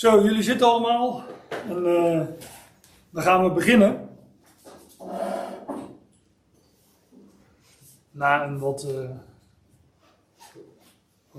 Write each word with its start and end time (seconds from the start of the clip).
Zo, 0.00 0.22
jullie 0.22 0.42
zitten 0.42 0.66
allemaal. 0.66 1.22
En 1.68 1.86
eh, 1.86 2.20
dan 3.10 3.22
gaan 3.22 3.44
we 3.44 3.50
beginnen. 3.50 4.08
Na 8.10 8.44
een 8.44 8.58
wat 8.58 8.82
eh, 8.82 9.10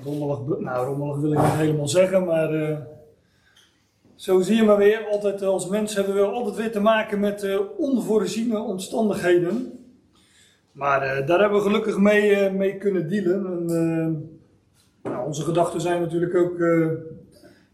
rommelig, 0.03 0.59
nou 0.59 0.85
rommelig 0.85 1.17
wil 1.17 1.31
ik 1.31 1.37
niet 1.37 1.51
helemaal 1.51 1.87
zeggen, 1.87 2.25
maar 2.25 2.53
eh, 2.53 2.77
zo 4.15 4.41
zie 4.41 4.55
je 4.55 4.63
maar 4.63 4.77
weer. 4.77 5.07
Altijd 5.11 5.41
als 5.41 5.67
mens 5.67 5.95
hebben 5.95 6.15
we 6.15 6.21
altijd 6.21 6.55
weer 6.55 6.71
te 6.71 6.79
maken 6.79 7.19
met 7.19 7.59
onvoorziene 7.77 8.59
omstandigheden. 8.59 9.79
Maar 10.71 11.25
daar 11.25 11.39
hebben 11.39 11.57
we 11.57 11.65
gelukkig 11.65 11.97
mee, 11.97 12.49
mee 12.49 12.77
kunnen 12.77 13.09
dealen. 13.09 13.45
En, 13.45 14.39
nou, 15.03 15.25
onze 15.25 15.43
gedachten 15.43 15.81
zijn 15.81 16.01
natuurlijk 16.01 16.35
ook 16.35 16.57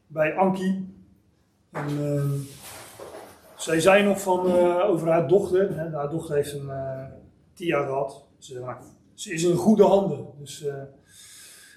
bij 0.07 0.35
Ankie. 0.35 0.95
En, 1.71 1.87
eh, 1.87 2.55
zij 3.57 3.79
zei 3.79 4.03
nog 4.03 4.21
van, 4.21 4.47
eh, 4.47 4.89
over 4.89 5.07
haar 5.07 5.27
dochter. 5.27 5.77
Hè, 5.77 5.89
haar 5.89 6.09
dochter 6.09 6.35
heeft 6.35 6.53
een 6.53 6.69
eh, 6.69 7.03
TIA 7.53 7.83
gehad. 7.83 8.25
Ze, 8.37 8.75
ze 9.13 9.33
is 9.33 9.43
in 9.43 9.55
goede 9.55 9.83
handen. 9.83 10.25
Dus 10.39 10.65
eh, 10.65 10.75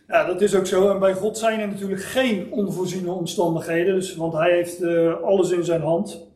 ja, 0.08 0.24
dat 0.24 0.40
is 0.40 0.54
ook 0.54 0.66
zo. 0.66 0.90
En 0.90 0.98
bij 0.98 1.14
God 1.14 1.38
zijn 1.38 1.60
er 1.60 1.68
natuurlijk 1.68 2.02
geen 2.02 2.52
onvoorziene 2.52 3.12
omstandigheden. 3.12 3.94
Dus, 3.94 4.16
want 4.16 4.32
hij 4.32 4.52
heeft 4.52 4.82
alles 5.22 5.50
in 5.50 5.64
zijn 5.64 5.82
hand. 5.82 6.28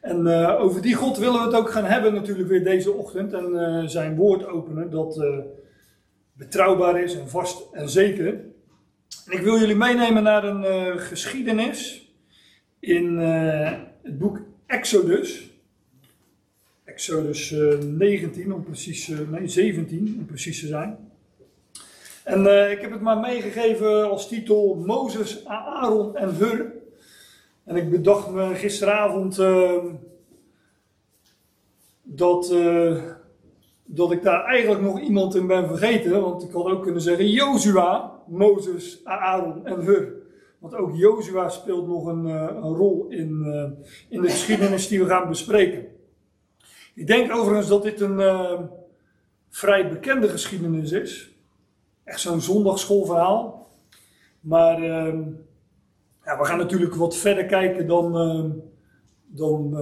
En 0.00 0.26
over 0.58 0.82
die 0.82 0.94
God 0.94 1.18
willen 1.18 1.40
we 1.40 1.46
het 1.46 1.54
ook 1.54 1.70
gaan 1.70 1.84
hebben 1.84 2.14
natuurlijk 2.14 2.48
weer 2.48 2.64
deze 2.64 2.92
ochtend. 2.92 3.32
En 3.32 3.90
zijn 3.90 4.16
woord 4.16 4.46
openen 4.46 4.90
dat 4.90 5.24
betrouwbaar 6.32 7.02
is 7.02 7.14
en 7.18 7.28
vast 7.28 7.72
en 7.72 7.88
zeker. 7.88 8.40
En 9.28 9.36
ik 9.36 9.42
wil 9.42 9.58
jullie 9.58 9.76
meenemen 9.76 10.22
naar 10.22 10.44
een 10.44 10.64
eh, 10.64 10.96
geschiedenis 10.96 12.10
in 12.80 13.18
eh, 13.18 13.72
het 14.02 14.18
boek 14.18 14.40
Exodus. 14.66 15.50
Exodus 16.84 17.52
eh, 17.52 17.78
19, 17.78 18.52
om 18.52 18.64
precies, 18.64 19.08
nee 19.08 19.48
17 19.48 20.16
om 20.18 20.26
precies 20.26 20.60
te 20.60 20.66
zijn. 20.66 20.96
En 22.24 22.70
ik 22.70 22.80
heb 22.80 22.90
het 22.90 23.00
maar 23.00 23.18
meegegeven 23.18 24.10
als 24.10 24.28
titel 24.28 24.74
Mozes, 24.74 25.44
Aaron 25.44 26.16
en 26.16 26.34
Hur. 26.34 26.72
En 27.68 27.76
ik 27.76 27.90
bedacht 27.90 28.30
me 28.30 28.54
gisteravond 28.54 29.38
eh, 29.38 29.84
dat, 32.02 32.54
dat 33.90 34.12
ik 34.12 34.22
daar 34.22 34.44
eigenlijk 34.44 34.82
nog 34.82 35.00
iemand 35.00 35.34
in 35.34 35.46
ben 35.46 35.66
vergeten. 35.66 36.22
Want 36.22 36.42
ik 36.42 36.52
had 36.52 36.66
ook 36.66 36.82
kunnen 36.82 37.02
zeggen 37.02 37.30
Jozua, 37.30 38.22
Mozes, 38.26 39.00
Aaron 39.04 39.66
en 39.66 39.80
Hur. 39.80 40.12
Want 40.58 40.74
ook 40.74 40.96
Jozua 40.96 41.48
speelt 41.48 41.86
nog 41.86 42.06
een, 42.06 42.26
eh, 42.26 42.54
een 42.54 42.74
rol 42.74 43.06
in, 43.08 43.42
eh, 43.44 43.86
in 44.08 44.22
de 44.22 44.28
geschiedenis 44.28 44.88
die 44.88 44.98
we 44.98 45.08
gaan 45.08 45.28
bespreken. 45.28 45.86
Ik 46.94 47.06
denk 47.06 47.32
overigens 47.32 47.68
dat 47.68 47.82
dit 47.82 48.00
een 48.00 48.20
eh, 48.20 48.60
vrij 49.48 49.88
bekende 49.88 50.28
geschiedenis 50.28 50.92
is. 50.92 51.30
Echt 52.04 52.20
zo'n 52.20 52.40
zondagschoolverhaal. 52.40 53.68
Maar 54.40 54.82
ja, 56.24 56.38
we 56.38 56.44
gaan 56.44 56.58
natuurlijk 56.58 56.94
wat 56.94 57.16
verder 57.16 57.44
kijken 57.44 57.86
dan, 57.86 58.62
dan 59.26 59.76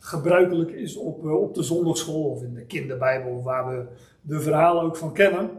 gebruikelijk 0.00 0.70
is 0.70 0.96
op, 0.96 1.24
eh, 1.24 1.40
op 1.42 1.54
de 1.54 1.62
zondagschool 1.62 2.30
of 2.30 2.42
in 2.42 2.54
de 2.54 2.64
kinderbijbel, 2.64 3.42
waar 3.42 3.68
we 3.68 3.86
de 4.20 4.40
verhalen 4.40 4.82
ook 4.82 4.96
van 4.96 5.12
kennen. 5.12 5.50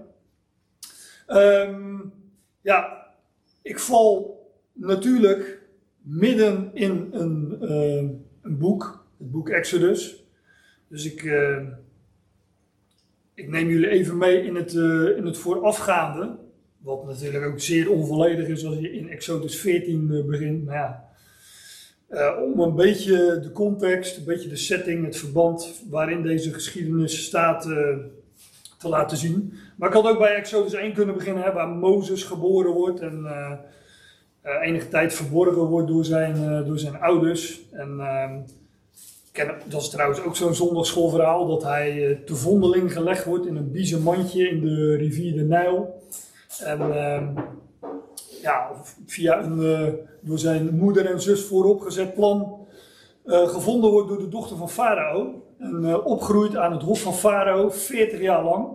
Ehm, 1.28 1.98
ja, 2.62 3.08
ik 3.62 3.80
val 3.80 4.40
natuurlijk 4.74 5.62
midden 6.02 6.70
in 6.74 7.08
een, 7.12 7.58
ehm, 7.62 8.08
een 8.42 8.58
boek, 8.58 9.06
het 9.18 9.32
boek 9.32 9.50
Exodus. 9.50 10.26
Dus 10.88 11.14
ik, 11.14 11.24
ehm, 11.24 11.66
ik 13.34 13.50
neem 13.50 13.70
jullie 13.70 13.90
even 13.90 14.18
mee 14.18 14.44
in 14.44 14.56
het, 14.56 14.76
eh, 14.76 15.18
in 15.18 15.26
het 15.26 15.38
voorafgaande. 15.38 16.38
Wat 16.78 17.06
natuurlijk 17.06 17.46
ook 17.46 17.60
zeer 17.60 17.92
onvolledig 17.92 18.48
is 18.48 18.66
als 18.66 18.80
je 18.80 18.92
in 18.92 19.10
Exodus 19.10 19.60
14 19.60 20.12
eh, 20.12 20.26
begint. 20.26 20.66
Maar 20.66 20.76
ja, 20.76 21.11
eh, 22.12 22.32
om 22.44 22.60
een 22.60 22.76
beetje 22.76 23.40
de 23.40 23.52
context, 23.52 24.18
een 24.18 24.24
beetje 24.24 24.50
de 24.50 24.56
setting, 24.56 25.06
het 25.06 25.18
verband 25.18 25.82
waarin 25.90 26.22
deze 26.22 26.54
geschiedenis 26.54 27.26
staat 27.26 27.66
eh, 27.66 27.98
te 28.78 28.90
laten 28.90 29.18
zien. 29.18 29.54
Maar 29.78 29.90
ik 29.90 29.96
had 29.96 30.08
ook 30.08 30.18
bij 30.18 30.36
Exodus 30.36 30.74
1 30.74 30.94
kunnen 30.94 31.16
beginnen, 31.16 31.44
hè, 31.44 31.54
waar 31.54 31.68
Mozes 31.68 32.24
geboren 32.24 32.72
wordt 32.72 33.00
en 33.00 33.26
eh, 33.26 34.62
enige 34.62 34.88
tijd 34.88 35.14
verborgen 35.14 35.62
wordt 35.62 35.88
door 35.88 36.06
zijn, 36.06 36.66
door 36.66 36.80
zijn 36.80 37.00
ouders. 37.00 37.62
En 37.72 38.00
ehm, 38.00 38.40
ken, 39.32 39.52
dat 39.66 39.82
is 39.82 39.90
trouwens 39.90 40.22
ook 40.22 40.36
zo'n 40.36 40.56
zondagschoolverhaal, 40.56 41.48
dat 41.48 41.64
hij 41.64 42.22
te 42.26 42.36
vondeling 42.36 42.94
gelegd 42.94 43.26
wordt 43.26 43.46
in 43.46 43.56
een 43.56 43.72
biezen 43.72 44.02
mandje 44.02 44.50
in 44.50 44.62
de 44.62 44.96
rivier 44.96 45.36
de 45.36 45.44
Nijl. 45.44 46.04
En 46.60 46.80
ehm, 46.82 47.28
ja, 48.42 48.72
via 49.06 49.44
een 49.44 49.64
eh, 49.64 49.94
door 50.22 50.40
zijn 50.40 50.76
moeder 50.76 51.06
en 51.06 51.22
zus 51.22 51.46
vooropgezet 51.46 52.14
plan 52.14 52.68
eh, 53.26 53.48
gevonden 53.48 53.92
wordt 53.92 54.08
door 54.08 54.20
de 54.20 54.28
dochter 54.28 54.58
van 54.58 54.70
Farao. 54.70 55.44
En 55.58 55.86
eh, 55.86 56.06
opgroeit 56.06 56.56
aan 56.56 56.72
het 56.72 56.82
hof 56.82 57.02
van 57.02 57.14
Farao, 57.14 57.70
40 57.70 58.22
jaar 58.22 58.44
lang. 58.44 58.68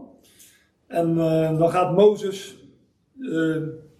En 0.86 1.14
dan 1.58 1.70
gaat 1.70 1.96
Mozes 1.96 2.56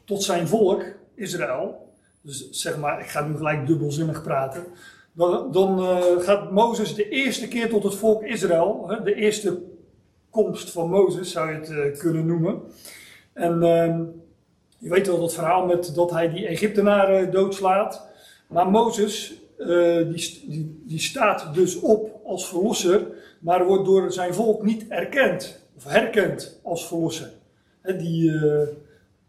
tot 0.05 0.23
zijn 0.23 0.49
volk, 0.49 0.85
Israël. 1.15 1.93
Dus 2.21 2.51
zeg 2.51 2.79
maar, 2.79 3.01
ik 3.01 3.07
ga 3.07 3.27
nu 3.27 3.37
gelijk 3.37 3.67
dubbelzinnig 3.67 4.23
praten. 4.23 4.65
Dan, 5.13 5.53
dan 5.53 5.81
gaat 6.21 6.53
Mozes 6.53 6.95
de 6.95 7.09
eerste 7.09 7.49
keer 7.49 7.69
tot 7.69 7.83
het 7.83 7.95
volk 7.95 8.23
Israël, 8.23 8.85
hè, 8.89 9.03
de 9.03 9.15
eerste 9.15 9.63
komst 10.31 10.71
van 10.71 10.91
Mozes 10.91 11.31
zou 11.31 11.53
je 11.53 11.75
het 11.75 11.99
kunnen 11.99 12.27
noemen. 12.27 12.61
En 13.33 13.63
ehm, 13.63 14.03
je 14.87 14.93
weet 14.93 15.07
wel 15.07 15.21
dat 15.21 15.35
verhaal 15.35 15.67
met 15.67 15.95
dat 15.95 16.11
hij 16.11 16.31
die 16.31 16.47
Egyptenaren 16.47 17.31
doodslaat. 17.31 18.09
Maar 18.47 18.71
Mozes, 18.71 19.43
eh, 19.59 19.69
die, 20.13 20.83
die, 20.85 21.01
staat 21.01 21.55
dus 21.55 21.81
op 21.81 22.21
als 22.25 22.49
verlosser, 22.49 23.07
maar 23.41 23.67
wordt 23.67 23.85
door 23.85 24.13
zijn 24.13 24.35
volk 24.35 24.63
niet 24.63 24.89
erkend 24.89 25.65
of 25.77 25.85
herkend 25.85 26.61
als 26.63 26.87
verlosser. 26.87 27.33
Die 27.83 28.31
eh 28.31 28.69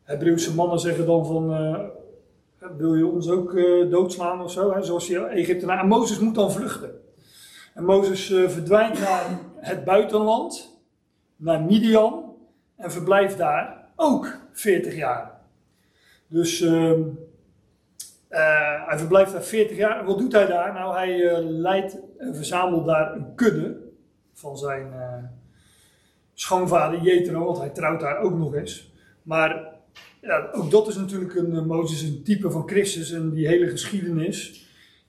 Hebreeuwse 0.07 0.55
mannen 0.55 0.79
zeggen 0.79 1.05
dan 1.05 1.25
van, 1.25 1.53
eh, 1.53 2.67
wil 2.77 2.95
je 2.95 3.05
ons 3.05 3.29
ook 3.29 3.53
eh, 3.53 3.89
doodslaan 3.89 4.41
of 4.41 4.51
zo, 4.51 4.73
hè, 4.73 4.83
zoals 4.83 5.07
die 5.07 5.25
Egyptenaren. 5.25 5.81
En 5.81 5.87
Mozes 5.87 6.19
moet 6.19 6.35
dan 6.35 6.51
vluchten. 6.51 6.91
En 7.73 7.83
Mozes 7.83 8.31
eh, 8.31 8.49
verdwijnt 8.49 8.99
naar 8.99 9.39
het 9.55 9.83
buitenland, 9.83 10.79
naar 11.35 11.61
Midian, 11.61 12.35
en 12.75 12.91
verblijft 12.91 13.37
daar 13.37 13.85
ook 13.95 14.37
40 14.51 14.95
jaar. 14.95 15.36
Dus 16.27 16.61
ehm, 16.61 17.01
eh, 18.27 18.87
hij 18.87 18.97
verblijft 18.97 19.31
daar 19.31 19.43
40 19.43 19.77
jaar. 19.77 20.05
Wat 20.05 20.17
doet 20.17 20.31
hij 20.31 20.45
daar? 20.45 20.73
Nou, 20.73 20.95
hij 20.95 21.29
eh, 21.29 21.37
leidt 21.41 21.97
en 22.17 22.35
verzamelt 22.35 22.85
daar 22.85 23.15
een 23.15 23.35
kudde 23.35 23.77
van 24.33 24.57
zijn 24.57 24.93
eh, 24.93 25.23
schoonvader 26.33 27.01
Jethro, 27.01 27.45
want 27.45 27.57
hij 27.57 27.69
trouwt 27.69 27.99
daar 27.99 28.19
ook 28.19 28.37
nog 28.37 28.55
eens. 28.55 28.91
Maar 29.23 29.65
ja, 30.21 30.49
ook 30.51 30.71
dat 30.71 30.87
is 30.87 30.95
natuurlijk 30.95 31.35
een 31.35 31.67
Mozes 31.67 32.01
een 32.01 32.23
type 32.23 32.51
van 32.51 32.67
Christus 32.67 33.11
en 33.11 33.29
die 33.29 33.47
hele 33.47 33.69
geschiedenis 33.69 34.65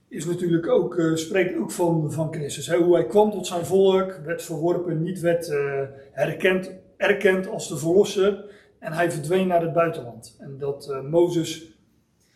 is 0.07 0.25
natuurlijk 0.25 0.67
ook, 0.67 1.01
spreekt 1.13 1.57
ook 1.57 1.71
van, 1.71 2.11
van 2.11 2.33
Christus. 2.33 2.71
Hoe 2.71 2.93
hij 2.93 3.05
kwam 3.05 3.31
tot 3.31 3.47
zijn 3.47 3.65
volk, 3.65 4.19
werd 4.25 4.43
verworpen, 4.43 5.03
niet 5.03 5.19
werd 5.19 5.53
herkend, 6.11 6.71
erkend 6.97 7.47
als 7.47 7.67
de 7.67 7.77
verlosser 7.77 8.45
en 8.79 8.93
hij 8.93 9.11
verdween 9.11 9.47
naar 9.47 9.61
het 9.61 9.73
buitenland. 9.73 10.35
En 10.39 10.57
dat 10.57 10.89
eh, 10.89 11.01
Mozes, 11.01 11.65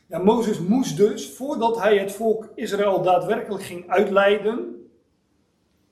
ja, 0.08 0.18
Mozes 0.19 0.60
moest 0.60 0.98
dus, 0.98 1.30
voordat 1.30 1.80
hij 1.81 1.98
het 1.98 2.12
volk 2.12 2.50
Israël 2.56 3.01
daadwerkelijk 3.01 3.63
ging 3.63 3.90
uitleiden, 3.90 4.88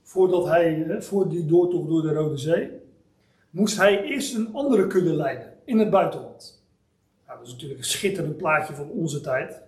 voordat 0.01 0.45
hij, 0.45 0.73
hè, 0.87 1.01
voor 1.01 1.29
die 1.29 1.45
doortocht 1.45 1.89
door 1.89 2.01
de 2.01 2.13
Rode 2.13 2.37
Zee, 2.37 2.69
moest 3.49 3.77
hij 3.77 4.03
eerst 4.03 4.35
een 4.35 4.53
andere 4.53 4.87
kudde 4.87 5.13
leiden 5.13 5.53
in 5.65 5.79
het 5.79 5.89
buitenland. 5.89 6.63
Nou, 7.25 7.37
dat 7.37 7.47
is 7.47 7.53
natuurlijk 7.53 7.79
een 7.79 7.85
schitterend 7.85 8.37
plaatje 8.37 8.73
van 8.73 8.89
onze 8.89 9.21
tijd. 9.21 9.61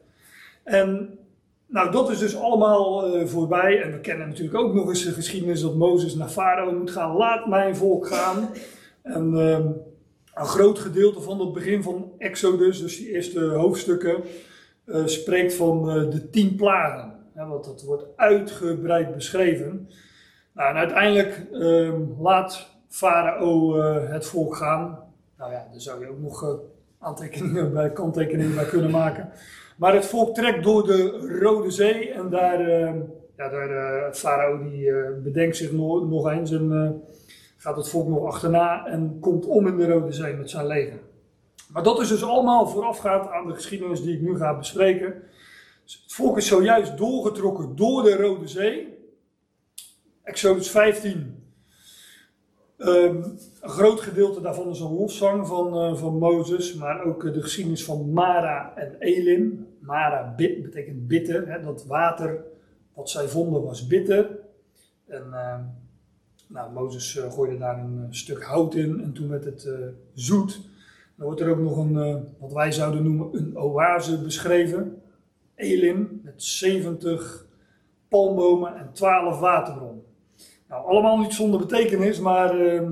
En 0.64 1.18
nou, 1.66 1.92
dat 1.92 2.10
is 2.10 2.20
dus 2.20 2.36
allemaal 2.36 3.06
eh, 3.06 3.26
voorbij. 3.28 3.82
En 3.82 3.92
we 3.92 4.00
kennen 4.00 4.28
natuurlijk 4.28 4.58
ook 4.58 4.74
nog 4.74 4.88
eens 4.88 5.04
de 5.04 5.12
geschiedenis 5.12 5.62
dat 5.62 5.76
Mozes 5.76 6.16
naar 6.16 6.28
Farao 6.30 6.72
moet 6.72 6.92
gaan. 6.92 7.16
Laat 7.16 7.48
mijn 7.48 7.76
volk 7.76 8.08
gaan. 8.08 8.50
En 9.02 9.38
ehm, 9.38 9.68
een 10.34 10.46
groot 10.46 10.80
gedeelte 10.80 11.22
van 11.22 11.40
het 11.40 11.54
begin 11.54 11.84
van 11.84 12.12
Exodus, 12.18 12.82
dus 12.82 12.98
die 12.98 13.12
eerste 13.12 13.46
hoofdstukken, 13.46 14.24
eh, 14.86 15.06
spreekt 15.06 15.54
van 15.54 15.90
eh, 15.90 16.10
de 16.10 16.30
tien 16.30 16.56
plagen. 16.56 17.14
Ja, 17.36 17.48
want 17.48 17.66
dat 17.66 17.84
wordt 17.84 18.06
uitgebreid 18.16 19.14
beschreven. 19.14 19.90
Nou, 20.54 20.70
en 20.70 20.76
uiteindelijk 20.76 21.48
ehm, 21.52 22.02
laat 22.20 22.70
Farao 22.88 23.80
eh, 23.80 24.10
het 24.10 24.26
volk 24.26 24.56
gaan. 24.56 25.00
Nou 25.38 25.52
ja, 25.52 25.68
daar 25.72 25.82
zou 25.82 26.02
je 26.02 26.10
ook 26.10 26.20
nog 26.20 26.60
aantekeningen 27.00 27.74
bij, 27.74 27.92
kanttekeningen 27.92 28.56
bij 28.56 28.66
kunnen 28.66 28.92
maken. 28.92 29.30
Maar 29.78 29.94
het 29.94 30.06
volk 30.06 30.36
trekt 30.36 30.64
door 30.64 30.86
de 30.86 31.10
Rode 31.42 31.72
Zee 31.72 32.12
en 32.12 32.30
daar, 32.30 32.62
uh, 32.62 32.94
ja, 33.38 33.50
daar 33.50 34.14
Farao 34.14 34.70
die 34.70 34.92
bedenkt 35.24 35.58
zich 35.58 35.72
nog, 35.72 36.10
nog 36.10 36.32
eens 36.32 36.52
en 36.52 37.02
gaat 37.64 37.76
het 37.76 37.90
volk 37.90 38.08
nog 38.08 38.26
achterna 38.26 38.86
en 38.86 39.18
komt 39.20 39.46
om 39.46 39.68
in 39.68 39.78
de 39.78 39.88
Rode 39.88 40.12
Zee 40.12 40.34
met 40.34 40.50
zijn 40.50 40.68
leger. 40.68 41.00
Maar 41.70 41.84
dat 41.84 42.00
is 42.02 42.08
dus 42.08 42.24
allemaal 42.24 42.68
voorafgaand 42.68 43.30
aan 43.30 43.48
de 43.48 43.54
geschiedenis 43.54 44.02
die 44.02 44.16
ik 44.16 44.22
nu 44.22 44.38
ga 44.38 44.58
bespreken. 44.58 45.06
Het 45.84 46.14
volk 46.14 46.38
is 46.38 46.48
zojuist 46.48 46.98
doorgetrokken 46.98 47.76
door 47.76 48.04
de 48.04 48.16
Rode 48.16 48.48
Zee. 48.48 48.98
Exodus 50.24 50.70
15 50.70 51.44
Um, 52.78 53.24
een 53.62 53.70
groot 53.70 54.00
gedeelte 54.00 54.42
daarvan 54.42 54.70
is 54.70 54.80
een 54.80 54.94
lofzang 54.94 55.48
van, 55.48 55.92
uh, 55.92 55.98
van 55.98 56.18
Mozes, 56.18 56.74
maar 56.74 57.04
ook 57.04 57.24
uh, 57.24 57.34
de 57.34 57.42
geschiedenis 57.42 57.84
van 57.84 58.14
Mara 58.14 58.74
en 58.76 58.96
Elim. 59.00 59.68
Mara 59.80 60.34
bit, 60.36 60.62
betekent 60.62 61.08
bitter, 61.08 61.48
hè, 61.48 61.62
dat 61.62 61.86
water 61.86 62.44
wat 62.94 63.10
zij 63.10 63.28
vonden 63.28 63.64
was 63.64 63.88
bitter. 63.88 64.40
En 65.08 65.26
uh, 65.32 65.60
nou, 66.54 66.72
Mozes 66.72 67.20
gooide 67.30 67.58
daar 67.58 67.80
een 67.80 68.08
stuk 68.10 68.44
hout 68.44 68.76
in 68.76 69.02
en 69.02 69.14
toen 69.14 69.30
werd 69.30 69.46
het 69.46 69.70
zoet. 70.14 70.62
Dan 71.16 71.26
wordt 71.26 71.42
er 71.42 71.50
ook 71.50 71.60
nog 71.60 71.78
een, 71.78 72.28
wat 72.40 72.54
wij 72.54 72.72
zouden 72.72 73.04
noemen, 73.04 73.38
een 73.38 73.58
oase 73.58 74.22
beschreven. 74.22 75.02
Elim 75.56 76.22
met 76.24 76.44
70 76.44 77.46
palmbomen 78.08 78.76
en 78.76 78.90
12 78.94 79.40
waterbronnen. 79.40 80.04
Nou, 80.68 80.86
allemaal 80.86 81.18
niet 81.18 81.34
zonder 81.34 81.60
betekenis, 81.60 82.20
maar 82.20 82.62
uh, 82.62 82.92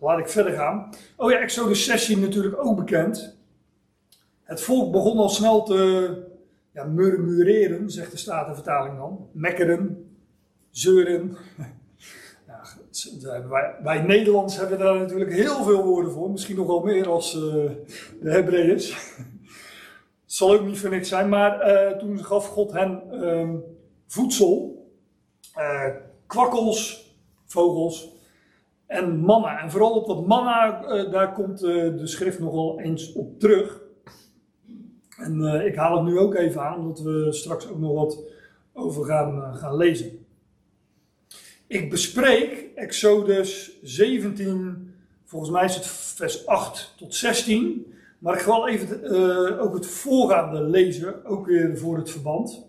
laat 0.00 0.18
ik 0.18 0.28
verder 0.28 0.52
gaan. 0.52 0.90
Oh 1.16 1.30
ja, 1.30 1.38
Exodus 1.38 1.84
16 1.84 2.20
natuurlijk 2.20 2.64
ook 2.64 2.76
bekend. 2.76 3.38
Het 4.42 4.60
volk 4.60 4.92
begon 4.92 5.18
al 5.18 5.28
snel 5.28 5.62
te 5.62 6.22
ja, 6.72 6.84
murmureren, 6.84 7.90
zegt 7.90 8.10
de 8.10 8.16
Statenvertaling 8.16 8.96
dan. 8.96 9.28
Mekkeren, 9.32 10.16
zeuren. 10.70 11.36
Wij, 13.82 14.02
Nederlands 14.02 14.56
hebben 14.56 14.78
daar 14.78 14.98
natuurlijk 14.98 15.32
heel 15.32 15.64
veel 15.64 15.84
woorden 15.84 16.12
voor. 16.12 16.30
Misschien 16.30 16.56
nog 16.56 16.66
wel 16.66 16.82
meer 16.82 17.08
als 17.08 17.34
uh, 17.34 17.42
de 18.20 18.30
Hebreeërs. 18.30 19.14
Het 20.22 20.32
zal 20.38 20.52
ook 20.52 20.64
niet 20.64 20.78
voor 20.78 20.90
niks 20.90 21.08
zijn, 21.08 21.28
maar 21.28 21.70
uh, 21.70 21.98
toen 21.98 22.24
gaf 22.24 22.46
God 22.46 22.72
hen 22.72 23.02
uh, 23.12 23.50
voedsel, 24.06 24.84
uh, 25.58 25.86
kwakkels, 26.26 27.10
vogels 27.46 28.12
en 28.86 29.18
manna. 29.18 29.62
En 29.62 29.70
vooral 29.70 29.92
op 29.92 30.06
dat 30.06 30.26
manna, 30.26 30.80
daar 31.10 31.32
komt 31.32 31.58
de 31.58 32.06
schrift 32.06 32.38
nogal 32.38 32.80
eens 32.80 33.12
op 33.12 33.40
terug. 33.40 33.80
En 35.16 35.64
ik 35.66 35.76
haal 35.76 35.96
het 35.96 36.04
nu 36.04 36.18
ook 36.18 36.34
even 36.34 36.62
aan, 36.62 36.78
omdat 36.78 37.00
we 37.00 37.28
straks 37.30 37.68
ook 37.68 37.78
nog 37.78 37.92
wat 37.92 38.24
over 38.72 39.04
gaan, 39.04 39.56
gaan 39.56 39.76
lezen. 39.76 40.21
Ik 41.72 41.90
bespreek 41.90 42.70
Exodus 42.74 43.78
17, 43.82 44.94
volgens 45.24 45.50
mij 45.50 45.64
is 45.64 45.74
het 45.74 45.86
vers 45.86 46.46
8 46.46 46.94
tot 46.96 47.14
16. 47.14 47.94
Maar 48.18 48.34
ik 48.34 48.40
ga 48.40 48.50
wel 48.50 48.68
even 48.68 49.58
ook 49.60 49.74
het 49.74 49.86
voorgaande 49.86 50.62
lezen, 50.62 51.24
ook 51.24 51.46
weer 51.46 51.78
voor 51.78 51.96
het 51.96 52.10
verband. 52.10 52.66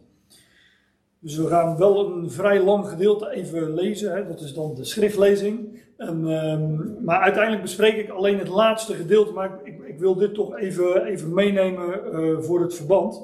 Dus 1.19 1.35
we 1.35 1.47
gaan 1.47 1.77
wel 1.77 2.05
een 2.05 2.31
vrij 2.31 2.61
lang 2.61 2.87
gedeelte 2.87 3.29
even 3.29 3.73
lezen. 3.73 4.13
Hè. 4.15 4.27
Dat 4.27 4.41
is 4.41 4.53
dan 4.53 4.75
de 4.75 4.83
schriftlezing. 4.83 5.81
En, 5.97 6.25
um, 6.25 6.97
maar 7.05 7.19
uiteindelijk 7.19 7.63
bespreek 7.63 7.95
ik 7.95 8.09
alleen 8.09 8.37
het 8.37 8.47
laatste 8.47 8.93
gedeelte. 8.93 9.31
Maar 9.31 9.59
ik, 9.63 9.79
ik 9.85 9.99
wil 9.99 10.15
dit 10.15 10.33
toch 10.33 10.57
even, 10.57 11.05
even 11.05 11.33
meenemen 11.33 11.99
uh, 12.13 12.39
voor 12.39 12.61
het 12.61 12.75
verband. 12.75 13.21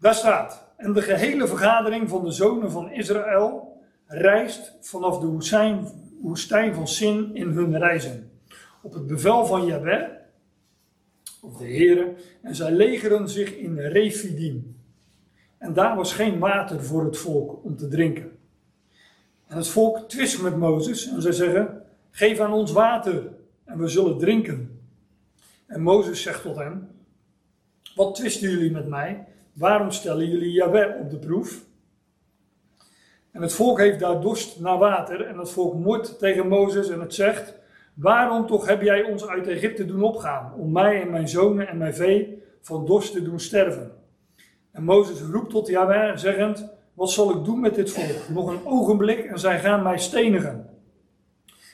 Daar 0.00 0.14
staat. 0.14 0.72
En 0.76 0.92
de 0.92 1.02
gehele 1.02 1.46
vergadering 1.46 2.08
van 2.08 2.24
de 2.24 2.32
zonen 2.32 2.70
van 2.70 2.90
Israël 2.90 3.71
reist 4.12 4.72
vanaf 4.80 5.18
de 5.18 5.26
woestijn, 6.20 6.74
van 6.74 6.88
Sin 6.88 7.34
in 7.34 7.48
hun 7.48 7.78
reizen. 7.78 8.30
Op 8.82 8.92
het 8.92 9.06
bevel 9.06 9.46
van 9.46 9.66
Yahweh, 9.66 10.08
of 11.40 11.56
de 11.56 11.64
Heere. 11.64 12.14
En 12.42 12.54
zij 12.54 12.72
legeren 12.72 13.28
zich 13.28 13.56
in 13.56 13.78
Refidim. 13.78 14.76
En 15.58 15.72
daar 15.72 15.96
was 15.96 16.12
geen 16.12 16.38
water 16.38 16.84
voor 16.84 17.04
het 17.04 17.18
volk 17.18 17.64
om 17.64 17.76
te 17.76 17.88
drinken. 17.88 18.38
En 19.46 19.56
het 19.56 19.68
volk 19.68 20.08
twist 20.08 20.42
met 20.42 20.56
Mozes 20.56 21.08
en 21.08 21.22
zij 21.22 21.32
zeggen: 21.32 21.82
Geef 22.10 22.40
aan 22.40 22.52
ons 22.52 22.72
water 22.72 23.32
en 23.64 23.78
we 23.78 23.88
zullen 23.88 24.18
drinken. 24.18 24.80
En 25.66 25.82
Mozes 25.82 26.22
zegt 26.22 26.42
tot 26.42 26.56
hen: 26.56 26.88
Wat 27.94 28.14
twisten 28.14 28.50
jullie 28.50 28.70
met 28.70 28.86
mij? 28.86 29.26
Waarom 29.52 29.90
stellen 29.90 30.28
jullie 30.28 30.52
Jahweh 30.52 31.00
op 31.00 31.10
de 31.10 31.18
proef? 31.18 31.64
En 33.32 33.42
het 33.42 33.52
volk 33.52 33.78
heeft 33.78 34.00
daar 34.00 34.20
dorst 34.20 34.60
naar 34.60 34.78
water 34.78 35.26
en 35.26 35.38
het 35.38 35.50
volk 35.50 35.74
moord 35.74 36.18
tegen 36.18 36.48
Mozes 36.48 36.88
en 36.88 37.00
het 37.00 37.14
zegt: 37.14 37.54
Waarom 37.94 38.46
toch 38.46 38.66
heb 38.66 38.82
jij 38.82 39.02
ons 39.02 39.26
uit 39.26 39.48
Egypte 39.48 39.84
doen 39.84 40.02
opgaan 40.02 40.52
om 40.56 40.72
mij 40.72 41.02
en 41.02 41.10
mijn 41.10 41.28
zonen 41.28 41.68
en 41.68 41.78
mijn 41.78 41.94
vee 41.94 42.42
van 42.60 42.86
dorst 42.86 43.12
te 43.12 43.22
doen 43.22 43.40
sterven? 43.40 43.92
En 44.72 44.84
Mozes 44.84 45.20
roept 45.20 45.50
tot 45.50 45.68
Yahweh, 45.68 46.16
zeggend, 46.16 46.68
wat 46.94 47.10
zal 47.10 47.30
ik 47.30 47.44
doen 47.44 47.60
met 47.60 47.74
dit 47.74 47.90
volk? 47.90 48.28
Nog 48.28 48.48
een 48.50 48.66
ogenblik 48.66 49.24
en 49.24 49.38
zij 49.38 49.60
gaan 49.60 49.82
mij 49.82 49.98
stenigen. 49.98 50.70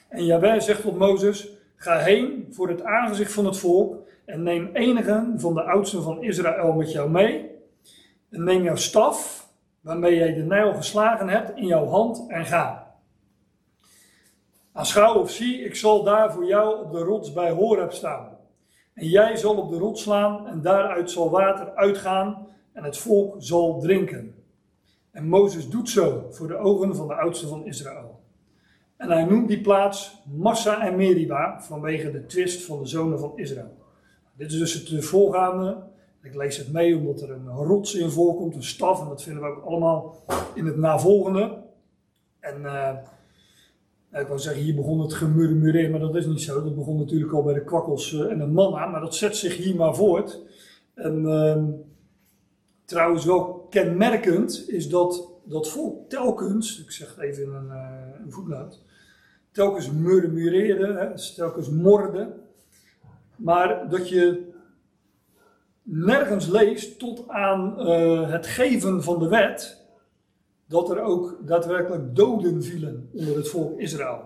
En 0.09 0.25
Yahweh 0.25 0.61
zegt 0.61 0.83
tot 0.83 0.99
Mozes, 0.99 1.49
ga 1.77 1.99
heen 1.99 2.47
voor 2.51 2.69
het 2.69 2.83
aangezicht 2.83 3.33
van 3.33 3.47
het 3.47 3.57
volk 3.57 3.97
en 4.25 4.43
neem 4.43 4.71
enigen 4.73 5.35
van 5.37 5.55
de 5.55 5.63
oudsten 5.63 6.03
van 6.03 6.23
Israël 6.23 6.73
met 6.73 6.93
jou 6.93 7.11
mee. 7.11 7.51
En 8.31 8.45
neem 8.45 8.63
jouw 8.63 8.77
staf, 8.77 9.48
waarmee 9.81 10.15
jij 10.15 10.35
de 10.35 10.43
Nijl 10.43 10.75
geslagen 10.75 11.29
hebt, 11.29 11.57
in 11.57 11.67
jouw 11.67 11.87
hand 11.87 12.25
en 12.29 12.47
ga. 12.47 12.95
Aanschouw 14.73 15.15
of 15.15 15.31
zie, 15.31 15.65
ik 15.65 15.75
zal 15.75 16.03
daar 16.03 16.33
voor 16.33 16.47
jou 16.47 16.85
op 16.85 16.93
de 16.93 16.99
rots 16.99 17.33
bij 17.33 17.51
Horeb 17.51 17.93
staan. 17.93 18.37
En 18.95 19.07
jij 19.07 19.37
zal 19.37 19.57
op 19.57 19.71
de 19.71 19.79
rots 19.79 20.03
slaan 20.03 20.47
en 20.47 20.63
daaruit 20.63 21.11
zal 21.11 21.31
water 21.31 21.75
uitgaan 21.75 22.47
en 22.73 22.85
het 22.85 22.99
volk 22.99 23.35
zal 23.39 23.81
drinken. 23.81 24.35
En 25.11 25.29
Mozes 25.29 25.69
doet 25.69 25.89
zo 25.89 26.27
voor 26.31 26.49
de 26.49 26.57
ogen 26.57 26.97
van 26.97 27.09
de 27.09 27.15
oudsten 27.15 27.49
van 27.49 27.65
Israël. 27.65 28.21
En 28.97 29.11
hij 29.11 29.25
noemt 29.25 29.49
die 29.49 29.61
plaats 29.61 30.23
Massa 30.37 30.87
en 30.87 30.97
Meriba 30.97 31.63
vanwege 31.63 32.11
de 32.11 32.27
twist 32.27 32.65
van 32.65 32.79
de 32.79 32.87
zonen 32.87 33.19
van 33.19 33.33
Israël. 33.37 33.77
Dit 34.37 34.53
is 34.53 34.59
dus 34.59 34.73
het 34.75 35.05
voorgaande. 35.05 35.77
Ik 36.23 36.35
lees 36.35 36.57
het 36.57 36.73
mee 36.73 36.97
omdat 36.97 37.21
er 37.21 37.31
een 37.31 37.49
rots 37.49 37.95
in 37.95 38.11
voorkomt, 38.11 38.55
een 38.55 38.63
staf, 38.63 39.01
en 39.01 39.09
dat 39.09 39.23
vinden 39.23 39.43
we 39.43 39.49
ook 39.49 39.65
allemaal 39.65 40.25
in 40.55 40.67
het 40.67 40.77
navolgende. 40.77 41.59
En 42.41 42.61
uh, 42.63 42.93
ik 44.13 44.27
wou 44.27 44.39
zeggen, 44.39 44.63
hier 44.63 44.75
begon 44.75 45.01
het 45.01 45.15
gemurmureer, 45.15 45.91
maar 45.91 46.01
dat 46.01 46.15
is 46.15 46.27
niet 46.27 46.41
zo. 46.41 46.63
Dat 46.63 46.77
begon 46.77 46.99
natuurlijk 46.99 47.33
al 47.33 47.43
bij 47.43 47.55
de 47.55 47.65
kwakkels 47.65 48.15
eh, 48.15 48.31
en 48.31 48.39
de 48.39 48.47
manna, 48.47 48.87
maar 48.87 49.01
dat 49.01 49.15
zet 49.15 49.37
zich 49.37 49.57
hier 49.57 49.77
maar 49.77 49.95
voort. 49.95 50.43
En 50.95 51.23
uh, 51.23 51.63
Trouwens 52.89 53.25
wel 53.25 53.67
kenmerkend 53.71 54.69
is 54.69 54.89
dat 54.89 55.31
dat 55.45 55.69
volk 55.69 56.11
telkens, 56.11 56.83
ik 56.83 56.91
zeg 56.91 57.15
het 57.15 57.19
even 57.19 57.43
in 57.43 57.53
een, 57.53 57.67
uh, 57.67 58.25
een 58.25 58.33
voetnoot, 58.33 58.83
telkens 59.51 59.91
murmureerde, 59.91 60.87
hè, 60.87 61.35
telkens 61.35 61.71
morde, 61.71 62.33
maar 63.37 63.89
dat 63.91 64.09
je 64.09 64.48
nergens 65.91 66.47
leest 66.47 66.99
tot 66.99 67.29
aan 67.29 67.75
uh, 67.79 68.31
het 68.31 68.47
geven 68.47 69.03
van 69.03 69.19
de 69.19 69.29
wet, 69.29 69.85
dat 70.67 70.91
er 70.91 71.01
ook 71.01 71.39
daadwerkelijk 71.45 72.17
doden 72.17 72.63
vielen 72.63 73.09
onder 73.13 73.37
het 73.37 73.49
volk 73.49 73.79
Israël. 73.79 74.21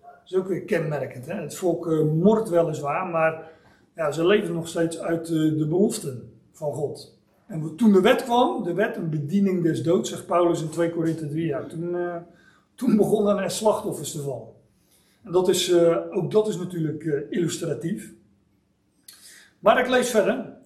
Dat 0.00 0.10
is 0.24 0.34
ook 0.34 0.48
weer 0.48 0.62
kenmerkend. 0.62 1.26
Hè? 1.26 1.34
Het 1.34 1.54
volk 1.54 1.86
uh, 1.86 2.42
weliswaar, 2.44 3.06
maar 3.06 3.50
ja, 3.94 4.12
ze 4.12 4.26
leven 4.26 4.54
nog 4.54 4.68
steeds 4.68 4.98
uit 4.98 5.26
de, 5.26 5.66
beloften 5.68 6.32
van 6.52 6.72
God. 6.72 7.18
En 7.46 7.76
toen 7.76 7.92
de 7.92 8.00
wet 8.00 8.24
kwam, 8.24 8.62
de 8.62 8.74
wet, 8.74 8.96
een 8.96 9.10
bediening 9.10 9.62
des 9.62 9.82
doods, 9.82 10.10
zegt 10.10 10.26
Paulus 10.26 10.62
in 10.62 10.68
2 10.68 10.90
Korinthe 10.90 11.28
3, 11.28 11.46
ja, 11.46 11.64
toen, 11.64 11.94
uh, 11.94 12.16
toen 12.74 12.96
begonnen 12.96 13.38
er 13.38 13.50
slachtoffers 13.50 14.12
te 14.12 14.22
vallen. 14.22 14.48
En 15.24 15.32
dat 15.32 15.48
is, 15.48 15.74
ook 16.10 16.30
dat 16.30 16.48
is 16.48 16.56
natuurlijk 16.56 17.26
illustratief. 17.30 18.12
Maar 19.58 19.78
ik 19.78 19.88
lees 19.88 20.10
verder. 20.10 20.57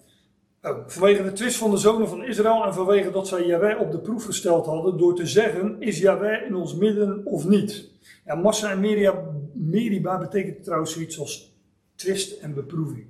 Oh, 0.64 0.78
vanwege 0.87 1.23
de 1.23 1.33
twist 1.33 1.57
van 1.57 1.71
de 1.71 1.76
zonen 1.76 2.09
van 2.09 2.25
Israël 2.25 2.64
en 2.64 2.75
vanwege 2.75 3.11
dat 3.11 3.28
zij 3.28 3.47
Yahweh 3.47 3.81
op 3.81 3.90
de 3.92 3.99
proef 3.99 4.25
gesteld 4.25 4.66
hadden 4.66 4.99
door 4.99 5.14
te 5.14 5.26
zeggen, 5.26 5.76
is 5.81 5.99
Yahweh 5.99 6.47
in 6.47 6.54
ons 6.54 6.75
midden 6.75 7.26
of 7.26 7.49
niet? 7.49 7.90
Ja, 8.25 8.35
Massa 8.35 8.71
en 8.71 8.81
Meriba, 8.81 9.25
Meriba 9.52 10.19
betekent 10.19 10.64
trouwens 10.64 10.92
zoiets 10.92 11.19
als 11.19 11.57
twist 11.95 12.40
en 12.40 12.54
beproeving. 12.54 13.07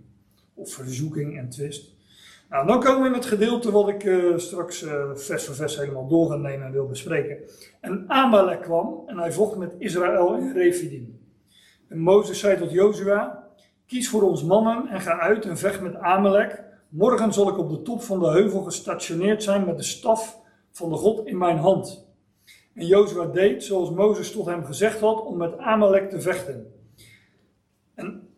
Of 0.55 0.73
verzoeking 0.73 1.39
en 1.39 1.49
twist. 1.49 1.95
Nou, 2.49 2.67
dan 2.67 2.81
komen 2.81 3.03
we 3.03 3.09
in 3.09 3.15
het 3.15 3.27
gedeelte 3.27 3.71
wat 3.71 3.89
ik 3.89 4.05
uh, 4.05 4.37
straks 4.37 4.83
uh, 4.83 5.15
vers 5.15 5.45
voor 5.45 5.55
vers 5.55 5.77
helemaal 5.77 6.09
door 6.09 6.31
ga 6.31 6.37
nemen 6.37 6.67
en 6.67 6.73
wil 6.73 6.87
bespreken. 6.87 7.37
En 7.81 8.05
Amalek 8.07 8.61
kwam 8.61 9.03
en 9.07 9.19
hij 9.19 9.33
vocht 9.33 9.57
met 9.57 9.75
Israël 9.79 10.37
in 10.37 10.53
Refidim. 10.53 11.21
En 11.89 11.99
Mozes 11.99 12.39
zei 12.39 12.59
tot 12.59 12.71
Jozua, 12.71 13.49
kies 13.87 14.09
voor 14.09 14.23
ons 14.23 14.45
mannen 14.45 14.89
en 14.89 15.01
ga 15.01 15.19
uit 15.19 15.45
en 15.45 15.59
vecht 15.59 15.81
met 15.81 15.95
Amalek, 15.95 16.71
Morgen 16.95 17.33
zal 17.33 17.49
ik 17.49 17.59
op 17.59 17.71
de 17.71 17.83
top 17.83 18.03
van 18.03 18.21
de 18.21 18.31
heuvel 18.31 18.63
gestationeerd 18.63 19.43
zijn 19.43 19.65
met 19.65 19.77
de 19.77 19.83
staf 19.83 20.41
van 20.71 20.91
de 20.91 20.97
God 20.97 21.27
in 21.27 21.39
mijn 21.39 21.57
hand. 21.57 22.07
En 22.75 22.87
Jozua 22.87 23.27
deed 23.27 23.65
zoals 23.65 23.91
Mozes 23.91 24.33
tot 24.33 24.47
hem 24.47 24.65
gezegd 24.65 25.01
had 25.01 25.25
om 25.25 25.37
met 25.37 25.59
Amalek 25.59 26.11
te 26.11 26.21
vechten. 26.21 26.73
En 27.95 28.29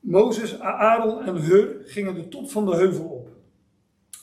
Mozes, 0.00 0.60
Aaron 0.60 1.22
en 1.22 1.36
Hur 1.36 1.82
gingen 1.84 2.14
de 2.14 2.28
top 2.28 2.50
van 2.50 2.66
de 2.66 2.76
heuvel 2.76 3.04
op. 3.04 3.28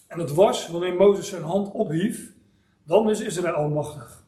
En 0.08 0.20
het 0.20 0.34
was, 0.34 0.68
wanneer 0.68 0.96
Mozes 0.96 1.28
zijn 1.28 1.44
hand 1.44 1.72
ophief, 1.72 2.34
dan 2.84 3.10
is 3.10 3.20
Israël 3.20 3.70
machtig. 3.70 4.26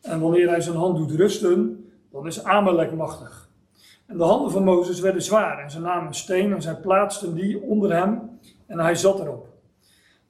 En 0.00 0.20
wanneer 0.20 0.48
hij 0.48 0.60
zijn 0.60 0.76
hand 0.76 0.96
doet 0.96 1.10
rusten, 1.10 1.90
dan 2.10 2.26
is 2.26 2.44
Amalek 2.44 2.92
machtig. 2.92 3.50
En 4.06 4.16
de 4.16 4.24
handen 4.24 4.50
van 4.50 4.64
Mozes 4.64 5.00
werden 5.00 5.22
zwaar 5.22 5.58
en 5.58 5.70
ze 5.70 5.80
namen 5.80 6.06
een 6.06 6.14
steen 6.14 6.52
en 6.52 6.62
zij 6.62 6.76
plaatsten 6.76 7.34
die 7.34 7.60
onder 7.60 7.96
hem 7.96 8.30
en 8.72 8.78
hij 8.78 8.94
zat 8.94 9.20
erop. 9.20 9.46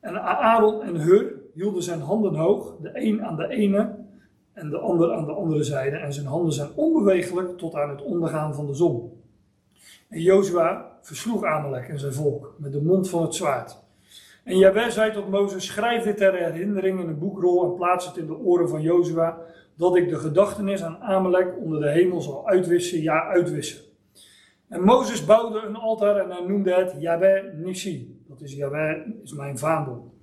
En 0.01 0.23
Aaron 0.23 0.83
en 0.83 0.97
Hur 0.97 1.35
hielden 1.55 1.83
zijn 1.83 2.01
handen 2.01 2.35
hoog, 2.35 2.77
de 2.81 2.91
een 2.95 3.25
aan 3.25 3.37
de 3.37 3.49
ene 3.49 3.95
en 4.53 4.71
de 4.71 4.79
ander 4.79 5.13
aan 5.13 5.25
de 5.25 5.33
andere 5.33 5.63
zijde. 5.63 5.97
En 5.97 6.13
zijn 6.13 6.27
handen 6.27 6.53
zijn 6.53 6.69
onbewegelijk 6.75 7.59
tot 7.59 7.75
aan 7.75 7.91
het 7.91 8.03
ondergaan 8.03 8.55
van 8.55 8.67
de 8.67 8.75
zon. 8.75 9.23
En 10.09 10.21
Jozua 10.21 10.99
versloeg 11.01 11.45
Amalek 11.45 11.89
en 11.89 11.99
zijn 11.99 12.13
volk 12.13 12.55
met 12.59 12.73
de 12.73 12.83
mond 12.83 13.09
van 13.09 13.23
het 13.23 13.35
zwaard. 13.35 13.81
En 14.45 14.59
Jawel 14.59 14.91
zei 14.91 15.13
tot 15.13 15.31
Mozes, 15.31 15.67
schrijf 15.67 16.05
dit 16.05 16.17
ter 16.17 16.35
herinnering 16.35 17.01
in 17.01 17.09
een 17.09 17.19
boekrol 17.19 17.65
en 17.65 17.75
plaats 17.75 18.07
het 18.07 18.17
in 18.17 18.27
de 18.27 18.39
oren 18.39 18.69
van 18.69 18.83
Jozua, 18.83 19.39
dat 19.75 19.97
ik 19.97 20.09
de 20.09 20.17
gedachtenis 20.17 20.83
aan 20.83 21.01
Amalek 21.01 21.57
onder 21.59 21.81
de 21.81 21.91
hemel 21.91 22.21
zal 22.21 22.49
uitwissen, 22.49 23.03
ja 23.03 23.27
uitwissen. 23.27 23.83
En 24.73 24.83
Mozes 24.83 25.25
bouwde 25.25 25.59
een 25.59 25.77
altaar 25.77 26.17
en 26.17 26.31
hij 26.31 26.47
noemde 26.47 26.75
het 26.75 26.95
Yahweh 26.99 27.55
Nissi. 27.55 28.21
Dat 28.33 28.49
is 28.49 28.55
Yahweh, 28.55 29.07
is 29.23 29.33
mijn 29.33 29.59
vaandel. 29.59 30.15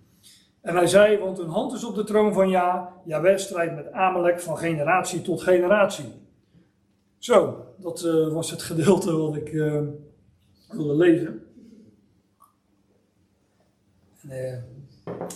En 0.61 0.75
hij 0.75 0.87
zei, 0.87 1.17
want 1.17 1.39
een 1.39 1.49
hand 1.49 1.73
is 1.73 1.83
op 1.83 1.95
de 1.95 2.03
troon 2.03 2.33
van 2.33 2.49
Ja, 2.49 2.93
Yahweh 3.05 3.37
strijdt 3.37 3.75
met 3.75 3.91
Amalek 3.91 4.39
van 4.39 4.57
generatie 4.57 5.21
tot 5.21 5.41
generatie. 5.41 6.05
Zo, 7.17 7.65
dat 7.77 8.03
uh, 8.03 8.33
was 8.33 8.51
het 8.51 8.61
gedeelte 8.61 9.17
wat 9.17 9.35
ik 9.35 9.51
uh, 9.51 9.81
wilde 10.69 10.95
lezen. 10.95 11.43
En, 14.21 14.29
uh, 14.29 14.53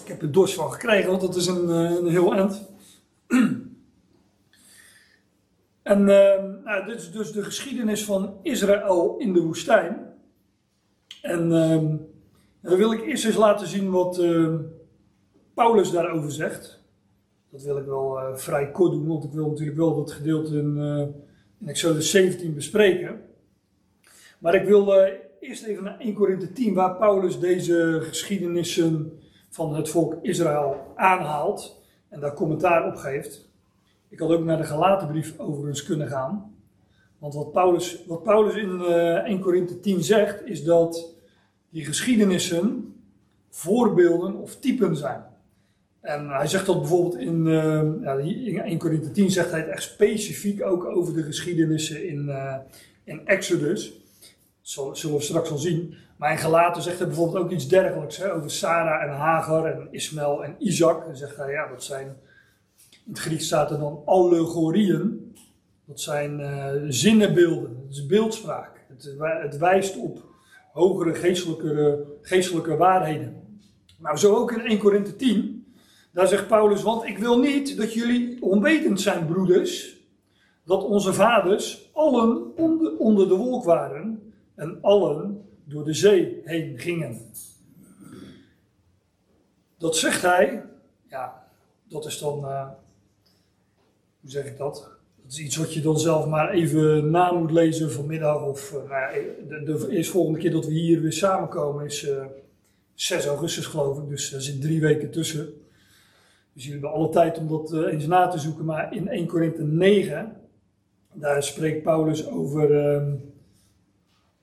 ik 0.04 0.08
heb 0.08 0.22
er 0.22 0.32
dorst 0.32 0.56
van 0.56 0.72
gekregen, 0.72 1.10
want 1.10 1.22
dat 1.22 1.36
is 1.36 1.48
een, 1.48 1.68
een 1.70 2.08
heel 2.08 2.34
eind. 2.34 2.62
en 5.94 6.04
nou, 6.64 6.86
dit 6.86 7.00
is 7.00 7.12
dus 7.12 7.32
de 7.32 7.44
geschiedenis 7.44 8.06
van 8.06 8.38
Israël 8.42 9.16
in 9.18 9.34
de 9.34 9.42
woestijn. 9.42 10.12
En 11.22 11.52
dan 12.64 12.78
wil 12.78 12.92
ik 12.92 13.02
eerst 13.02 13.26
eens 13.26 13.36
laten 13.36 13.68
zien 13.68 13.92
wat 13.92 14.22
Paulus 15.54 15.92
daarover 15.92 16.32
zegt. 16.32 16.82
Dat 17.50 17.62
wil 17.62 17.78
ik 17.78 17.86
wel 17.86 18.20
uh, 18.20 18.36
vrij 18.36 18.72
kort 18.72 18.92
doen, 18.92 19.08
want 19.08 19.24
ik 19.24 19.32
wil 19.32 19.48
natuurlijk 19.48 19.78
wel 19.78 19.96
dat 19.96 20.12
gedeelte 20.12 20.58
in, 20.58 20.78
uh, 20.78 21.00
in 21.60 21.68
Exodus 21.68 22.12
17 22.12 22.54
bespreken. 22.54 23.22
Maar 24.40 24.56
ik 24.56 24.66
wil 24.66 24.94
eerst 25.40 25.64
even 25.64 25.84
naar 25.84 26.00
1 26.00 26.14
Korinthe 26.14 26.52
10, 26.52 26.74
waar 26.74 26.96
Paulus 26.96 27.40
deze 27.40 28.00
geschiedenissen 28.02 29.20
van 29.50 29.76
het 29.76 29.90
volk 29.90 30.18
Israël 30.22 30.76
aanhaalt 30.96 31.82
en 32.10 32.20
daar 32.20 32.34
commentaar 32.34 32.88
op 32.88 32.96
geeft. 32.96 33.50
Ik 34.10 34.20
had 34.20 34.30
ook 34.30 34.44
naar 34.44 34.58
de 34.58 34.64
gelatenbrief 34.64 35.40
overigens 35.40 35.84
kunnen 35.84 36.08
gaan. 36.08 36.56
Want 37.18 37.34
wat 37.34 37.52
Paulus, 37.52 38.06
wat 38.08 38.24
Paulus 38.24 38.56
in 38.56 38.82
1 38.82 39.40
Korinthe 39.40 39.80
10 39.80 40.04
zegt, 40.04 40.46
is 40.46 40.64
dat 40.64 41.16
die 41.74 41.86
geschiedenissen 41.86 42.94
voorbeelden 43.50 44.36
of 44.36 44.56
typen 44.56 44.96
zijn. 44.96 45.24
En 46.02 46.30
hij 46.30 46.48
zegt 46.48 46.66
dat 46.66 46.80
bijvoorbeeld 46.80 47.18
in, 47.18 47.46
uh, 47.46 48.48
in 48.48 48.60
1 48.60 48.78
Corinthië 48.78 49.12
10 49.12 49.32
zegt 49.32 49.52
hij 49.52 49.60
het 49.60 49.70
echt 49.70 49.84
specifiek 49.84 50.64
ook 50.64 50.86
over 50.86 51.14
de 51.14 51.24
geschiedenissen 51.24 52.08
in, 52.08 52.26
uh, 52.28 52.56
in 53.04 53.28
Exodus. 53.28 53.94
Dat 54.76 54.98
zullen 54.98 55.18
we 55.18 55.24
straks 55.24 55.50
wel 55.50 55.58
zien. 55.58 55.96
Maar 56.18 56.32
in 56.32 56.38
Galaten 56.38 56.82
zegt 56.82 56.98
hij 56.98 57.08
bijvoorbeeld 57.08 57.44
ook 57.44 57.52
iets 57.52 57.68
dergelijks 57.68 58.24
over 58.24 58.52
Sarah 58.52 59.04
en 59.04 59.18
Hagar 59.18 59.66
en 59.66 59.88
Ismaël 59.92 60.44
en 60.44 60.56
Isaac. 60.60 61.08
En 61.08 61.18
zegt 61.18 61.38
hij, 61.38 61.52
ja, 61.52 61.68
dat 61.68 61.84
zijn, 61.84 62.08
in 63.06 63.12
het 63.12 63.20
Grieks 63.20 63.46
staat 63.46 63.72
er 63.72 63.80
dan 63.80 64.02
allegorieën. 64.06 65.36
Dat 65.86 66.00
zijn 66.00 66.40
uh, 66.40 66.72
zinnenbeelden, 66.88 67.78
dat 67.82 67.92
is 67.92 68.06
beeldspraak. 68.06 68.86
Het, 68.88 69.16
het 69.42 69.58
wijst 69.58 69.98
op 69.98 70.33
hogere 70.74 71.14
geestelijke, 71.14 72.06
geestelijke 72.22 72.76
waarheden. 72.76 73.60
Nou, 73.98 74.18
zo 74.18 74.36
ook 74.36 74.52
in 74.52 74.60
1 74.60 74.78
Korinthe 74.78 75.16
10. 75.16 75.76
Daar 76.12 76.28
zegt 76.28 76.48
Paulus, 76.48 76.82
want 76.82 77.04
ik 77.04 77.18
wil 77.18 77.40
niet 77.40 77.78
dat 77.78 77.94
jullie 77.94 78.42
onwetend 78.42 79.02
zijn, 79.02 79.26
broeders, 79.26 79.98
dat 80.66 80.84
onze 80.84 81.14
vaders 81.14 81.90
allen 81.94 82.58
onder, 82.58 82.98
onder 82.98 83.28
de 83.28 83.36
wolk 83.36 83.64
waren 83.64 84.34
en 84.56 84.78
allen 84.82 85.50
door 85.64 85.84
de 85.84 85.94
zee 85.94 86.42
heen 86.44 86.80
gingen. 86.80 87.32
Dat 89.78 89.98
zegt 89.98 90.22
hij, 90.22 90.66
ja, 91.10 91.48
dat 91.84 92.06
is 92.06 92.20
dan, 92.20 92.40
uh, 92.40 92.70
hoe 94.22 94.30
zeg 94.30 94.46
ik 94.46 94.58
dat? 94.58 94.93
Is 95.34 95.40
iets 95.40 95.56
wat 95.56 95.74
je 95.74 95.82
dan 95.82 96.00
zelf 96.00 96.26
maar 96.26 96.50
even 96.52 97.12
na 97.12 97.32
moet 97.32 97.52
lezen 97.52 97.92
vanmiddag. 97.92 98.46
Of 98.46 98.72
uh, 98.72 98.90
nou 98.90 99.14
de, 99.48 99.64
de, 99.64 99.90
eerst 99.90 100.12
volgende 100.12 100.40
keer 100.40 100.52
dat 100.52 100.66
we 100.66 100.72
hier 100.72 101.02
weer 101.02 101.14
samenkomen 101.14 101.86
is 101.86 102.04
uh, 102.04 102.18
eh, 102.18 102.26
6 102.94 103.26
augustus 103.26 103.66
geloof 103.66 103.98
ik. 103.98 104.10
Dus 104.10 104.34
er 104.34 104.42
zit 104.42 104.62
drie 104.62 104.82
weken 104.82 105.12
tussen. 105.12 105.46
Dus 106.54 106.64
jullie 106.64 106.72
hebben 106.72 107.00
alle 107.00 107.10
tijd 107.10 107.38
om 107.38 107.48
dat 107.48 107.74
uh, 107.74 107.94
eens 107.94 108.06
na 108.06 108.28
te 108.28 108.40
zoeken. 108.40 108.66
Maar 108.66 108.96
in 108.96 109.08
1 109.08 109.28
Korinthe 109.28 109.64
9, 109.64 110.38
daar 111.14 111.44
spreekt 111.44 111.84
Paulus 111.84 112.28
over, 112.28 112.94
um, 112.96 113.34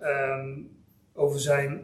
um, 0.01 0.71
over 1.13 1.41
zijn 1.41 1.83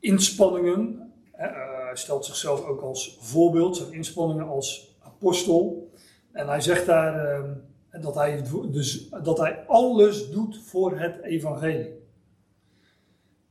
inspanningen. 0.00 1.12
Hij 1.32 1.90
stelt 1.96 2.24
zichzelf 2.24 2.64
ook 2.64 2.80
als 2.80 3.18
voorbeeld, 3.20 3.76
zijn 3.76 3.92
inspanningen 3.92 4.46
als 4.46 4.96
apostel. 5.02 5.90
En 6.32 6.48
hij 6.48 6.60
zegt 6.60 6.86
daar 6.86 7.38
um, 7.38 7.74
dat, 8.00 8.14
hij, 8.14 8.42
dus, 8.70 9.08
dat 9.22 9.38
hij 9.38 9.64
alles 9.66 10.30
doet 10.30 10.58
voor 10.64 10.98
het 10.98 11.22
evangelie. 11.22 12.04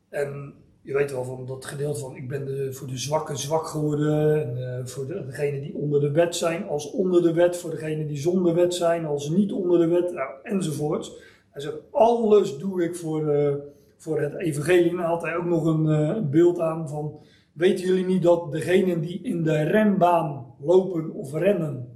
En 0.10 0.54
je 0.82 0.94
weet 0.94 1.12
wel 1.12 1.24
van 1.24 1.46
dat 1.46 1.66
gedeelte 1.66 2.00
van 2.00 2.16
ik 2.16 2.28
ben 2.28 2.46
de, 2.46 2.74
voor 2.74 2.88
de 2.88 2.98
zwakken 2.98 3.38
zwak 3.38 3.68
geworden. 3.68 4.42
En 4.42 4.58
uh, 4.58 4.86
voor 4.86 5.08
de, 5.08 5.26
degenen 5.26 5.62
die 5.62 5.76
onder 5.76 6.02
de 6.02 6.12
wet 6.12 6.36
zijn 6.36 6.68
als 6.68 6.92
onder 6.92 7.22
de 7.22 7.34
wet. 7.34 7.58
Voor 7.58 7.70
degenen 7.70 8.08
die 8.08 8.18
zonder 8.18 8.56
wet 8.56 8.74
zijn 8.74 9.06
als 9.06 9.30
niet 9.30 9.52
onder 9.52 9.80
de 9.80 9.88
wet. 9.88 10.14
Nou, 10.14 10.30
enzovoort. 10.44 11.22
Hij 11.50 11.62
zegt 11.62 11.78
alles 11.92 12.58
doe 12.58 12.84
ik 12.84 12.96
voor, 12.96 13.36
uh, 13.36 13.54
voor 13.98 14.22
het 14.22 14.36
evangelie. 14.36 14.90
En 14.90 14.96
dan 14.96 15.06
had 15.06 15.22
hij 15.22 15.36
ook 15.36 15.46
nog 15.46 15.66
een, 15.66 15.86
uh, 15.86 16.16
een 16.16 16.30
beeld 16.30 16.60
aan 16.60 16.90
van... 16.90 17.20
Weten 17.54 17.86
jullie 17.86 18.06
niet 18.06 18.24
dat 18.24 18.52
degenen 18.52 19.02
die 19.02 19.22
in 19.22 19.44
de 19.44 19.64
renbaan 19.64 20.46
lopen 20.60 21.12
of 21.12 21.34
rennen... 21.34 21.95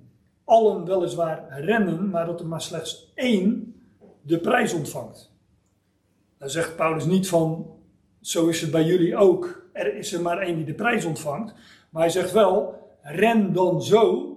allen 0.49 0.85
weliswaar 0.85 1.61
rennen, 1.61 2.09
maar 2.09 2.25
dat 2.25 2.39
er 2.39 2.47
maar 2.47 2.61
slechts 2.61 3.11
één 3.15 3.75
de 4.21 4.39
prijs 4.39 4.73
ontvangt. 4.73 5.31
Dan 6.37 6.49
zegt 6.49 6.75
Paulus 6.75 7.05
niet 7.05 7.27
van 7.27 7.67
zo 8.21 8.47
is 8.47 8.61
het 8.61 8.71
bij 8.71 8.83
jullie 8.83 9.15
ook. 9.15 9.67
Er 9.73 9.95
is 9.95 10.13
er 10.13 10.21
maar 10.21 10.37
één 10.37 10.55
die 10.55 10.65
de 10.65 10.73
prijs 10.73 11.05
ontvangt. 11.05 11.53
Maar 11.89 12.01
hij 12.01 12.11
zegt 12.11 12.31
wel, 12.31 12.87
ren 13.01 13.53
dan 13.53 13.83
zo 13.83 14.33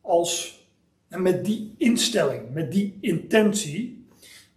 als, 0.00 0.60
en 1.08 1.22
met 1.22 1.44
die 1.44 1.74
instelling, 1.78 2.52
met 2.52 2.72
die 2.72 2.98
intentie. 3.00 4.06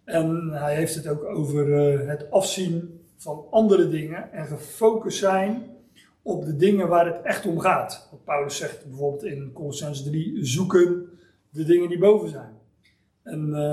En 0.03 0.49
hij 0.51 0.75
heeft 0.75 0.95
het 0.95 1.07
ook 1.07 1.23
over 1.23 1.67
uh, 1.67 2.07
het 2.07 2.31
afzien 2.31 3.05
van 3.17 3.45
andere 3.51 3.89
dingen 3.89 4.31
en 4.31 4.45
gefocust 4.45 5.17
zijn 5.17 5.76
op 6.27 6.45
de 6.45 6.55
dingen 6.55 6.87
waar 6.87 7.05
het 7.05 7.21
echt 7.21 7.45
om 7.45 7.59
gaat. 7.59 8.07
Wat 8.11 8.23
Paulus 8.23 8.57
zegt 8.57 8.85
bijvoorbeeld 8.85 9.23
in 9.23 9.51
Colossens 9.53 10.03
3, 10.03 10.45
zoeken 10.45 11.19
de 11.49 11.63
dingen 11.63 11.89
die 11.89 11.99
boven 11.99 12.29
zijn. 12.29 12.57
En, 13.23 13.47
uh, 13.47 13.71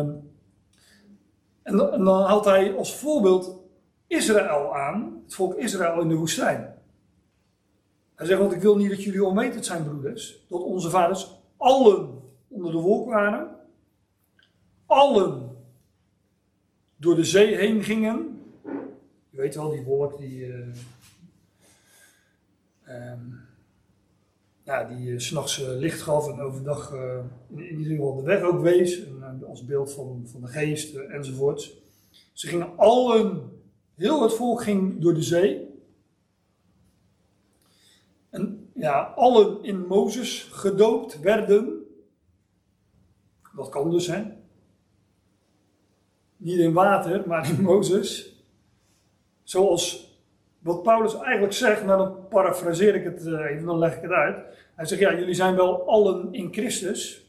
en, 1.63 1.77
dan 1.77 2.07
haalt 2.07 2.45
hij 2.45 2.75
als 2.77 2.97
voorbeeld 2.97 3.61
Israël 4.07 4.77
aan, 4.77 5.23
het 5.25 5.35
volk 5.35 5.55
Israël 5.55 6.01
in 6.01 6.09
de 6.09 6.15
woestijn. 6.15 6.75
Hij 8.15 8.27
zegt, 8.27 8.41
want 8.41 8.53
ik 8.53 8.61
wil 8.61 8.77
niet 8.77 8.91
dat 8.91 9.03
jullie 9.03 9.25
onwetend 9.25 9.67
zijn, 9.67 9.85
broeders, 9.85 10.45
dat 10.49 10.63
onze 10.63 10.91
vaders 10.91 11.41
allen 11.57 12.23
onder 12.49 12.73
de 12.73 12.79
wolk 12.79 13.09
waren, 13.09 13.57
allen 14.87 15.57
door 16.97 17.15
de 17.15 17.25
zee 17.25 17.57
heen 17.57 17.83
gingen. 17.83 18.43
Je 19.31 19.37
weet 19.41 19.55
wel, 19.55 19.71
die 19.71 19.85
wolk 19.85 20.19
die, 20.19 20.47
uh, 20.47 20.67
um, 22.89 23.41
ja, 24.63 24.85
die 24.85 25.07
uh, 25.07 25.19
s'nachts 25.19 25.61
uh, 25.61 25.69
licht 25.69 26.03
gaf 26.03 26.29
en 26.29 26.41
overdag 26.41 26.93
in, 27.51 27.59
in, 27.59 27.79
ieder 27.79 27.97
geval 27.97 28.17
de 28.17 28.23
weg 28.23 28.43
ook 28.43 28.61
wees, 28.61 29.05
en, 29.05 29.45
als 29.47 29.65
beeld 29.65 29.93
van, 29.93 30.23
van 30.27 30.41
de 30.41 30.47
geest 30.47 30.95
enzovoort. 30.95 31.77
Ze 32.33 32.47
gingen 32.47 32.77
allen 32.77 33.53
Heel 33.95 34.23
het 34.23 34.33
volk 34.33 34.63
ging 34.63 35.01
door 35.01 35.15
de 35.15 35.23
zee. 35.23 35.73
ja, 38.75 39.01
allen 39.03 39.65
in 39.65 39.87
Mozes 39.87 40.43
gedoopt 40.43 41.21
werden. 41.21 41.87
Dat 43.57 43.69
kan 43.69 43.91
dus, 43.91 44.07
hè? 44.07 44.25
Niet 46.37 46.59
in 46.59 46.73
water, 46.73 47.29
maar 47.29 47.49
in 47.49 47.63
Mozes. 47.63 48.43
Zoals 49.43 50.14
wat 50.65 50.83
Paulus 50.83 51.21
eigenlijk 51.21 51.53
zegt, 51.53 51.85
maar 51.85 51.97
dan 51.97 52.29
parafraseer 52.29 52.95
ik 52.95 53.05
het 53.05 53.27
eh, 53.27 53.51
even, 53.51 53.67
dan 53.67 53.79
leg 53.79 53.97
ik 53.97 54.03
het 54.03 54.11
uit. 54.11 54.37
Hij 54.75 54.85
zegt, 54.85 55.01
ja, 55.01 55.15
jullie 55.15 55.35
zijn 55.35 55.57
wel 55.57 55.89
allen 55.89 56.33
in 56.33 56.53
Christus. 56.53 57.29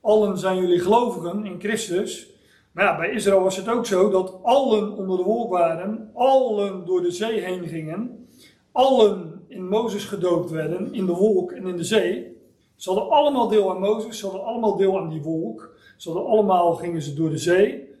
Allen 0.00 0.38
zijn 0.38 0.56
jullie 0.56 0.80
gelovigen 0.80 1.44
in 1.44 1.60
Christus. 1.60 2.30
Maar 2.72 2.84
ja, 2.84 2.96
bij 2.96 3.10
Israël 3.10 3.42
was 3.42 3.56
het 3.56 3.68
ook 3.68 3.86
zo 3.86 4.10
dat 4.10 4.38
allen 4.42 4.92
onder 4.96 5.16
de 5.16 5.22
wolk 5.22 5.50
waren, 5.50 6.10
allen 6.14 6.86
door 6.86 7.02
de 7.02 7.10
zee 7.10 7.40
heen 7.40 7.68
gingen, 7.68 8.28
allen 8.72 9.44
in 9.48 9.68
Mozes 9.68 10.04
gedoopt 10.04 10.50
werden, 10.50 10.94
in 10.94 11.06
de 11.06 11.14
wolk 11.14 11.52
en 11.52 11.66
in 11.66 11.76
de 11.76 11.84
zee. 11.84 12.40
Ze 12.76 12.90
hadden 12.90 13.10
allemaal 13.10 13.48
deel 13.48 13.70
aan 13.70 13.80
Mozes, 13.80 14.18
ze 14.18 14.26
hadden 14.26 14.44
allemaal 14.44 14.76
deel 14.76 14.98
aan 14.98 15.08
die 15.08 15.22
wolk. 15.22 15.74
Ze 15.96 16.10
hadden 16.10 16.28
allemaal, 16.28 16.74
gingen 16.74 17.02
ze 17.02 17.14
door 17.14 17.30
de 17.30 17.38
zee. 17.38 17.94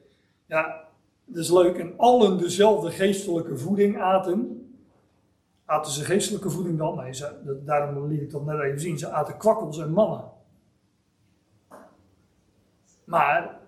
Ja, 0.46 0.81
dat 1.32 1.44
is 1.44 1.50
leuk. 1.50 1.78
En 1.78 1.94
allen 1.96 2.38
dezelfde 2.38 2.90
geestelijke 2.90 3.58
voeding 3.58 4.00
aten. 4.00 4.66
Aten 5.64 5.92
ze 5.92 6.04
geestelijke 6.04 6.50
voeding 6.50 6.78
dan? 6.78 6.96
Nee, 6.96 7.14
ze, 7.14 7.60
daarom 7.64 8.08
liet 8.08 8.20
ik 8.20 8.30
dat 8.30 8.44
net 8.44 8.60
even 8.60 8.80
zien. 8.80 8.98
Ze 8.98 9.10
aten 9.10 9.36
kwakkels 9.36 9.78
en 9.78 9.92
mannen. 9.92 10.24
Maar 13.04 13.60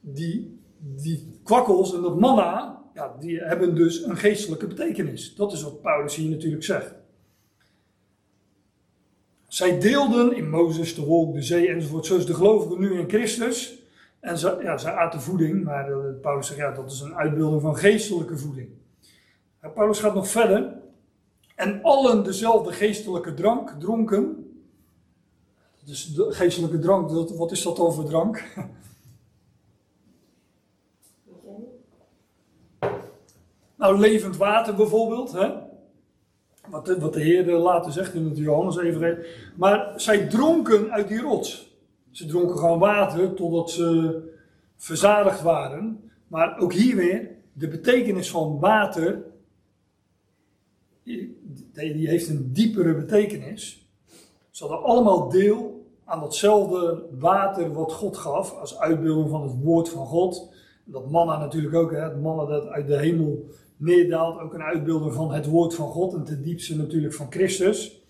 die, 0.00 0.60
die 0.78 1.40
kwakkels 1.42 1.94
en 1.94 2.02
dat 2.02 2.20
manna, 2.20 2.82
ja, 2.94 3.16
die 3.20 3.40
hebben 3.40 3.74
dus 3.74 4.04
een 4.04 4.16
geestelijke 4.16 4.66
betekenis. 4.66 5.34
Dat 5.34 5.52
is 5.52 5.62
wat 5.62 5.80
Paulus 5.80 6.16
hier 6.16 6.30
natuurlijk 6.30 6.64
zegt. 6.64 6.94
Zij 9.48 9.80
deelden 9.80 10.36
in 10.36 10.50
Mozes, 10.50 10.94
de 10.94 11.04
wolk, 11.04 11.34
de 11.34 11.42
zee 11.42 11.68
enzovoort, 11.68 12.06
zoals 12.06 12.26
de 12.26 12.34
gelovigen 12.34 12.80
nu 12.80 12.98
in 12.98 13.08
Christus. 13.08 13.81
En 14.22 14.38
ze, 14.38 14.58
ja, 14.62 14.94
aten 14.94 15.20
voeding, 15.20 15.64
maar 15.64 15.90
Paulus 16.20 16.46
zegt 16.46 16.58
ja, 16.58 16.70
dat 16.70 16.90
is 16.90 17.00
een 17.00 17.14
uitbeelding 17.14 17.62
van 17.62 17.76
geestelijke 17.76 18.38
voeding. 18.38 18.68
Paulus 19.74 20.00
gaat 20.00 20.14
nog 20.14 20.28
verder. 20.28 20.76
En 21.54 21.82
allen 21.82 22.24
dezelfde 22.24 22.72
geestelijke 22.72 23.34
drank 23.34 23.70
dronken. 23.78 24.52
Dus 25.84 26.20
geestelijke 26.28 26.78
drank, 26.78 27.10
wat 27.30 27.50
is 27.50 27.62
dat 27.62 27.76
dan 27.76 27.92
voor 27.92 28.04
drank? 28.04 28.42
Nou, 33.76 33.98
levend 33.98 34.36
water 34.36 34.74
bijvoorbeeld. 34.74 35.32
Hè? 35.32 35.52
Wat, 36.68 36.86
de, 36.86 37.00
wat 37.00 37.12
de 37.12 37.20
Heer 37.20 37.52
later 37.52 37.92
zegt 37.92 38.14
in 38.14 38.24
het 38.24 38.36
Johannes 38.36 38.76
even. 38.78 39.24
Maar 39.56 39.92
zij 39.96 40.26
dronken 40.26 40.90
uit 40.90 41.08
die 41.08 41.20
rots. 41.20 41.71
Ze 42.12 42.26
dronken 42.26 42.58
gewoon 42.58 42.78
water 42.78 43.34
totdat 43.34 43.70
ze 43.70 44.20
verzadigd 44.76 45.42
waren. 45.42 46.10
Maar 46.26 46.58
ook 46.58 46.72
hier 46.72 46.96
weer, 46.96 47.30
de 47.52 47.68
betekenis 47.68 48.30
van 48.30 48.58
water, 48.60 49.22
die 51.72 52.08
heeft 52.08 52.28
een 52.28 52.52
diepere 52.52 52.94
betekenis. 52.94 53.86
Ze 54.50 54.66
hadden 54.66 54.82
allemaal 54.82 55.28
deel 55.28 55.86
aan 56.04 56.20
datzelfde 56.20 57.02
water 57.18 57.72
wat 57.72 57.92
God 57.92 58.16
gaf, 58.16 58.58
als 58.58 58.78
uitbeelding 58.78 59.30
van 59.30 59.42
het 59.42 59.62
woord 59.62 59.88
van 59.88 60.06
God. 60.06 60.54
Dat 60.84 61.10
manna 61.10 61.38
natuurlijk 61.38 61.74
ook, 61.74 61.92
het 61.92 62.22
manna 62.22 62.44
dat 62.44 62.66
uit 62.66 62.86
de 62.86 62.96
hemel 62.96 63.46
neerdaalt, 63.76 64.40
ook 64.40 64.54
een 64.54 64.62
uitbeelding 64.62 65.12
van 65.12 65.32
het 65.32 65.46
woord 65.46 65.74
van 65.74 65.88
God 65.88 66.14
en 66.14 66.24
ten 66.24 66.42
diepste 66.42 66.76
natuurlijk 66.76 67.14
van 67.14 67.26
Christus. 67.30 68.01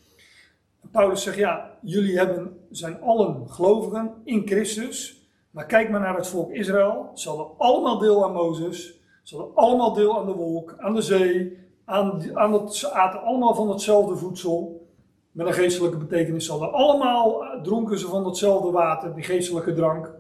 Paulus 0.93 1.23
zegt, 1.23 1.37
ja, 1.37 1.79
jullie 1.83 2.19
hebben, 2.19 2.57
zijn 2.71 3.01
allen 3.01 3.51
gelovigen 3.51 4.15
in 4.25 4.47
Christus. 4.47 5.27
Maar 5.51 5.67
kijk 5.67 5.91
maar 5.91 6.01
naar 6.01 6.17
het 6.17 6.27
volk 6.27 6.53
Israël. 6.53 7.11
Ze 7.15 7.29
hadden 7.29 7.47
allemaal 7.59 7.99
deel 7.99 8.25
aan 8.25 8.33
Mozes. 8.33 9.01
Ze 9.23 9.37
hadden 9.37 9.57
allemaal 9.57 9.93
deel 9.93 10.19
aan 10.19 10.27
de 10.27 10.33
wolk, 10.33 10.75
aan 10.79 10.95
de 10.95 11.03
zee. 11.03 11.59
Aan, 11.85 12.37
aan 12.39 12.53
het, 12.53 12.75
ze 12.75 12.93
aten 12.93 13.23
allemaal 13.23 13.55
van 13.55 13.71
hetzelfde 13.71 14.17
voedsel. 14.17 14.87
Met 15.31 15.47
een 15.47 15.53
geestelijke 15.53 15.97
betekenis. 15.97 16.45
Ze 16.45 16.51
hadden 16.51 16.73
allemaal, 16.73 17.45
eh, 17.45 17.63
dronken 17.63 17.99
ze 17.99 18.07
van 18.07 18.27
hetzelfde 18.27 18.71
water, 18.71 19.15
die 19.15 19.25
geestelijke 19.25 19.73
drank. 19.73 20.15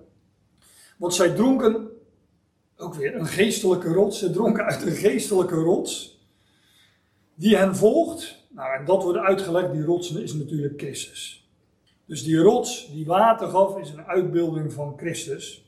Want 0.99 1.15
zij 1.15 1.35
dronken, 1.35 1.89
ook 2.77 2.95
weer 2.95 3.15
een 3.15 3.27
geestelijke 3.27 3.93
rots. 3.93 4.19
Ze 4.19 4.31
dronken 4.31 4.65
uit 4.65 4.83
een 4.83 4.93
geestelijke 4.93 5.55
rots. 5.55 6.21
Die 7.35 7.57
hen 7.57 7.77
volgt 7.77 8.42
nou, 8.55 8.79
en 8.79 8.85
dat 8.85 9.03
wordt 9.03 9.19
uitgelegd, 9.19 9.73
die 9.73 9.85
rots 9.85 10.13
is 10.13 10.35
natuurlijk 10.35 10.81
Christus. 10.81 11.51
Dus 12.07 12.25
die 12.25 12.39
rots 12.39 12.91
die 12.93 13.07
water 13.07 13.49
gaf, 13.49 13.79
is 13.79 13.91
een 13.91 14.05
uitbeelding 14.05 14.73
van 14.73 14.95
Christus. 14.97 15.65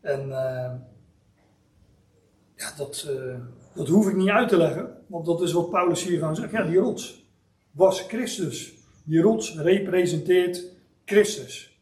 En 0.00 0.28
uh, 0.28 0.72
ja, 2.56 2.72
dat, 2.76 3.06
uh, 3.08 3.38
dat 3.74 3.88
hoef 3.88 4.08
ik 4.08 4.16
niet 4.16 4.28
uit 4.28 4.48
te 4.48 4.56
leggen, 4.56 4.96
want 5.06 5.26
dat 5.26 5.42
is 5.42 5.52
wat 5.52 5.70
Paulus 5.70 6.04
hier 6.04 6.18
gaan 6.18 6.36
zeggen. 6.36 6.58
Ja, 6.58 6.70
die 6.70 6.78
rots 6.78 7.24
was 7.70 8.00
Christus. 8.00 8.72
Die 9.04 9.20
rots 9.20 9.56
representeert 9.56 10.64
Christus. 11.04 11.78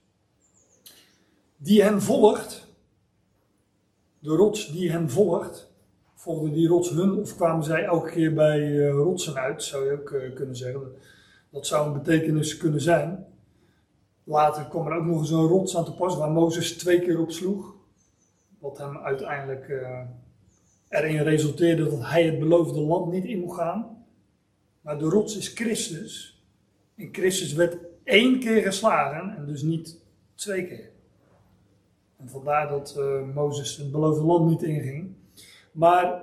Die 1.57 1.83
hen 1.83 2.03
volgt, 2.03 2.67
de 4.19 4.31
rots 4.31 4.73
die 4.73 4.91
hen 4.91 5.11
volgt, 5.11 5.70
volgden 6.21 6.53
die 6.53 6.69
rots 6.69 6.91
hun 6.91 7.19
of 7.19 7.37
kwamen 7.37 7.65
zij 7.65 7.85
elke 7.85 8.11
keer 8.11 8.35
bij 8.35 8.61
uh, 8.61 8.91
rotsen 8.91 9.35
uit, 9.35 9.63
zou 9.63 9.85
je 9.85 9.93
ook 9.93 10.11
uh, 10.11 10.35
kunnen 10.35 10.57
zeggen. 10.57 10.93
Dat 11.51 11.67
zou 11.67 11.87
een 11.87 12.03
betekenis 12.03 12.57
kunnen 12.57 12.81
zijn. 12.81 13.27
Later 14.25 14.65
kwam 14.65 14.87
er 14.87 14.97
ook 14.97 15.05
nog 15.05 15.19
eens 15.19 15.31
een 15.31 15.47
rots 15.47 15.77
aan 15.77 15.85
te 15.85 15.95
pas 15.95 16.17
waar 16.17 16.31
Mozes 16.31 16.77
twee 16.77 17.01
keer 17.01 17.21
op 17.21 17.31
sloeg. 17.31 17.75
Wat 18.59 18.79
hem 18.79 18.97
uiteindelijk 18.97 19.69
uh, 19.69 20.01
erin 20.89 21.23
resulteerde 21.23 21.91
dat 21.91 22.07
hij 22.07 22.25
het 22.25 22.39
beloofde 22.39 22.81
land 22.81 23.13
niet 23.13 23.25
in 23.25 23.41
mocht 23.41 23.59
gaan. 23.59 24.05
Maar 24.81 24.99
de 24.99 25.05
rots 25.05 25.37
is 25.37 25.49
Christus. 25.49 26.43
En 26.97 27.09
Christus 27.13 27.53
werd 27.53 27.77
één 28.05 28.41
keer 28.41 28.63
geslagen 28.63 29.37
en 29.37 29.47
dus 29.47 29.63
niet 29.63 30.01
twee 30.35 30.67
keer. 30.67 30.91
En 32.17 32.29
vandaar 32.29 32.69
dat 32.69 33.01
Mozes 33.35 33.77
het 33.77 33.91
beloofde 33.91 34.25
land 34.25 34.49
niet 34.49 34.63
inging. 34.63 35.19
Maar 35.73 36.23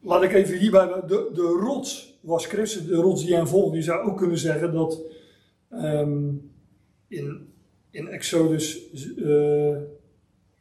laat 0.00 0.22
ik 0.22 0.32
even 0.32 0.58
hierbij, 0.58 0.86
de, 0.86 1.30
de 1.34 1.58
rots 1.60 2.18
was 2.20 2.46
Christus, 2.46 2.86
de 2.86 2.94
rots 2.94 3.24
die 3.24 3.34
hen 3.34 3.48
volgde. 3.48 3.76
Je 3.76 3.82
zou 3.82 4.10
ook 4.10 4.16
kunnen 4.16 4.38
zeggen 4.38 4.72
dat 4.72 5.00
um, 5.72 6.52
in, 7.08 7.52
in 7.90 8.08
Exodus 8.08 8.92
uh, 9.16 9.76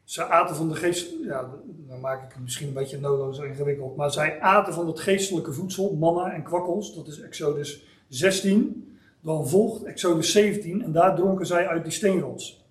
ze 0.04 0.26
aten 0.26 0.56
van 0.56 0.70
de 0.70 0.76
geest, 0.76 1.14
ja, 1.24 1.50
dan 1.88 2.00
maak 2.00 2.24
ik 2.24 2.34
het 2.34 2.44
misschien 2.44 2.68
een 2.68 2.74
beetje 2.74 3.00
noodloos 3.00 3.40
ingewikkeld, 3.40 3.96
maar 3.96 4.12
zij 4.12 4.40
aten 4.40 4.74
van 4.74 4.88
het 4.88 5.00
geestelijke 5.00 5.54
voedsel, 5.54 5.96
manna 5.96 6.34
en 6.34 6.44
kwakkels, 6.44 6.96
dat 6.96 7.08
is 7.08 7.22
Exodus 7.22 7.86
16. 8.08 8.98
Dan 9.22 9.48
volgt 9.48 9.84
Exodus 9.84 10.32
17 10.32 10.84
en 10.84 10.92
daar 10.92 11.16
dronken 11.16 11.46
zij 11.46 11.68
uit 11.68 11.84
die 11.84 11.92
steenrots. 11.92 12.66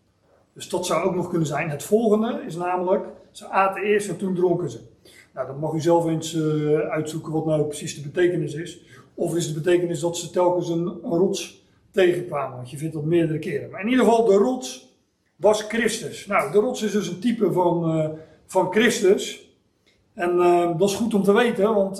Dus 0.52 0.68
dat 0.68 0.86
zou 0.86 1.04
ook 1.04 1.14
nog 1.14 1.28
kunnen 1.28 1.46
zijn. 1.46 1.70
Het 1.70 1.82
volgende 1.82 2.42
is 2.46 2.56
namelijk 2.56 3.06
ze 3.36 3.48
aten 3.48 3.82
eerst 3.82 4.08
en 4.08 4.16
toen 4.16 4.34
dronken 4.34 4.70
ze. 4.70 4.80
Nou, 5.34 5.46
dan 5.46 5.58
mag 5.58 5.72
u 5.72 5.80
zelf 5.80 6.06
eens 6.06 6.34
uh, 6.34 6.78
uitzoeken 6.78 7.32
wat 7.32 7.46
nou 7.46 7.64
precies 7.64 7.94
de 7.94 8.08
betekenis 8.08 8.54
is. 8.54 8.80
Of 9.14 9.36
is 9.36 9.48
de 9.48 9.60
betekenis 9.60 10.00
dat 10.00 10.16
ze 10.16 10.30
telkens 10.30 10.68
een, 10.68 10.86
een, 10.86 11.18
rots 11.18 11.66
tegenkwamen? 11.90 12.56
Want 12.56 12.70
je 12.70 12.78
vindt 12.78 12.94
dat 12.94 13.04
meerdere 13.04 13.38
keren. 13.38 13.70
Maar 13.70 13.80
in 13.80 13.88
ieder 13.88 14.04
geval, 14.04 14.24
de 14.24 14.34
rots 14.34 14.96
was 15.36 15.62
Christus. 15.62 16.26
Nou, 16.26 16.52
de 16.52 16.58
rots 16.58 16.82
is 16.82 16.92
dus 16.92 17.08
een 17.08 17.20
type 17.20 17.52
van, 17.52 17.98
uh, 17.98 18.08
van 18.46 18.72
Christus. 18.72 19.50
En 20.14 20.36
uh, 20.36 20.78
dat 20.78 20.88
is 20.88 20.96
goed 20.96 21.14
om 21.14 21.22
te 21.22 21.32
weten, 21.32 21.74
want 21.74 21.96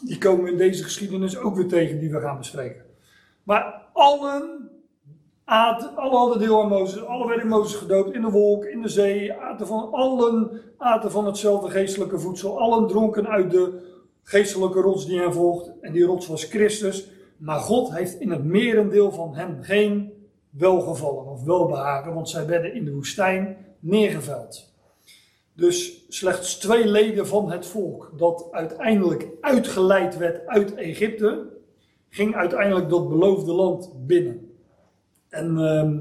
die 0.00 0.18
komen 0.18 0.50
in 0.50 0.56
deze 0.56 0.82
geschiedenis 0.82 1.38
ook 1.38 1.56
weer 1.56 1.68
tegen 1.68 2.00
die 2.00 2.10
we 2.10 2.20
gaan 2.20 2.38
bespreken. 2.38 2.84
Maar 3.42 3.82
allen 3.92 4.70
Aten, 5.48 5.96
alle 5.96 6.16
hadden 6.16 6.38
deel 6.38 6.62
aan 6.62 6.68
Mozes, 6.68 7.04
alle 7.04 7.26
werden 7.26 7.48
Mozes 7.48 7.74
gedoopt 7.74 8.14
in 8.14 8.22
de 8.22 8.30
wolk, 8.30 8.64
in 8.64 8.82
de 8.82 8.88
zee, 8.88 9.32
aten 9.32 9.66
van, 9.66 9.92
allen 9.92 10.60
aten 10.76 11.10
van 11.10 11.26
hetzelfde 11.26 11.70
geestelijke 11.70 12.18
voedsel, 12.18 12.58
allen 12.58 12.86
dronken 12.88 13.28
uit 13.28 13.50
de 13.50 13.80
geestelijke 14.22 14.80
rots 14.80 15.06
die 15.06 15.18
hen 15.18 15.32
volgt, 15.32 15.72
en 15.80 15.92
die 15.92 16.04
rots 16.04 16.26
was 16.26 16.44
Christus, 16.44 17.08
maar 17.36 17.58
God 17.58 17.94
heeft 17.94 18.20
in 18.20 18.30
het 18.30 18.44
merendeel 18.44 19.12
van 19.12 19.34
hen 19.34 19.64
geen 19.64 20.12
welgevallen 20.50 21.26
of 21.26 21.44
welbehagen, 21.44 22.14
want 22.14 22.28
zij 22.28 22.46
werden 22.46 22.74
in 22.74 22.84
de 22.84 22.94
woestijn 22.94 23.56
neergeveld. 23.80 24.72
Dus 25.54 26.04
slechts 26.08 26.58
twee 26.58 26.86
leden 26.86 27.26
van 27.26 27.50
het 27.50 27.66
volk 27.66 28.12
dat 28.16 28.48
uiteindelijk 28.50 29.28
uitgeleid 29.40 30.16
werd 30.16 30.46
uit 30.46 30.74
Egypte, 30.74 31.46
ging 32.08 32.34
uiteindelijk 32.34 32.88
dat 32.88 33.08
beloofde 33.08 33.52
land 33.52 33.92
binnen. 34.06 34.47
En 35.28 35.58
uh, 35.58 36.00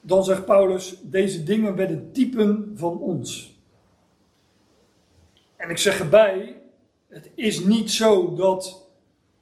dan 0.00 0.24
zegt 0.24 0.44
Paulus, 0.44 1.00
deze 1.02 1.42
dingen 1.42 1.76
werden 1.76 2.12
typen 2.12 2.72
van 2.74 2.98
ons. 3.00 3.58
En 5.56 5.70
ik 5.70 5.78
zeg 5.78 6.00
erbij, 6.00 6.60
Het 7.10 7.30
is 7.34 7.64
niet 7.64 7.90
zo 7.90 8.34
dat 8.34 8.88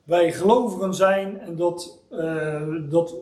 wij 0.04 0.32
gelovigen 0.32 0.94
zijn 0.94 1.40
en 1.40 1.56
dat, 1.56 2.02
eh, 2.10 2.74
dat 2.88 3.14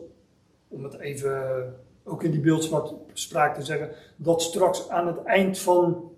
om 0.67 0.83
het 0.83 0.99
even 0.99 1.75
ook 2.03 2.23
in 2.23 2.31
die 2.31 2.39
beeldspraak 2.39 3.55
te 3.55 3.63
zeggen, 3.63 3.91
dat 4.15 4.41
straks 4.41 4.89
aan 4.89 5.07
het 5.07 5.23
eind 5.23 5.59
van 5.59 6.11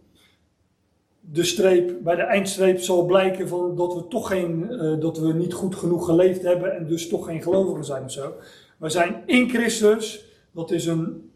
de 1.32 1.44
streep, 1.44 2.04
bij 2.04 2.16
de 2.16 2.22
eindstreep 2.22 2.80
zal 2.80 3.06
blijken 3.06 3.48
van 3.48 3.76
dat 3.76 3.94
we 3.94 4.08
toch 4.08 4.28
geen, 4.28 4.68
uh, 4.72 5.00
dat 5.00 5.18
we 5.18 5.34
niet 5.34 5.54
goed 5.54 5.76
genoeg 5.76 6.06
geleefd 6.06 6.42
hebben 6.42 6.76
en 6.76 6.88
dus 6.88 7.08
toch 7.08 7.26
geen 7.26 7.42
gelovigen 7.42 7.86
zijn 7.86 8.04
of 8.04 8.12
zo. 8.12 8.34
We 8.78 8.90
zijn 8.90 9.24
in 9.26 9.50
Christus, 9.50 10.26
dat 10.52 10.72
is 10.72 10.86
een 10.86 11.32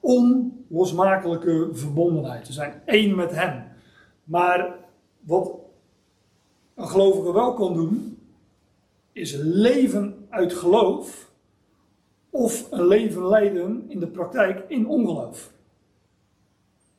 onlosmakelijke 0.00 1.68
verbondenheid. 1.72 2.46
We 2.46 2.52
zijn 2.52 2.82
één 2.84 3.14
met 3.14 3.30
Hem. 3.30 3.64
Maar 4.24 4.78
wat 5.20 5.52
een 6.74 6.88
gelovige 6.88 7.32
wel 7.32 7.54
kan 7.54 7.74
doen, 7.74 8.18
is 9.12 9.36
leven 9.36 10.26
uit 10.28 10.52
geloof 10.52 11.30
of 12.30 12.66
een 12.70 12.86
leven 12.86 13.28
leiden 13.28 13.84
in 13.88 14.00
de 14.00 14.06
praktijk 14.06 14.64
in 14.68 14.88
ongeloof. 14.88 15.52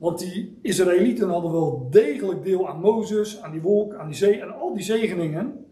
Want 0.02 0.20
die 0.20 0.58
Israëlieten 0.62 1.30
hadden 1.30 1.52
wel 1.52 1.88
degelijk 1.90 2.44
deel 2.44 2.70
aan 2.70 2.80
Mozes, 2.80 3.42
aan 3.42 3.52
die 3.52 3.62
wolk, 3.62 3.94
aan 3.94 4.08
die 4.08 4.16
zee 4.16 4.40
en 4.40 4.54
al 4.54 4.74
die 4.74 4.84
zegeningen. 4.84 5.66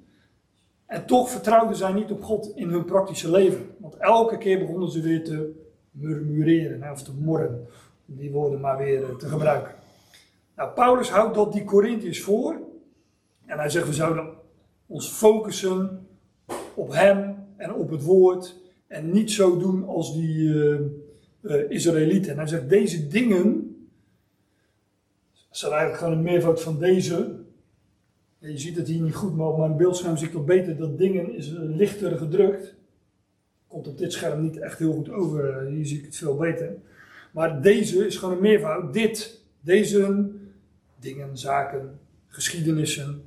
En 0.86 1.06
toch 1.06 1.30
vertrouwden 1.30 1.76
zij 1.76 1.94
niet 1.94 2.12
op 2.12 2.24
God 2.24 2.52
in 2.56 2.70
hun 2.70 2.86
praktische 2.86 3.32
leven. 3.32 3.76
Want 3.78 3.96
elke 3.96 4.38
keer 4.38 4.60
begonnen 4.60 4.89
ze 4.92 5.02
weer 5.02 5.24
te 5.24 5.52
murmureren 5.92 6.92
of 6.92 7.04
te 7.04 7.12
morren. 7.20 7.68
Om 8.08 8.15
die 8.15 8.32
woorden 8.32 8.60
maar 8.60 8.78
weer 8.78 9.04
eh, 9.04 9.15
te 9.15 9.28
gebruiken. 9.28 9.74
Nou, 10.56 10.72
Paulus 10.74 11.10
houdt 11.10 11.36
dat 11.36 11.54
die 11.54 11.63
Corinthiërs 11.63 12.22
voor. 12.22 12.60
En 13.46 13.58
hij 13.58 13.70
zegt 13.70 13.88
we 13.88 13.94
zouden 13.94 14.30
ons 14.88 15.10
focussen 15.10 16.08
op 16.74 16.94
hem 16.94 17.36
en 17.58 17.74
op 17.74 17.89
het 17.89 18.04
woord. 18.04 18.56
En 18.88 19.12
niet 19.12 19.32
zo 19.32 19.58
doen 19.58 19.88
als 19.88 20.13
die 20.13 20.38
uh, 20.38 20.80
uh, 21.42 21.70
Israëlieten. 21.70 22.32
En 22.32 22.38
hij 22.38 22.48
zegt 22.48 22.70
deze 22.70 23.08
dingen. 23.08 23.69
Zijn 25.50 25.72
eigenlijk 25.72 26.02
gewoon 26.02 26.18
een 26.18 26.24
meervoud 26.24 26.62
van 26.62 26.80
deze. 26.80 27.36
je 28.38 28.58
ziet 28.58 28.78
het 28.78 28.88
hier 28.88 29.02
niet 29.02 29.16
goed, 29.16 29.36
maar 29.36 29.48
op 29.48 29.58
mijn 29.58 29.78
beeldscherm 29.78 30.18
zie 30.18 30.28
ik 30.28 30.34
toch 30.34 30.46
beter. 30.46 30.78
Dat 30.78 30.98
dingen 30.98 31.34
is 31.34 31.52
lichter 31.56 32.18
gedrukt. 32.18 32.76
Komt 33.68 33.88
op 33.88 33.98
dit 33.98 34.14
scherm 34.14 34.42
niet 34.42 34.58
echt 34.58 34.80
heel 34.80 34.94
goed 34.94 35.10
over. 35.10 35.66
Hier 35.66 35.86
zie 35.86 35.98
ik 35.98 36.06
het 36.06 36.18
veel 36.18 36.36
beter. 36.36 36.76
Maar 37.32 37.62
deze 37.62 38.06
is 38.06 38.18
gewoon 38.18 38.36
een 38.36 38.42
meervoud. 38.42 38.94
Dit, 38.94 39.42
deze 39.62 40.30
dingen, 41.00 41.38
zaken, 41.38 42.00
geschiedenissen, 42.28 43.24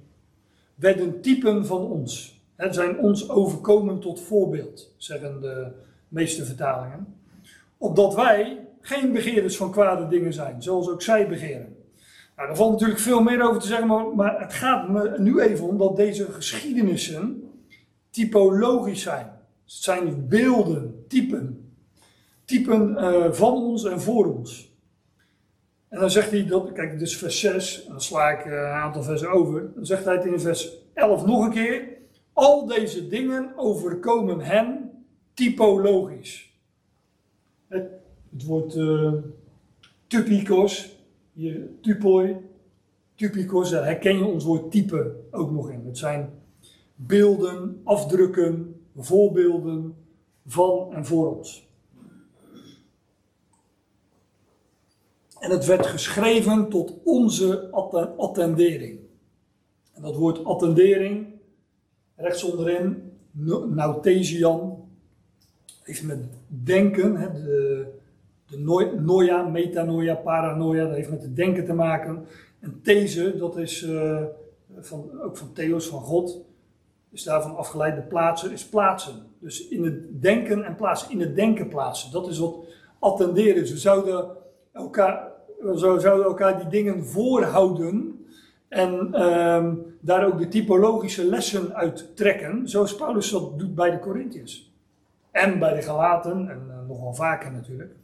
werden 0.75 1.21
typen 1.21 1.67
van 1.67 1.81
ons. 1.81 2.41
Het 2.55 2.75
zijn 2.75 2.99
ons 2.99 3.29
overkomen 3.29 4.01
tot 4.01 4.21
voorbeeld, 4.21 4.95
zeggen 4.97 5.41
de 5.41 5.71
meeste 6.09 6.45
vertalingen. 6.45 7.15
Opdat 7.79 8.15
wij 8.15 8.67
geen 8.81 9.13
begeerders 9.13 9.57
van 9.57 9.71
kwade 9.71 10.09
dingen 10.09 10.33
zijn, 10.33 10.63
zoals 10.63 10.89
ook 10.89 11.03
zij 11.03 11.29
begeren. 11.29 11.72
Nou, 12.43 12.55
daar 12.55 12.63
valt 12.63 12.73
natuurlijk 12.73 13.01
veel 13.01 13.23
meer 13.23 13.49
over 13.49 13.61
te 13.61 13.67
zeggen, 13.67 13.87
maar, 13.87 14.15
maar 14.15 14.41
het 14.41 14.53
gaat 14.53 14.89
me 14.89 15.15
nu 15.19 15.41
even 15.41 15.69
om 15.69 15.79
dat 15.79 15.97
deze 15.97 16.33
geschiedenissen 16.33 17.51
typologisch 18.11 19.03
zijn. 19.03 19.27
Het 19.27 19.73
zijn 19.73 20.29
beelden, 20.29 21.05
typen. 21.09 21.73
Typen 22.45 22.91
uh, 22.91 23.33
van 23.33 23.53
ons 23.53 23.85
en 23.85 24.01
voor 24.01 24.35
ons. 24.35 24.77
En 25.89 26.01
dan 26.01 26.11
zegt 26.11 26.31
hij 26.31 26.47
dat, 26.47 26.73
kijk, 26.73 27.01
is 27.01 27.17
vers 27.17 27.41
6, 27.41 27.85
en 27.85 27.91
dan 27.91 28.01
sla 28.01 28.31
ik 28.31 28.45
uh, 28.45 28.53
een 28.53 28.65
aantal 28.65 29.03
versen 29.03 29.31
over. 29.31 29.73
Dan 29.75 29.87
zegt 29.87 30.05
hij 30.05 30.15
het 30.15 30.25
in 30.25 30.41
vers 30.41 30.73
11 30.95 31.27
nog 31.27 31.45
een 31.45 31.53
keer. 31.53 31.89
Al 32.33 32.67
deze 32.67 33.09
dingen 33.09 33.53
overkomen 33.57 34.41
hen 34.41 34.91
typologisch. 35.35 36.53
Het, 37.69 37.91
het 38.33 38.45
woord 38.45 38.75
uh, 38.75 39.13
typikos, 40.07 41.02
hier 41.33 41.69
typoi, 41.81 42.37
typikos, 43.15 43.71
daar 43.71 43.85
herken 43.85 44.17
je 44.17 44.25
ons 44.25 44.45
woord 44.45 44.71
type 44.71 45.17
ook 45.31 45.51
nog 45.51 45.71
in. 45.71 45.87
Het 45.87 45.99
zijn 45.99 46.31
beelden, 46.95 47.81
afdrukken, 47.85 48.81
voorbeelden 48.97 49.95
van 50.47 50.93
en 50.93 51.07
voor 51.07 51.37
ons. 51.37 51.71
En 55.39 55.51
het 55.51 55.65
werd 55.65 55.87
geschreven 55.87 56.69
tot 56.69 56.95
onze 57.05 57.71
attendering. 58.17 58.99
En 59.93 60.03
dat 60.03 60.17
woord 60.17 60.45
attendering, 60.45 61.27
rechts 62.17 62.45
onderin, 62.45 63.13
nautesian, 63.75 64.89
heeft 65.83 66.03
met 66.03 66.25
denken, 66.47 67.17
hè, 67.17 67.33
de, 67.33 67.87
de 68.53 69.01
noia, 69.01 69.43
metanoia, 69.43 70.15
paranoia, 70.15 70.85
dat 70.85 70.95
heeft 70.95 71.11
met 71.11 71.23
het 71.23 71.37
denken 71.37 71.65
te 71.65 71.73
maken. 71.73 72.27
En 72.61 72.81
these, 72.83 73.37
dat 73.37 73.57
is 73.57 73.83
uh, 73.83 74.23
van, 74.81 75.21
ook 75.23 75.37
van 75.37 75.53
theos, 75.53 75.87
van 75.87 76.01
God, 76.01 76.41
is 77.11 77.23
daarvan 77.23 77.57
afgeleid. 77.57 77.97
De 77.97 78.03
plaatsen 78.03 78.53
is 78.53 78.69
plaatsen. 78.69 79.15
Dus 79.39 79.69
in 79.69 79.85
het 79.85 80.23
denken 80.23 80.65
en 80.65 80.77
plaatsen, 80.77 81.11
in 81.11 81.21
het 81.21 81.37
denken 81.37 81.69
plaatsen. 81.69 82.13
Dat 82.13 82.29
is 82.29 82.39
wat 82.39 82.55
attenderen. 82.99 83.63
We 83.63 83.77
zouden 83.77 84.29
elkaar 84.73 85.31
we 85.63 85.79
zouden 85.79 86.25
elkaar 86.25 86.59
die 86.59 86.69
dingen 86.69 87.05
voorhouden 87.07 88.27
en 88.69 89.15
ehm, 89.15 89.75
daar 90.01 90.27
ook 90.27 90.39
de 90.39 90.49
typologische 90.49 91.25
lessen 91.25 91.75
uit 91.75 92.17
trekken, 92.17 92.69
zoals 92.69 92.97
Paulus 92.97 93.31
dat 93.31 93.59
doet 93.59 93.75
bij 93.75 93.91
de 93.91 93.99
Corinthiërs. 93.99 94.73
En 95.31 95.59
bij 95.59 95.75
de 95.75 95.83
Galaten, 95.83 96.49
en 96.49 96.67
uh, 96.69 96.89
nogal 96.89 97.15
vaker 97.15 97.53
natuurlijk. 97.53 97.95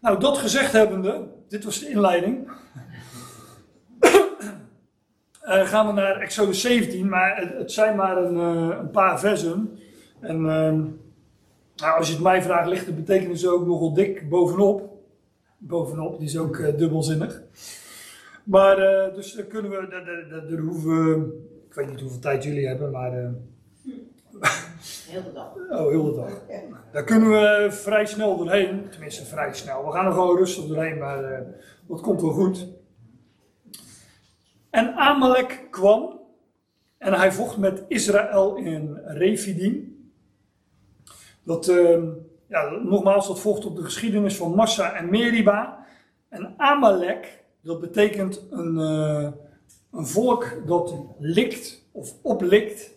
Nou, 0.00 0.20
dat 0.20 0.38
gezegd 0.38 0.72
hebbende, 0.72 1.28
dit 1.48 1.64
was 1.64 1.80
de 1.80 1.88
inleiding. 1.88 2.50
uh, 5.42 5.66
gaan 5.72 5.86
we 5.86 5.92
naar 5.92 6.20
Exodus 6.20 6.60
17, 6.60 7.08
maar 7.08 7.54
het, 7.58 7.72
zijn 7.72 7.96
maar 7.96 8.16
een, 8.16 8.34
uh, 8.34 8.76
een, 8.78 8.90
paar 8.90 9.20
versen. 9.20 9.78
En 10.20 10.36
ehm, 10.36 10.80
nou, 11.76 11.98
als 11.98 12.06
je 12.06 12.12
het 12.12 12.22
mij 12.22 12.42
vraagt, 12.42 12.68
ligt 12.68 12.86
de 12.86 12.92
betekenis 12.92 13.46
ook 13.46 13.66
nogal 13.66 13.94
dik 13.94 14.28
bovenop 14.28 14.94
bovenop. 15.58 16.18
Die 16.18 16.28
is 16.28 16.38
ook 16.38 16.56
uh, 16.56 16.76
dubbelzinnig. 16.76 17.42
Maar 18.44 18.76
dus 19.14 19.46
kunnen 19.48 19.70
we, 19.70 19.88
daar, 20.48 20.58
hoeven 20.58 20.90
we, 20.90 21.44
ik 21.68 21.74
weet 21.74 21.90
niet 21.90 22.00
hoeveel 22.00 22.20
tijd 22.20 22.44
jullie 22.44 22.66
hebben, 22.66 22.90
maar... 22.90 23.34
Uh, 24.40 24.50
heel 25.12 25.22
de 25.22 25.32
dag. 25.32 25.54
Oh, 25.54 25.88
heel 25.88 26.04
de 26.04 26.14
dag. 26.14 26.42
Daar 26.92 27.04
kunnen 27.04 27.30
we 27.30 27.68
vrij 27.70 28.06
snel 28.06 28.36
doorheen. 28.36 28.90
Tenminste, 28.90 29.24
vrij 29.24 29.54
snel. 29.54 29.84
We 29.84 29.92
gaan 29.92 30.06
er 30.06 30.12
gewoon 30.12 30.36
rustig 30.36 30.66
doorheen, 30.66 30.98
maar 30.98 31.44
dat 31.88 32.00
komt 32.00 32.20
wel 32.20 32.30
goed. 32.30 32.66
En 34.70 34.94
Amalek 34.94 35.66
kwam 35.70 36.20
en 36.98 37.12
hij 37.12 37.32
vocht 37.32 37.56
met 37.56 37.84
Israël 37.88 38.56
in 38.56 39.00
Refidim. 39.04 39.96
Dat 41.42 41.68
ehm, 41.68 42.08
ja, 42.48 42.70
nogmaals, 42.70 43.26
dat 43.26 43.40
volgt 43.40 43.64
op 43.64 43.76
de 43.76 43.84
geschiedenis 43.84 44.36
van 44.36 44.54
Massa 44.54 44.92
en 44.92 45.10
Meriba. 45.10 45.86
En 46.28 46.54
Amalek, 46.56 47.44
dat 47.62 47.80
betekent 47.80 48.46
een, 48.50 48.74
uh, 48.74 49.28
een 49.92 50.06
volk 50.06 50.62
dat 50.66 50.94
likt 51.18 51.88
of 51.92 52.14
oplikt. 52.22 52.94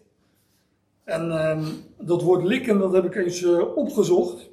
En 1.09 1.27
uh, 1.27 1.67
dat 1.97 2.21
woord 2.21 2.43
likken, 2.43 2.79
dat 2.79 2.93
heb 2.93 3.05
ik 3.05 3.15
eens 3.15 3.41
uh, 3.41 3.77
opgezocht. 3.77 4.49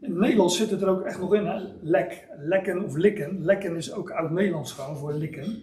In 0.00 0.10
het 0.10 0.18
Nederlands 0.18 0.56
zit 0.56 0.70
het 0.70 0.82
er 0.82 0.88
ook 0.88 1.02
echt 1.02 1.20
nog 1.20 1.34
in, 1.34 1.46
hè? 1.46 1.60
Lek, 1.80 2.28
lekken 2.38 2.84
of 2.84 2.96
likken. 2.96 3.44
Lekken 3.44 3.76
is 3.76 3.92
ook 3.92 4.10
oud-Nederlands 4.10 4.72
gewoon 4.72 4.96
voor 4.96 5.12
likken. 5.12 5.62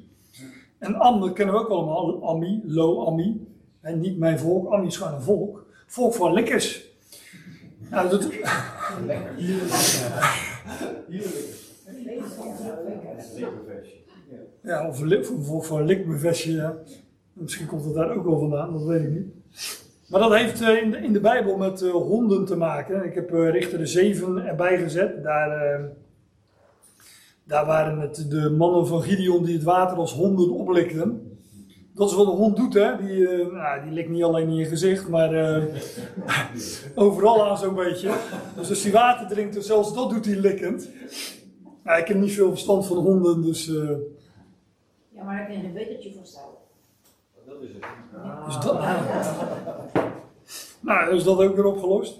En 0.78 0.96
Am, 0.96 1.34
kennen 1.34 1.56
we 1.56 1.62
ook 1.62 1.70
allemaal, 1.70 2.30
Ami, 2.30 2.62
Lo, 2.66 3.06
Ami. 3.06 3.48
En 3.82 4.00
niet 4.00 4.18
mijn 4.18 4.40
volk, 4.40 4.74
Ami 4.74 4.88
is 4.88 4.98
gewoon 4.98 5.14
een 5.14 5.22
volk. 5.22 5.66
Volk 5.88 6.14
van 6.14 6.34
likkers. 6.34 6.86
Nou, 7.90 8.10
dat... 8.10 8.30
Lekker. 9.06 9.32
Ja, 14.62 14.88
of 14.88 14.98
voor, 15.22 15.64
voor 15.64 15.80
een 15.80 15.86
likbevestje. 15.86 16.78
Misschien 17.34 17.68
komt 17.68 17.86
het 17.86 17.94
daar 17.94 18.16
ook 18.16 18.26
wel 18.26 18.40
vandaan, 18.40 18.74
dat 18.74 18.84
weet 18.84 19.04
ik 19.04 19.10
niet. 19.10 19.28
Maar 20.10 20.20
dat 20.20 20.34
heeft 20.34 20.62
eh, 20.62 20.82
in 20.82 20.92
de, 20.92 20.98
in 20.98 21.14
de 21.14 21.20
Bijbel 21.20 21.58
met 21.58 21.82
uh, 21.82 21.92
honden 21.92 22.46
te 22.46 22.56
maken. 22.56 23.06
Ik 23.06 23.16
heb 23.16 23.32
uh, 23.32 23.50
Richter 23.50 23.78
de 23.78 23.86
7 23.86 24.38
erbij 24.46 24.78
gezet. 24.78 25.24
Daar, 25.24 25.82
daar 27.44 27.66
waren 27.66 28.00
het 28.00 28.26
de 28.30 28.50
mannen 28.50 28.88
van 28.88 29.02
Gideon 29.02 29.44
die 29.44 29.54
het 29.54 29.64
water 29.64 29.98
als 29.98 30.14
honden 30.14 30.52
oplikten. 30.52 31.38
Dat 31.94 32.10
is 32.10 32.16
wat 32.16 32.28
een 32.28 32.38
hond 32.38 32.56
doet, 32.56 32.74
hè. 32.74 32.98
Die, 32.98 33.28
nou, 33.52 33.84
die 33.84 33.92
likt 33.92 34.10
niet 34.10 34.24
alleen 34.24 34.48
in 34.48 34.56
je 34.56 34.66
gezicht, 34.66 35.10
maar 35.10 35.62
overal 36.96 37.50
aan 37.50 37.58
zo'n 37.58 37.76
beetje. 37.76 38.14
Dus 38.58 38.70
als 38.70 38.84
hij 38.84 38.92
water 38.92 39.28
drinkt, 39.28 39.66
zelfs 39.66 39.94
dat 39.94 40.10
doet 40.10 40.26
hij 40.26 40.36
likkend. 40.36 40.90
Nou, 41.84 42.00
ik 42.00 42.08
heb 42.08 42.18
niet 42.18 42.32
veel 42.32 42.50
verstand 42.50 42.86
van 42.86 42.98
honden, 42.98 43.42
dus... 43.42 43.66
Ja, 45.10 45.24
maar 45.24 45.42
ik 45.42 45.48
kan 45.48 45.58
je 45.58 45.68
een 45.68 45.74
betertje 45.74 46.14
voor 46.14 46.26
stellen. 46.26 46.59
Dat 47.50 48.64
dat, 48.64 48.80
nou, 50.80 51.16
is 51.16 51.24
dat 51.24 51.40
ook 51.40 51.56
weer 51.56 51.66
opgelost. 51.66 52.20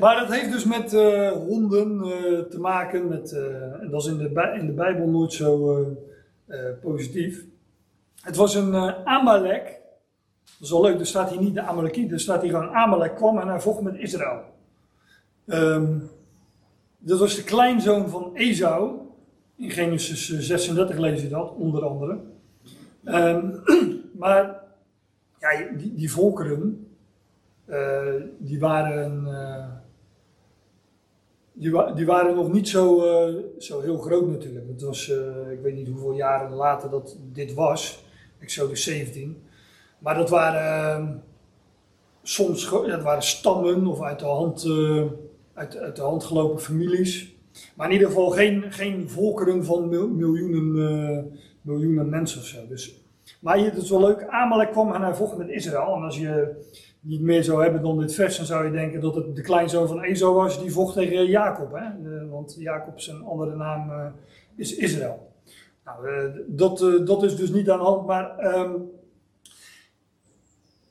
Maar 0.00 0.16
dat 0.20 0.32
heeft 0.32 0.52
dus 0.52 0.64
met 0.64 0.94
eh, 0.94 1.30
honden 1.30 2.00
eh, 2.00 2.38
te 2.38 2.60
maken. 2.60 3.08
Met, 3.08 3.32
eh, 3.32 3.82
en 3.82 3.88
dat 3.90 4.02
is 4.02 4.08
in 4.08 4.18
de, 4.18 4.56
in 4.58 4.66
de 4.66 4.72
Bijbel 4.72 5.06
nooit 5.06 5.32
zo 5.32 5.86
positief. 6.82 7.44
Het 8.20 8.36
was 8.36 8.54
een 8.54 8.74
Amalek. 9.04 9.80
Dat 10.62 10.70
is 10.70 10.70
wel 10.70 10.82
leuk, 10.82 11.00
er 11.00 11.06
staat 11.06 11.30
hier 11.30 11.40
niet 11.40 11.54
de 11.54 11.62
Amalekiet, 11.62 12.12
er 12.12 12.20
staat 12.20 12.42
hier 12.42 12.50
gewoon 12.50 12.74
Amalek 12.74 13.14
kwam 13.14 13.38
en 13.38 13.48
hij 13.48 13.60
vocht 13.60 13.80
met 13.80 13.94
Israël. 13.94 14.40
Ehm, 15.46 15.98
dat 16.98 17.18
was 17.18 17.36
de 17.36 17.44
kleinzoon 17.44 18.08
van 18.08 18.30
Esau. 18.34 19.00
In 19.56 19.70
Genesis 19.70 20.30
eh, 20.32 20.38
36 20.38 20.98
lees 20.98 21.22
je 21.22 21.28
dat, 21.28 21.54
onder 21.54 21.84
andere. 21.84 22.18
Ehm, 23.04 23.50
maar 24.22 24.60
ja, 25.38 25.50
die, 25.76 25.94
die 25.94 26.10
volkeren, 26.12 26.86
eh, 27.64 28.14
die 28.38 28.58
waren, 28.60 29.26
eh, 29.26 29.66
die, 31.52 31.70
wa- 31.72 31.92
die 31.92 32.06
waren 32.06 32.34
nog 32.34 32.52
niet 32.52 32.68
zo, 32.68 33.04
eh, 33.04 33.34
zo 33.58 33.80
heel 33.80 33.98
groot 33.98 34.28
natuurlijk. 34.28 34.68
Het 34.68 34.82
was, 34.82 35.08
ik 35.50 35.60
weet 35.62 35.74
niet 35.74 35.88
hoeveel 35.88 36.12
jaren 36.12 36.50
later 36.52 36.90
dat 36.90 37.18
dit 37.32 37.54
was, 37.54 38.04
Exodus 38.38 38.82
17. 38.84 39.42
Maar 39.98 40.14
dat 40.14 40.30
waren 40.30 41.22
soms 42.22 42.70
dat 42.70 43.02
waren 43.02 43.22
stammen 43.22 43.86
of 43.86 44.02
uit 44.02 44.18
de 44.18 44.24
hand, 44.24 44.66
uit, 45.54 45.76
uit 45.76 45.96
de 45.96 46.02
hand 46.02 46.24
gelopen 46.24 46.60
families. 46.60 47.34
Maar 47.76 47.86
in 47.86 47.92
ieder 47.92 48.08
geval 48.08 48.30
geen, 48.30 48.72
geen 48.72 49.08
volkeren 49.10 49.64
van 49.64 49.88
mil- 49.88 50.08
miljoenen, 50.08 51.38
miljoenen 51.62 52.08
mensen 52.08 52.40
of 52.40 52.46
zo. 52.46 52.66
Dus 52.68 53.00
maar 53.40 53.58
dat 53.58 53.82
is 53.82 53.90
wel 53.90 54.00
leuk. 54.00 54.26
Amalek 54.28 54.70
kwam 54.70 54.92
en 54.92 55.02
hij 55.02 55.14
vocht 55.14 55.36
met 55.36 55.48
Israël. 55.48 55.94
En 55.94 56.02
als 56.02 56.18
je 56.18 56.54
niet 57.00 57.20
meer 57.20 57.44
zou 57.44 57.62
hebben 57.62 57.82
dan 57.82 57.98
dit 57.98 58.14
vers, 58.14 58.36
dan 58.36 58.46
zou 58.46 58.64
je 58.64 58.70
denken 58.70 59.00
dat 59.00 59.14
het 59.14 59.36
de 59.36 59.42
kleinzoon 59.42 59.88
van 59.88 60.02
Esau 60.02 60.34
was. 60.34 60.60
Die 60.60 60.72
vocht 60.72 60.94
tegen 60.94 61.26
Jacob. 61.26 61.72
Hè? 61.72 61.84
Eh, 61.84 62.30
want 62.30 62.56
Jacob 62.58 63.00
zijn 63.00 63.22
andere 63.22 63.56
naam 63.56 63.90
eh, 63.90 64.06
is 64.54 64.76
Israël. 64.76 65.30
Nou, 65.84 66.08
eh, 66.08 66.30
dat, 66.46 66.78
dat 67.06 67.22
is 67.22 67.36
dus 67.36 67.50
niet 67.50 67.70
aan 67.70 67.78
de 67.78 67.84
hand. 67.84 68.06
Maar 68.06 68.38
ehm, 68.38 68.72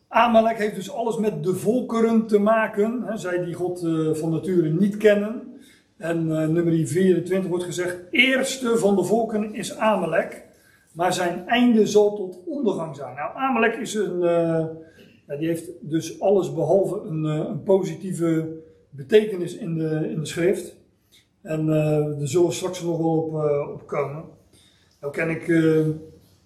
Amalek 0.07 0.57
heeft 0.57 0.75
dus 0.75 0.91
alles 0.91 1.17
met 1.17 1.43
de 1.43 1.55
volkeren 1.55 2.27
te 2.27 2.39
maken. 2.39 3.03
Hè? 3.03 3.17
Zij 3.17 3.45
die 3.45 3.53
God 3.53 3.79
van 4.13 4.29
nature 4.29 4.69
niet 4.69 4.97
kennen. 4.97 5.51
En 6.01 6.41
eh, 6.41 6.47
nummer 6.47 6.87
24 6.87 7.49
wordt 7.49 7.63
gezegd: 7.63 7.97
Eerste 8.09 8.77
van 8.77 8.95
de 8.95 9.03
volken 9.03 9.53
is 9.53 9.77
Amalek 9.77 10.45
maar 10.93 11.13
zijn 11.13 11.47
einde 11.47 11.87
zal 11.87 12.15
tot 12.15 12.39
ondergang 12.45 12.95
zijn. 12.95 13.15
Nou, 13.15 13.35
Amalek 13.35 13.75
is 13.75 13.93
een, 13.93 14.23
eh, 14.23 14.65
ja, 15.27 15.35
die 15.37 15.47
heeft 15.47 15.69
dus 15.81 16.19
alles 16.19 16.53
behalve 16.53 16.99
een, 16.99 17.25
eh, 17.25 17.49
een 17.49 17.63
positieve 17.63 18.59
betekenis 18.89 19.55
in 19.55 19.77
de, 19.77 20.09
in 20.09 20.19
de 20.19 20.25
schrift. 20.25 20.75
En 21.41 21.59
eh 21.59 22.17
daar 22.19 22.27
zullen 22.27 22.47
we 22.47 22.53
straks 22.53 22.81
nog 22.81 22.97
wel 22.97 23.17
op, 23.17 23.33
op 23.73 23.87
komen. 23.87 24.23
Nou 25.01 25.13
ken 25.13 25.29
ik 25.29 25.47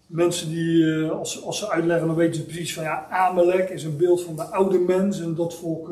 mensen 0.07 0.49
die, 0.49 1.05
als, 1.07 1.43
als 1.43 1.57
ze 1.57 1.69
uitleggen, 1.69 2.07
dan 2.07 2.15
weten 2.15 2.35
ze 2.35 2.45
precies 2.45 2.73
van 2.73 2.83
ja, 2.83 3.07
Amalek 3.09 3.69
is 3.69 3.83
een 3.83 3.97
beeld 3.97 4.21
van 4.21 4.35
de 4.35 4.43
oude 4.43 4.79
mens. 4.79 5.21
En 5.21 5.35
dat 5.35 5.55
volk, 5.55 5.91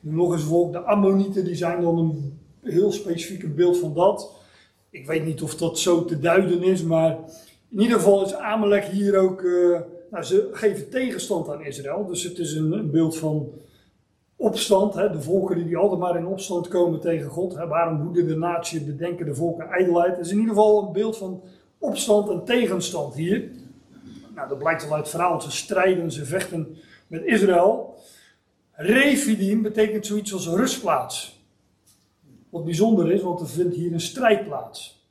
nog 0.00 0.32
eens 0.32 0.42
volk, 0.42 0.72
de 0.72 0.80
Ammonieten, 0.80 1.44
die 1.44 1.54
zijn 1.54 1.82
dan 1.82 1.98
een 1.98 2.38
heel 2.62 2.92
specifiek 2.92 3.54
beeld 3.54 3.78
van 3.78 3.94
dat. 3.94 4.32
Ik 4.90 5.06
weet 5.06 5.24
niet 5.24 5.42
of 5.42 5.56
dat 5.56 5.78
zo 5.78 6.04
te 6.04 6.18
duiden 6.18 6.62
is, 6.62 6.82
maar 6.82 7.18
in 7.70 7.80
ieder 7.80 7.96
geval 7.96 8.24
is 8.24 8.34
Amalek 8.34 8.84
hier 8.84 9.18
ook. 9.18 9.42
eh, 9.42 9.80
nou, 10.10 10.24
ze 10.24 10.48
geven 10.52 10.90
tegenstand 10.90 11.48
aan 11.48 11.64
Israël. 11.64 12.06
Dus 12.06 12.22
het 12.22 12.38
is 12.38 12.54
een, 12.54 12.90
beeld 12.90 13.16
van 13.16 13.52
opstand. 14.36 14.94
Hè, 14.94 15.10
de 15.10 15.22
volkeren 15.22 15.66
die 15.66 15.76
altijd 15.76 16.00
maar 16.00 16.16
in 16.16 16.26
opstand 16.26 16.68
komen 16.68 17.00
tegen 17.00 17.30
God. 17.30 17.54
Hè, 17.54 17.66
waarom 17.66 18.04
woeden 18.04 18.26
de 18.26 18.36
natie 18.36 18.80
bedenken 18.80 19.26
de 19.26 19.34
volken 19.34 19.68
ijdelheid? 19.68 20.16
Het 20.16 20.26
is 20.26 20.32
in 20.32 20.38
ieder 20.38 20.54
geval 20.54 20.86
een 20.86 20.92
beeld 20.92 21.16
van 21.16 21.42
opstand 21.78 22.28
en 22.30 22.44
tegenstand 22.44 23.14
hier. 23.14 23.50
Nou, 24.34 24.48
dat 24.48 24.58
blijkt 24.58 24.84
al 24.84 24.90
uit 24.92 25.00
het 25.00 25.10
verhaal. 25.10 25.40
Ze 25.40 25.50
strijden, 25.50 26.12
ze 26.12 26.24
vechten 26.24 26.76
met 27.06 27.24
Israël. 27.24 27.96
Refidim 28.72 29.62
betekent 29.62 30.06
zoiets 30.06 30.32
als 30.32 30.48
rustplaats. 30.48 31.42
Wat 32.50 32.64
bijzonder 32.64 33.12
is, 33.12 33.22
want 33.22 33.40
er 33.40 33.48
vindt 33.48 33.74
hier 33.74 33.92
een 33.92 34.00
strijd 34.00 34.44
plaats. 34.44 35.06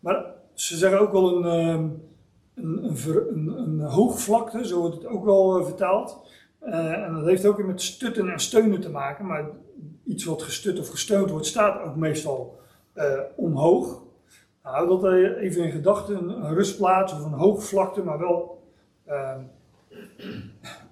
Maar 0.00 0.24
ze 0.60 0.76
zeggen 0.76 1.00
ook 1.00 1.12
wel 1.12 1.36
een, 1.36 1.44
ehm, 1.44 1.88
een, 2.54 2.96
een, 3.32 3.58
een, 3.58 3.80
hoogvlakte, 3.80 4.66
zo 4.66 4.80
wordt 4.80 4.94
het 4.94 5.06
ook 5.06 5.24
wel 5.24 5.58
eh, 5.58 5.64
vertaald. 5.64 6.26
Eh, 6.58 6.92
en 6.92 7.14
dat 7.14 7.24
heeft 7.24 7.46
ook 7.46 7.56
weer 7.56 7.66
met 7.66 7.82
stutten 7.82 8.28
en 8.28 8.40
steunen 8.40 8.80
te 8.80 8.90
maken. 8.90 9.26
Maar 9.26 9.50
iets 10.04 10.24
wat 10.24 10.42
gestut 10.42 10.78
of 10.78 10.88
gesteund 10.88 11.30
wordt, 11.30 11.46
staat 11.46 11.82
ook 11.82 11.96
meestal 11.96 12.60
eh, 12.92 13.20
omhoog. 13.36 14.02
Nou, 14.62 14.88
dat 14.88 15.12
even 15.36 15.64
in 15.64 15.70
gedachten. 15.70 16.16
Een, 16.16 16.44
een 16.44 16.54
rustplaats 16.54 17.12
of 17.12 17.24
een 17.24 17.32
hoogvlakte, 17.32 18.02
maar 18.02 18.18
wel 18.18 18.62
ehm, 19.04 19.40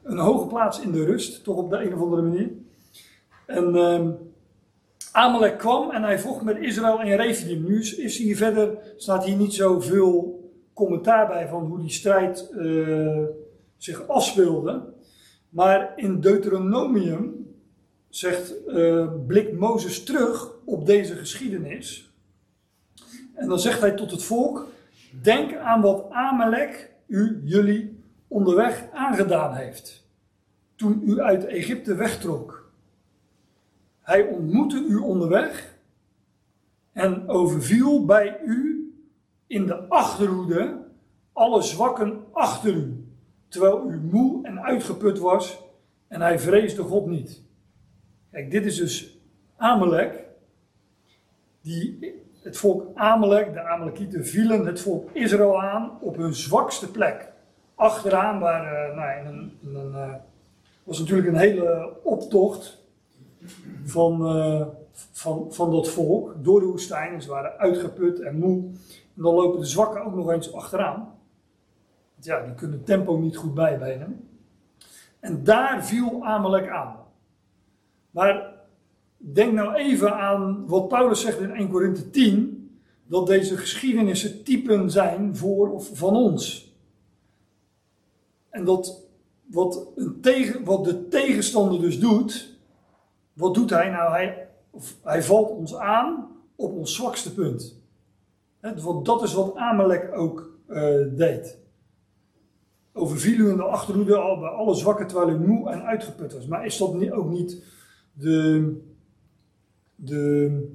een 0.02 0.18
hoge 0.18 0.46
plaats 0.46 0.80
in 0.80 0.92
de 0.92 1.04
rust, 1.04 1.44
toch 1.44 1.56
op 1.56 1.70
de 1.70 1.84
een 1.84 1.94
of 1.94 2.00
andere 2.00 2.22
manier. 2.22 2.50
En 3.46 3.76
ehm, 3.76 4.10
Amalek 5.16 5.58
kwam 5.58 5.90
en 5.90 6.02
hij 6.02 6.18
vocht 6.18 6.42
met 6.42 6.56
Israël 6.56 7.02
in 7.02 7.16
Refidim. 7.16 7.64
Nu 7.64 7.80
is 7.80 8.18
hier 8.18 8.36
verder, 8.36 8.78
staat 8.96 9.24
hier 9.24 9.36
niet 9.36 9.54
zoveel 9.54 10.40
commentaar 10.72 11.26
bij 11.26 11.48
van 11.48 11.64
hoe 11.64 11.80
die 11.80 11.90
strijd 11.90 12.50
eh, 12.50 13.22
zich 13.76 14.08
afspeelde. 14.08 14.82
Maar 15.48 15.92
in 15.96 16.20
Deuteronomium 16.20 17.46
zegt, 18.08 18.64
eh, 18.64 19.08
blikt 19.26 19.58
Mozes 19.58 20.04
terug 20.04 20.52
op 20.64 20.86
deze 20.86 21.14
geschiedenis. 21.14 22.12
En 23.34 23.48
dan 23.48 23.58
zegt 23.58 23.80
hij 23.80 23.92
tot 23.92 24.10
het 24.10 24.22
volk, 24.22 24.66
denk 25.22 25.56
aan 25.56 25.80
wat 25.80 26.06
Amalek 26.10 26.92
u, 27.06 27.40
jullie, 27.44 28.00
onderweg 28.28 28.84
aangedaan 28.92 29.54
heeft. 29.54 30.06
Toen 30.74 31.02
u 31.04 31.20
uit 31.20 31.44
Egypte 31.44 31.94
wegtrok. 31.94 32.65
Hij 34.06 34.26
ontmoette 34.26 34.84
u 34.88 34.96
onderweg 34.96 35.78
en 36.92 37.28
overviel 37.28 38.04
bij 38.04 38.40
u 38.44 38.90
in 39.46 39.66
de 39.66 39.88
achterhoede 39.88 40.78
alle 41.32 41.62
zwakken 41.62 42.24
achter 42.32 42.74
u, 42.74 43.06
terwijl 43.48 43.90
u 43.90 44.00
moe 44.00 44.46
en 44.46 44.62
uitgeput 44.62 45.18
was 45.18 45.58
en 46.08 46.20
hij 46.20 46.38
vreesde 46.38 46.82
God 46.82 47.06
niet. 47.06 47.42
Kijk, 48.30 48.50
dit 48.50 48.66
is 48.66 48.76
dus 48.76 49.18
Amalek, 49.56 50.24
die, 51.60 52.14
het 52.42 52.56
volk 52.56 52.86
Amalek, 52.94 53.52
de 53.52 53.62
Amalekieten, 53.62 54.26
vielen 54.26 54.66
het 54.66 54.80
volk 54.80 55.10
Israël 55.12 55.62
aan 55.62 55.98
op 56.00 56.16
hun 56.16 56.34
zwakste 56.34 56.90
plek. 56.90 57.32
Achteraan 57.74 58.38
waar, 58.38 58.88
eh, 58.88 58.96
nou, 58.96 59.20
in 59.20 59.26
een, 59.26 59.74
een, 59.74 59.94
eh, 59.94 60.14
was 60.82 60.98
natuurlijk 60.98 61.28
een 61.28 61.36
hele 61.36 61.96
optocht 62.02 62.84
van, 63.84 64.26
eh, 64.26 64.66
van, 64.92 65.52
van 65.52 65.70
dat 65.70 65.88
volk 65.88 66.34
door 66.44 66.60
de 66.60 66.66
woestijn. 66.66 67.22
Ze 67.22 67.28
waren 67.28 67.58
uitgeput 67.58 68.20
en 68.20 68.38
moe. 68.38 68.62
En 69.16 69.22
dan 69.22 69.34
lopen 69.34 69.60
de 69.60 69.66
zwakken 69.66 70.04
ook 70.04 70.14
nog 70.14 70.30
eens 70.30 70.52
achteraan. 70.52 71.14
Want 72.14 72.24
ja, 72.24 72.44
die 72.44 72.54
kunnen 72.54 72.84
tempo 72.84 73.18
niet 73.18 73.36
goed 73.36 73.54
bijbenen. 73.54 74.28
En 75.20 75.44
daar 75.44 75.84
viel 75.84 76.24
Amalek 76.24 76.68
aan. 76.68 76.96
Maar 78.10 78.52
denk 79.16 79.52
nou 79.52 79.74
even 79.74 80.16
aan 80.16 80.66
wat 80.66 80.88
Paulus 80.88 81.20
zegt 81.20 81.40
in 81.40 81.50
1 81.50 81.70
Korinthe 81.70 82.10
10. 82.10 82.70
Dat 83.06 83.26
deze 83.26 83.56
geschiedenissen 83.56 84.44
typen 84.44 84.90
zijn 84.90 85.36
voor 85.36 85.72
of 85.72 85.90
van 85.92 86.16
ons. 86.16 86.74
En 88.50 88.64
dat 88.64 89.06
wat, 89.46 89.86
een 89.96 90.20
tegen, 90.20 90.64
wat 90.64 90.84
de 90.84 91.08
tegenstander 91.08 91.80
dus 91.80 92.00
doet, 92.00 92.55
wat 93.36 93.54
doet 93.54 93.70
hij? 93.70 93.90
Nou, 93.90 94.10
hij, 94.10 94.48
hij 95.02 95.22
valt 95.22 95.50
ons 95.50 95.74
aan 95.74 96.28
op 96.54 96.72
ons 96.72 96.94
zwakste 96.94 97.34
punt. 97.34 97.80
Want 98.60 99.06
dat 99.06 99.22
is 99.22 99.34
wat 99.34 99.56
Amalek 99.56 100.16
ook 100.16 100.50
eh, 100.66 100.94
deed. 101.10 101.58
Overviel 102.92 103.38
u 103.38 103.50
in 103.50 103.56
de 103.56 103.62
achterhoede 103.62 104.16
al 104.16 104.38
bij 104.38 104.48
alle 104.48 104.74
zwakken 104.74 105.06
terwijl 105.06 105.30
u 105.30 105.38
moe 105.38 105.70
en 105.70 105.82
uitgeput 105.82 106.32
was. 106.32 106.46
Maar 106.46 106.66
is 106.66 106.76
dat 106.76 106.94
niet, 106.94 107.12
ook 107.12 107.30
niet 107.30 107.64
de, 108.12 108.72
de 109.94 110.74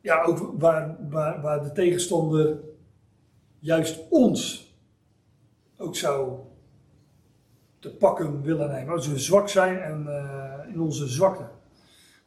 ja, 0.00 0.36
waar, 0.58 0.96
waar, 1.08 1.40
waar 1.40 1.62
de 1.62 1.72
tegenstander 1.72 2.58
juist 3.58 4.00
ons 4.08 4.68
ook 5.76 5.96
zou 5.96 6.38
te 7.80 7.90
pakken 7.90 8.42
willen 8.42 8.70
nemen. 8.70 8.94
Als 8.94 9.08
we 9.08 9.18
zwak 9.18 9.48
zijn 9.48 9.78
en 9.78 10.06
eh, 10.06 10.72
in 10.72 10.80
onze 10.80 11.06
zwakte. 11.06 11.44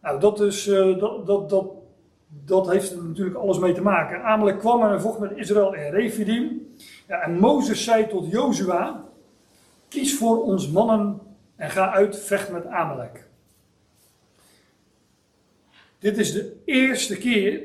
Nou, 0.02 0.20
dat 0.20 0.42
is, 0.42 0.68
eh, 0.68 1.00
dat, 1.00 1.26
dat, 1.26 1.50
dat, 1.50 1.72
dat 2.28 2.72
heeft 2.72 2.92
er 2.92 3.04
natuurlijk 3.04 3.38
alles 3.38 3.60
mee 3.60 3.74
te 3.74 3.82
maken. 3.82 4.24
Amalek 4.24 4.60
kwam 4.60 4.84
en 4.84 5.02
vocht 5.02 5.20
met 5.20 5.38
Israël 5.38 5.74
in 5.74 5.92
Refidim. 5.92 6.74
Ja, 7.08 7.22
en 7.22 7.40
Mozes 7.40 7.84
zei 7.84 8.08
tot 8.08 8.32
Jozua, 8.32 9.04
kies 9.88 10.18
voor 10.18 10.44
ons 10.44 10.70
mannen 10.70 11.20
en 11.56 11.70
ga 11.70 11.92
uit, 11.92 12.20
vecht 12.20 12.52
met 12.52 12.66
Amalek. 12.66 13.28
Dit 16.00 16.18
is 16.18 16.34
de 16.34 16.62
eerste 16.66 17.18
keer 17.18 17.62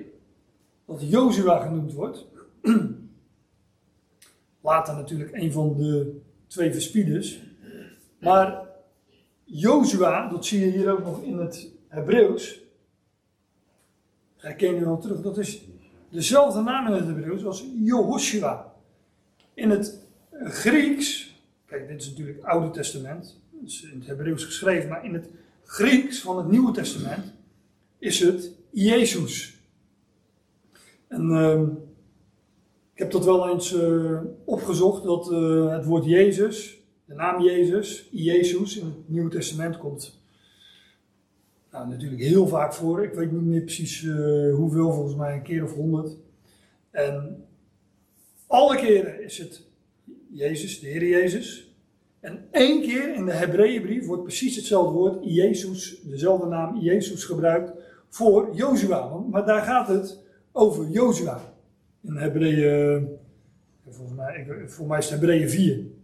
dat 0.85 1.11
Jozua 1.11 1.59
genoemd 1.59 1.93
wordt. 1.93 2.27
Later 4.61 4.95
natuurlijk 4.95 5.33
een 5.33 5.53
van 5.53 5.77
de 5.77 6.21
twee 6.47 6.73
verspieders. 6.73 7.48
Maar 8.19 8.67
Jozua, 9.45 10.29
dat 10.29 10.47
zie 10.47 10.61
je 10.61 10.71
hier 10.71 10.93
ook 10.93 11.05
nog 11.05 11.23
in 11.23 11.39
het 11.39 11.71
Hebreeuws. 11.89 12.61
Herken 14.37 14.75
je 14.75 14.85
dan 14.85 15.01
terug? 15.01 15.21
Dat 15.21 15.39
is 15.39 15.65
dezelfde 16.11 16.61
naam 16.61 16.87
in 16.87 16.93
het 16.93 17.07
Hebreeuws 17.07 17.45
als 17.45 17.65
Jehoshua. 17.75 18.73
In 19.55 19.71
het 19.71 20.07
Grieks, 20.33 21.37
kijk, 21.67 21.89
dit 21.89 22.01
is 22.01 22.09
natuurlijk 22.09 22.37
het 22.37 22.47
Oude 22.47 22.71
Testament, 22.71 23.41
is 23.65 23.83
in 23.83 23.99
het 23.99 24.09
Hebreeuws 24.09 24.45
geschreven, 24.45 24.89
maar 24.89 25.05
in 25.05 25.15
het 25.15 25.29
Grieks 25.65 26.21
van 26.21 26.37
het 26.37 26.49
Nieuwe 26.49 26.73
Testament 26.73 27.33
is 27.99 28.21
het 28.21 28.53
Jezus. 28.71 29.57
En 31.09 31.31
uh, 31.31 31.63
ik 32.93 32.99
heb 32.99 33.11
dat 33.11 33.25
wel 33.25 33.49
eens 33.49 33.73
uh, 33.73 34.21
opgezocht, 34.45 35.03
dat 35.05 35.33
uh, 35.33 35.69
het 35.69 35.85
woord 35.85 36.05
Jezus, 36.05 36.78
de 37.09 37.15
naam 37.15 37.43
Jezus, 37.43 38.09
Jezus 38.11 38.77
in 38.77 38.85
het 38.85 39.09
Nieuwe 39.09 39.31
Testament 39.31 39.79
komt 39.79 40.21
nou, 41.71 41.89
natuurlijk 41.89 42.23
heel 42.23 42.47
vaak 42.47 42.75
voor. 42.75 43.05
Ik 43.05 43.13
weet 43.13 43.33
niet 43.33 43.43
meer 43.43 43.61
precies 43.61 44.03
uh, 44.03 44.55
hoeveel, 44.55 44.93
volgens 44.93 45.15
mij 45.15 45.35
een 45.35 45.43
keer 45.43 45.65
of 45.65 45.75
honderd. 45.75 46.17
En 46.91 47.45
alle 48.47 48.77
keren 48.77 49.25
is 49.25 49.39
het 49.39 49.63
Jezus, 50.31 50.81
de 50.81 50.87
Heer 50.87 51.09
Jezus. 51.09 51.73
En 52.21 52.49
één 52.51 52.83
keer 52.83 53.15
in 53.15 53.25
de 53.25 53.33
Hebreeënbrief 53.33 54.07
wordt 54.07 54.23
precies 54.23 54.57
hetzelfde 54.57 54.93
woord, 54.93 55.19
Jezus, 55.23 56.01
dezelfde 56.03 56.47
naam 56.47 56.77
Jezus 56.77 57.25
gebruikt 57.25 57.73
voor 58.09 58.55
Jozua. 58.55 59.17
Maar 59.31 59.47
daar 59.47 59.63
gaat 59.63 59.89
het 59.89 60.19
over 60.53 60.89
Jozua. 60.89 61.55
In 62.01 62.17
Hebreeën, 62.17 63.09
volgens 63.89 64.17
mij, 64.17 64.65
voor 64.67 64.87
mij 64.87 64.99
is 64.99 65.11
het 65.11 65.21
Hebreeën 65.21 65.49
4. 65.51 65.97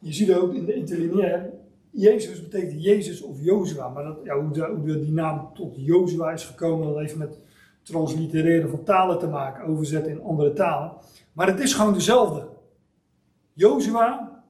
Je 0.00 0.12
ziet 0.12 0.34
ook 0.34 0.54
in 0.54 0.64
de 0.64 0.74
interlineair, 0.74 1.50
Jezus 1.90 2.42
betekent 2.42 2.82
Jezus 2.82 3.22
of 3.22 3.36
Jozua. 3.40 3.88
Maar 3.88 4.04
dat, 4.04 4.18
ja, 4.24 4.40
hoe, 4.40 4.64
hoe 4.64 4.98
die 4.98 5.12
naam 5.12 5.50
tot 5.54 5.74
Jozua 5.76 6.32
is 6.32 6.44
gekomen, 6.44 6.86
dat 6.86 6.96
heeft 6.96 7.16
met 7.16 7.38
translitereren 7.82 8.70
van 8.70 8.84
talen 8.84 9.18
te 9.18 9.26
maken, 9.26 9.64
overzetten 9.64 10.12
in 10.12 10.22
andere 10.22 10.52
talen. 10.52 10.92
Maar 11.32 11.46
het 11.46 11.60
is 11.60 11.74
gewoon 11.74 11.92
dezelfde. 11.92 12.48
Jozua 13.52 14.42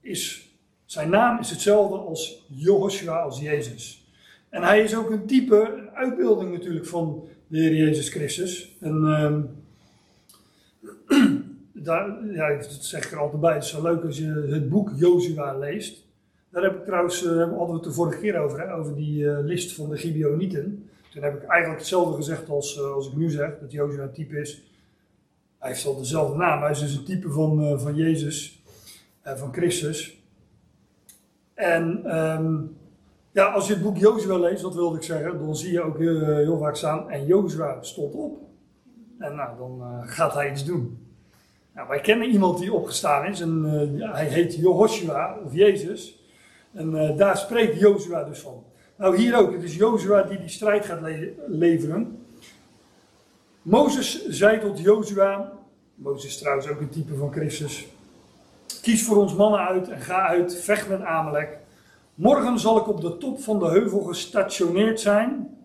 is, 0.00 0.50
zijn 0.84 1.10
naam 1.10 1.38
is 1.38 1.50
hetzelfde 1.50 1.96
als 1.96 2.46
Joshua, 2.48 3.20
als 3.20 3.40
Jezus. 3.40 4.08
En 4.48 4.62
hij 4.62 4.82
is 4.82 4.96
ook 4.96 5.10
een 5.10 5.26
type, 5.26 5.74
een 5.76 5.90
uitbeelding 5.90 6.52
natuurlijk 6.52 6.86
van 6.86 7.28
de 7.46 7.58
Heer 7.58 7.74
Jezus 7.74 8.08
Christus. 8.08 8.76
En 8.80 8.94
um, 8.94 9.59
daar, 11.82 12.26
ja, 12.32 12.56
dat 12.56 12.72
zeg 12.80 13.04
ik 13.04 13.12
er 13.12 13.18
altijd 13.18 13.40
bij, 13.40 13.54
het 13.54 13.64
is 13.64 13.70
zo 13.70 13.82
leuk 13.82 14.04
als 14.04 14.18
je 14.18 14.46
het 14.50 14.68
boek 14.68 14.90
Jozua 14.96 15.58
leest. 15.58 16.08
Daar 16.50 16.62
heb 16.62 16.76
ik 16.76 16.84
trouwens, 16.84 17.22
uh, 17.22 17.30
hadden 17.38 17.66
we 17.66 17.72
het 17.72 17.82
de 17.82 17.92
vorige 17.92 18.18
keer 18.18 18.38
over, 18.38 18.60
hè, 18.60 18.74
over 18.74 18.94
die 18.94 19.22
uh, 19.22 19.38
list 19.40 19.74
van 19.74 19.90
de 19.90 19.96
Gibeonieten. 19.96 20.88
Toen 21.10 21.22
heb 21.22 21.42
ik 21.42 21.48
eigenlijk 21.48 21.80
hetzelfde 21.80 22.16
gezegd 22.16 22.48
als, 22.48 22.76
uh, 22.76 22.92
als 22.92 23.08
ik 23.08 23.16
nu 23.16 23.30
zeg, 23.30 23.58
dat 23.60 23.72
Jozua 23.72 24.02
een 24.02 24.12
type 24.12 24.40
is. 24.40 24.62
Hij 25.58 25.70
heeft 25.70 25.86
al 25.86 25.96
dezelfde 25.96 26.36
naam, 26.36 26.60
hij 26.62 26.70
is 26.70 26.80
dus 26.80 26.96
een 26.96 27.04
type 27.04 27.30
van, 27.30 27.80
van 27.80 27.94
Jezus, 27.94 28.62
van 29.22 29.52
Christus. 29.52 30.24
En 31.54 32.16
um, 32.18 32.76
ja, 33.30 33.44
als 33.44 33.66
je 33.66 33.72
het 33.72 33.82
boek 33.82 33.96
Jozua 33.96 34.38
leest, 34.38 34.62
dat 34.62 34.74
wilde 34.74 34.96
ik 34.96 35.02
zeggen, 35.02 35.38
dan 35.38 35.56
zie 35.56 35.72
je 35.72 35.82
ook 35.82 35.98
heel, 35.98 36.24
heel 36.24 36.58
vaak 36.58 36.76
staan, 36.76 37.10
en 37.10 37.26
Jozua 37.26 37.82
stond 37.82 38.14
op. 38.14 38.38
En 39.18 39.34
nou, 39.34 39.58
dan 39.58 40.02
gaat 40.08 40.34
hij 40.34 40.50
iets 40.50 40.64
doen. 40.64 41.09
Nou, 41.74 41.88
wij 41.88 42.00
kennen 42.00 42.28
iemand 42.28 42.58
die 42.58 42.72
opgestaan 42.72 43.26
is 43.26 43.40
en 43.40 43.64
hij 43.98 44.26
heet 44.26 44.54
Jehoshua 44.54 45.38
of 45.44 45.54
Jezus. 45.54 46.20
En 46.72 46.90
uh, 46.90 47.16
daar 47.16 47.36
spreekt 47.36 47.80
Jozua 47.80 48.24
dus 48.24 48.38
van. 48.38 48.64
Nou, 48.96 49.16
hier 49.16 49.36
ook. 49.36 49.52
Het 49.52 49.62
is 49.62 49.76
Jozua 49.76 50.22
die 50.22 50.38
die 50.38 50.48
strijd 50.48 50.84
gaat 50.84 51.00
le 51.00 51.34
leveren. 51.46 52.24
Mozes 53.62 54.26
zei 54.28 54.60
tot 54.60 54.80
Jozua, 54.80 55.52
Mozes 55.94 56.30
is 56.30 56.38
trouwens 56.38 56.68
ook 56.68 56.80
een 56.80 56.88
type 56.88 57.14
van 57.14 57.32
Christus. 57.32 57.88
Kies 58.82 59.04
voor 59.04 59.16
ons 59.16 59.34
mannen 59.34 59.60
uit 59.60 59.88
en 59.88 60.00
ga 60.00 60.26
uit, 60.26 60.56
vecht 60.56 60.88
met 60.88 61.00
Amalek. 61.00 61.58
Morgen 62.14 62.58
zal 62.58 62.76
ik 62.78 62.88
op 62.88 63.00
de 63.00 63.16
top 63.18 63.40
van 63.40 63.58
de 63.58 63.68
heuvel 63.68 64.00
gestationeerd 64.00 65.00
zijn. 65.00 65.58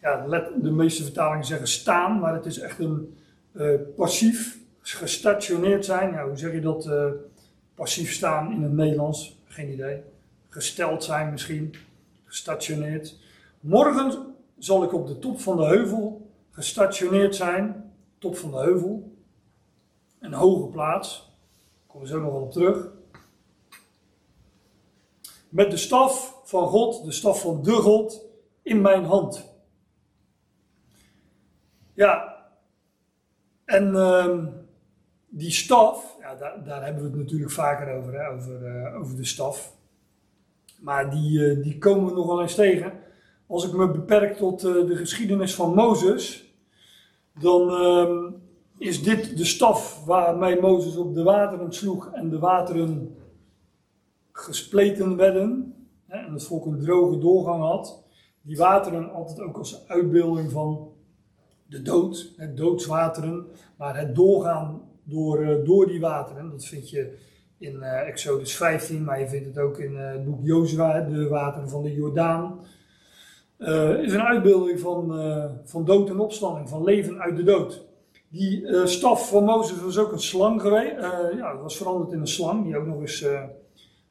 Ja, 0.00 0.24
let, 0.26 0.62
de 0.62 0.70
meeste 0.70 1.02
vertalingen 1.02 1.44
zeggen 1.44 1.68
staan, 1.68 2.18
maar 2.18 2.34
het 2.34 2.46
is 2.46 2.58
echt 2.58 2.78
een 2.78 3.16
passief 3.96 4.58
gestationeerd 4.80 5.84
zijn. 5.84 6.20
Hoe 6.20 6.36
zeg 6.36 6.52
je 6.52 6.60
dat? 6.60 6.86
Uh, 6.86 7.10
passief 7.74 8.12
staan 8.12 8.52
in 8.52 8.62
het 8.62 8.72
Nederlands. 8.72 9.38
Geen 9.44 9.72
idee. 9.72 10.02
Gesteld 10.48 11.04
zijn 11.04 11.30
misschien. 11.30 11.74
Gestationeerd. 12.24 13.18
Morgen 13.60 14.34
zal 14.58 14.82
ik 14.82 14.92
op 14.92 15.06
de 15.06 15.18
top 15.18 15.40
van 15.40 15.56
de 15.56 15.64
heuvel 15.64 16.30
gestationeerd 16.50 17.36
zijn. 17.36 17.92
Top 18.18 18.36
van 18.36 18.50
de 18.50 18.56
heuvel. 18.56 19.16
Een 20.20 20.32
hoge 20.32 20.66
plaats. 20.70 21.18
Daar 21.18 21.86
komen 21.86 22.08
we 22.08 22.12
zo 22.14 22.20
nog 22.20 22.32
wel 22.32 22.42
op 22.42 22.52
terug. 22.52 22.90
Met 25.48 25.70
de 25.70 25.76
staf 25.76 26.40
van 26.44 26.68
God, 26.68 27.04
de 27.04 27.12
staf 27.12 27.40
van 27.40 27.62
de 27.62 27.72
God, 27.72 28.24
in 28.62 28.80
mijn 28.80 29.04
hand. 29.04 29.50
Ja, 31.94 32.31
en 33.64 33.88
uh, 33.94 34.44
die 35.28 35.50
staf, 35.50 36.16
ja, 36.20 36.34
daar, 36.64 36.84
hebben 36.84 37.02
we 37.02 37.08
het 37.08 37.18
natuurlijk 37.18 37.50
vaker 37.50 37.94
over, 37.94 38.12
hè, 38.12 38.28
over, 38.28 38.76
uh, 38.76 39.00
over 39.00 39.16
de 39.16 39.24
staf. 39.24 39.76
Maar 40.80 41.10
die, 41.10 41.38
uh, 41.38 41.62
die 41.62 41.78
komen 41.78 42.08
we 42.08 42.14
nog 42.14 42.26
wel 42.26 42.42
eens 42.42 42.54
tegen. 42.54 42.92
Als 43.46 43.66
ik 43.66 43.72
me 43.72 43.90
beperk 43.90 44.36
tot 44.36 44.64
uh, 44.64 44.86
de 44.86 44.96
geschiedenis 44.96 45.54
van 45.54 45.74
Mozes, 45.74 46.54
dan 47.40 47.70
ehm, 47.70 48.30
is 48.78 49.02
dit 49.02 49.36
de 49.36 49.44
staf 49.44 50.04
waarmee 50.04 50.60
Mozes 50.60 50.96
op 50.96 51.14
de 51.14 51.22
wateren 51.22 51.72
sloeg 51.72 52.12
en 52.12 52.30
de 52.30 52.38
wateren 52.38 53.16
gespleten 54.32 55.16
werden. 55.16 55.74
Hè, 56.06 56.18
en 56.18 56.32
het 56.32 56.44
volk 56.44 56.66
een 56.66 56.80
droge 56.80 57.18
doorgang 57.18 57.62
had. 57.62 58.04
Die 58.42 58.56
wateren 58.56 59.12
altijd 59.12 59.40
ook 59.40 59.58
als 59.58 59.88
uitbeelding 59.88 60.50
van 60.50 60.91
de 61.72 61.82
dood, 61.82 62.32
het 62.36 62.56
doodswateren, 62.56 63.46
maar 63.76 63.98
het 63.98 64.14
doorgaan 64.14 64.80
door, 65.04 65.40
uh, 65.40 65.64
door 65.64 65.86
die 65.86 66.00
wateren. 66.00 66.50
Dat 66.50 66.64
vind 66.64 66.90
je 66.90 67.18
in 67.58 67.74
uh, 67.74 68.08
Exodus 68.08 68.56
15, 68.56 69.04
maar 69.04 69.20
je 69.20 69.28
vindt 69.28 69.46
het 69.46 69.58
ook 69.58 69.78
in 69.78 69.92
uh, 69.92 70.10
het 70.12 70.24
boek 70.24 70.40
Jozua, 70.42 71.00
de 71.00 71.28
wateren 71.28 71.68
van 71.68 71.82
de 71.82 71.94
Jordaan. 71.94 72.60
is 74.02 74.12
een 74.12 74.22
uitbeelding 74.22 74.80
van, 74.80 75.12
van 75.64 75.84
dood 75.84 76.08
en 76.08 76.18
opstanding, 76.18 76.68
van 76.68 76.84
leven 76.84 77.20
uit 77.20 77.36
de 77.36 77.42
dood. 77.42 77.84
Die 78.28 78.86
staf 78.86 79.28
van 79.28 79.44
Mozes 79.44 79.82
was 79.82 79.98
ook 79.98 80.12
een 80.12 80.20
slang 80.20 80.60
geweest. 80.60 81.00
ja, 81.36 81.56
was 81.56 81.76
veranderd 81.76 82.12
in 82.12 82.20
een 82.20 82.26
slang, 82.26 82.64
die 82.64 82.76
ook 82.76 82.86
nog 82.86 83.00
eens 83.00 83.18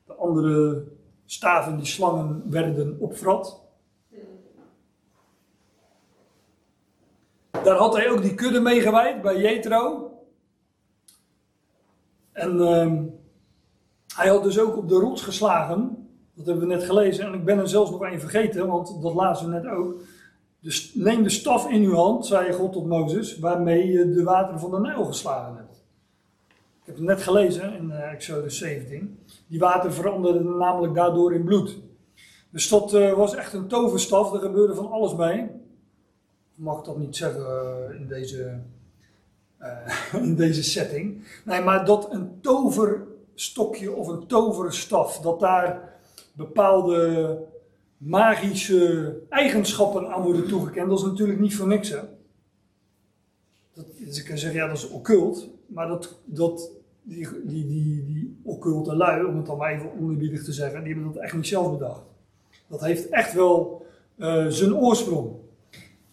de 0.05 0.13
andere 0.17 0.83
staven, 1.25 1.77
die 1.77 1.85
slangen, 1.85 2.43
werden 2.49 2.97
opvrat. 2.99 3.61
Daar 7.63 7.77
had 7.77 7.95
hij 7.95 8.09
ook 8.09 8.21
die 8.21 8.35
kudde 8.35 8.59
mee 8.59 8.81
gewijd 8.81 9.21
bij 9.21 9.37
Jethro. 9.37 10.11
En 12.31 12.55
uh, 12.55 12.93
hij 14.15 14.29
had 14.29 14.43
dus 14.43 14.59
ook 14.59 14.77
op 14.77 14.89
de 14.89 14.95
rots 14.95 15.21
geslagen. 15.21 16.07
Dat 16.33 16.45
hebben 16.45 16.67
we 16.67 16.73
net 16.73 16.83
gelezen. 16.83 17.25
En 17.25 17.33
ik 17.33 17.45
ben 17.45 17.59
er 17.59 17.69
zelfs 17.69 17.91
nog 17.91 18.03
één 18.03 18.19
vergeten, 18.19 18.67
want 18.67 19.01
dat 19.01 19.13
lazen 19.13 19.49
we 19.49 19.51
net 19.51 19.67
ook. 19.67 19.95
Dus 20.59 20.93
neem 20.93 21.23
de 21.23 21.29
staf 21.29 21.69
in 21.69 21.83
uw 21.83 21.93
hand, 21.93 22.25
zei 22.25 22.53
God 22.53 22.73
tot 22.73 22.85
Mozes, 22.85 23.39
waarmee 23.39 23.87
je 23.87 24.11
de 24.11 24.23
wateren 24.23 24.59
van 24.59 24.71
de 24.71 24.79
Nijl 24.79 25.05
geslagen 25.05 25.55
hebt. 25.55 25.83
Ik 26.81 26.85
heb 26.85 26.95
het 26.95 27.05
net 27.05 27.21
gelezen 27.21 27.73
in 27.73 27.89
uh, 27.89 28.11
Exodus 28.11 28.57
17. 28.57 29.19
Die 29.47 29.59
water 29.59 29.93
veranderde 29.93 30.43
namelijk 30.43 30.93
daardoor 30.93 31.33
in 31.33 31.43
bloed. 31.43 31.77
Dus 32.49 32.69
dat 32.69 32.93
uh, 32.93 33.13
was 33.13 33.35
echt 33.35 33.53
een 33.53 33.67
toverstaf, 33.67 34.33
er 34.33 34.39
gebeurde 34.39 34.75
van 34.75 34.91
alles 34.91 35.15
mee. 35.15 35.60
Mag 36.61 36.83
dat 36.83 36.97
niet 36.97 37.15
zeggen 37.15 37.41
uh, 37.41 37.99
in 37.99 38.07
deze 38.07 38.59
uh, 39.61 40.13
in 40.27 40.35
deze 40.35 40.63
setting. 40.63 41.23
Nee, 41.45 41.61
maar 41.61 41.85
dat 41.85 42.13
een 42.13 42.41
toverstokje 42.41 43.91
of 43.91 44.07
een 44.07 44.27
toverstaf, 44.27 45.19
dat 45.19 45.39
daar 45.39 45.99
bepaalde 46.33 47.37
magische 47.97 49.13
eigenschappen 49.29 50.07
aan 50.07 50.21
worden 50.21 50.47
toegekend. 50.47 50.89
Dat 50.89 50.99
is 50.99 51.05
natuurlijk 51.05 51.39
niet 51.39 51.55
voor 51.55 51.67
niks. 51.67 51.89
Hè? 51.89 51.99
Dat, 53.73 53.85
dus 53.97 54.19
ik 54.19 54.25
kan 54.25 54.37
zeggen, 54.37 54.59
ja, 54.59 54.67
dat 54.67 54.77
is 54.77 54.89
occult. 54.89 55.47
Maar 55.65 55.87
dat, 55.87 56.19
dat, 56.25 56.71
die, 57.01 57.27
die, 57.43 57.67
die, 57.67 58.05
die 58.05 58.39
occulte 58.43 58.95
lui, 58.95 59.25
om 59.25 59.37
het 59.37 59.45
dan 59.45 59.57
maar 59.57 59.73
even 59.73 59.91
onerbiedig 59.99 60.43
te 60.43 60.53
zeggen, 60.53 60.83
die 60.83 60.93
hebben 60.93 61.13
dat 61.13 61.21
echt 61.21 61.33
niet 61.33 61.47
zelf 61.47 61.71
bedacht. 61.71 62.01
Dat 62.67 62.81
heeft 62.81 63.09
echt 63.09 63.33
wel 63.33 63.85
uh, 64.17 64.47
zijn 64.47 64.75
oorsprong. 64.75 65.40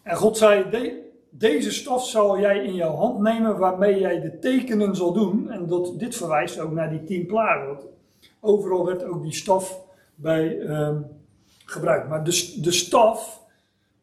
En 0.09 0.17
God 0.17 0.37
zei, 0.37 0.71
de, 0.71 1.11
deze 1.31 1.71
staf 1.71 2.07
zal 2.07 2.41
jij 2.41 2.65
in 2.65 2.75
jouw 2.75 2.95
hand 2.95 3.21
nemen 3.21 3.59
waarmee 3.59 3.99
jij 3.99 4.21
de 4.21 4.39
tekenen 4.39 4.97
zal 4.97 5.13
doen. 5.13 5.51
En 5.51 5.67
dat, 5.67 5.99
dit 5.99 6.17
verwijst 6.17 6.61
ook 6.61 6.73
naar 6.73 6.91
die 6.91 7.05
tien 7.05 7.27
plagen. 7.27 7.67
Want 7.67 7.87
overal 8.41 8.87
werd 8.87 9.05
ook 9.05 9.23
die 9.23 9.35
staf 9.35 9.85
bij 10.15 10.57
uh, 10.57 10.97
gebruikt. 11.65 12.09
Maar 12.09 12.25
de, 12.25 12.55
de 12.61 12.73
staf 12.73 13.43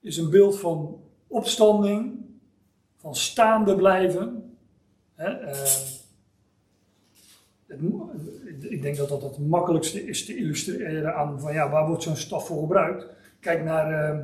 is 0.02 0.18
een 0.18 0.30
beeld 0.30 0.60
van 0.60 1.00
opstanding, 1.28 2.26
van 2.98 3.16
staande 3.16 3.76
blijven. 3.76 4.58
Het, 5.16 5.98
ik 8.60 8.82
denk 8.82 8.98
dat 8.98 9.10
dat 9.10 9.22
het 9.22 9.48
makkelijkste 9.48 10.08
is 10.08 10.26
te 10.26 10.38
illustreren 10.38 11.16
aan 11.16 11.40
van 11.42 11.54
ja, 11.54 11.70
waar 11.70 11.88
wordt 11.88 12.04
zo'n 12.04 12.16
staf 12.16 12.48
voor 12.48 12.60
gebruikt. 12.60 13.08
Kijk 13.40 13.64
naar, 13.64 14.16
uh, 14.16 14.24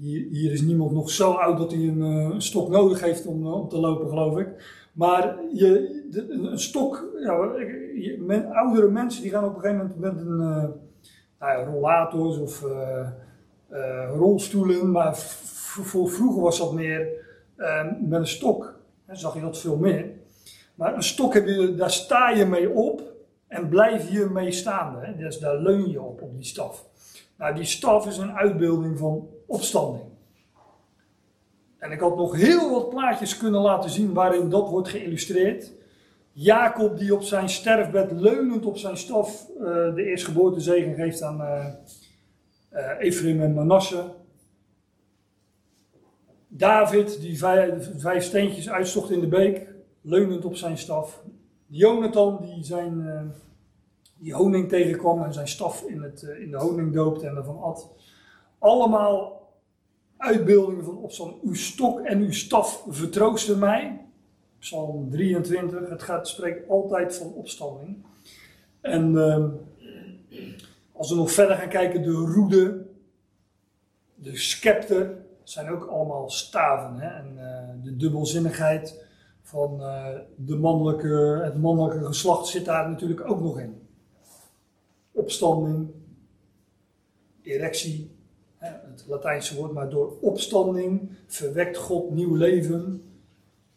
hier, 0.00 0.26
hier, 0.30 0.52
is 0.52 0.60
niemand 0.60 0.92
nog 0.92 1.10
zo 1.10 1.32
oud 1.32 1.58
dat 1.58 1.70
hij 1.70 1.80
een, 1.80 1.98
uh, 1.98 2.34
een 2.34 2.42
stok 2.42 2.68
nodig 2.68 3.00
heeft 3.00 3.26
om, 3.26 3.46
uh, 3.46 3.52
om 3.52 3.68
te 3.68 3.78
lopen, 3.78 4.08
geloof 4.08 4.38
ik. 4.38 4.48
Maar 4.92 5.38
je, 5.52 6.02
een, 6.28 6.58
stok, 6.58 7.10
ja, 7.20 7.32
oudere 8.52 8.90
mensen 8.90 9.22
die 9.22 9.30
gaan 9.30 9.44
op 9.44 9.54
een 9.54 9.60
gegeven 9.60 9.92
moment 9.94 9.98
met 9.98 10.26
een 10.26 10.36
nou 11.38 11.58
ja, 11.58 11.64
rollators 11.64 12.38
of 12.38 12.64
rolstoelen, 14.14 14.90
maar 14.90 15.16
voor 15.16 16.08
vroeger 16.08 16.42
was 16.42 16.58
dat 16.58 16.72
meer 16.72 17.08
met 18.00 18.20
een 18.20 18.26
stok. 18.26 18.78
Dan 19.06 19.16
zag 19.16 19.34
je 19.34 19.40
dat 19.40 19.58
veel 19.58 19.76
meer. 19.76 20.10
Maar 20.74 20.94
een 20.94 21.02
stok 21.02 21.34
heb 21.34 21.46
je, 21.46 21.74
daar 21.74 21.90
sta 21.90 22.30
je 22.30 22.44
mee 22.44 22.70
op 22.70 23.02
en 23.46 23.68
blijf 23.68 24.10
je 24.10 24.28
mee 24.32 24.52
staan. 24.52 25.00
Hè? 25.00 25.16
Dus 25.16 25.38
daar 25.38 25.56
leun 25.56 25.90
je 25.90 26.02
op, 26.02 26.22
op 26.22 26.36
die 26.36 26.44
staf. 26.44 26.86
Nou, 27.38 27.54
die 27.54 27.64
staf 27.64 28.06
is 28.06 28.16
een 28.16 28.32
uitbeelding 28.32 28.98
van 28.98 29.28
opstanding. 29.50 30.04
En 31.78 31.92
ik 31.92 32.00
had 32.00 32.16
nog 32.16 32.36
heel 32.36 32.70
wat 32.70 32.88
plaatjes 32.88 33.36
kunnen 33.36 33.60
laten 33.60 33.90
zien 33.90 34.12
waarin 34.12 34.50
dat 34.50 34.68
wordt 34.68 34.88
geïllustreerd. 34.88 35.72
Jacob 36.32 36.98
die 36.98 37.14
op 37.14 37.22
zijn 37.22 37.48
sterfbed 37.48 38.12
leunend 38.12 38.66
op 38.66 38.76
zijn 38.76 38.96
staf 38.96 39.48
uh, 39.58 39.64
de 39.94 40.04
eerstgeboortezegen 40.04 40.94
geeft 40.94 41.22
aan 41.22 41.40
uh, 41.40 41.66
Ephraim 42.98 43.40
en 43.40 43.54
Manasse. 43.54 44.04
David 46.48 47.20
die 47.20 47.38
vijf, 47.38 48.24
steentjes 48.24 48.70
uitzocht 48.70 49.10
in 49.10 49.20
de 49.20 49.28
beek, 49.28 49.68
leunend 50.00 50.44
op 50.44 50.56
zijn 50.56 50.78
staf. 50.78 51.22
Jonathan 51.66 52.38
die 52.40 52.64
zijn 52.64 53.32
die 54.18 54.34
honing 54.34 54.68
tegenkwam 54.68 55.22
en 55.22 55.32
zijn 55.32 55.48
staf 55.48 55.82
in, 55.82 56.02
het, 56.02 56.22
in 56.22 56.50
de 56.50 56.56
honing 56.56 56.94
doopte 56.94 57.26
en 57.26 57.36
ervan 57.36 57.62
at. 57.62 57.90
Allemaal 58.58 59.39
uitbeeldingen 60.20 60.84
van 60.84 60.96
opstand. 60.96 61.42
Uw 61.42 61.54
stok 61.54 62.00
en 62.00 62.20
uw 62.20 62.32
staf 62.32 62.84
vertroosten 62.88 63.58
mij. 63.58 64.04
Psalm 64.58 65.10
23. 65.10 65.88
Het 65.88 66.02
gaat, 66.02 66.28
spreekt 66.28 66.68
altijd 66.68 67.16
van 67.16 67.32
opstanding. 67.32 68.04
En 68.80 69.12
uh, 69.12 69.46
als 70.92 71.10
we 71.10 71.16
nog 71.16 71.32
verder 71.32 71.56
gaan 71.56 71.68
kijken, 71.68 72.02
de 72.02 72.10
roede, 72.10 72.86
de 74.14 74.36
scepter, 74.36 75.16
zijn 75.42 75.70
ook 75.70 75.84
allemaal 75.84 76.30
staven. 76.30 76.98
Hè? 76.98 77.08
En 77.08 77.32
uh, 77.34 77.84
de 77.84 77.96
dubbelzinnigheid 77.96 79.04
van 79.42 79.80
uh, 79.80 80.06
de 80.36 80.56
mannelijke, 80.56 81.40
het 81.44 81.60
mannelijke 81.60 82.04
geslacht 82.04 82.46
zit 82.46 82.64
daar 82.64 82.88
natuurlijk 82.90 83.30
ook 83.30 83.40
nog 83.40 83.58
in. 83.58 83.88
Opstanding, 85.12 85.90
erectie, 87.42 88.19
het 88.90 89.04
Latijnse 89.08 89.54
woord, 89.54 89.72
maar 89.72 89.90
door 89.90 90.16
opstanding 90.20 91.10
verwekt 91.26 91.76
God 91.76 92.10
nieuw 92.10 92.34
leven 92.34 93.02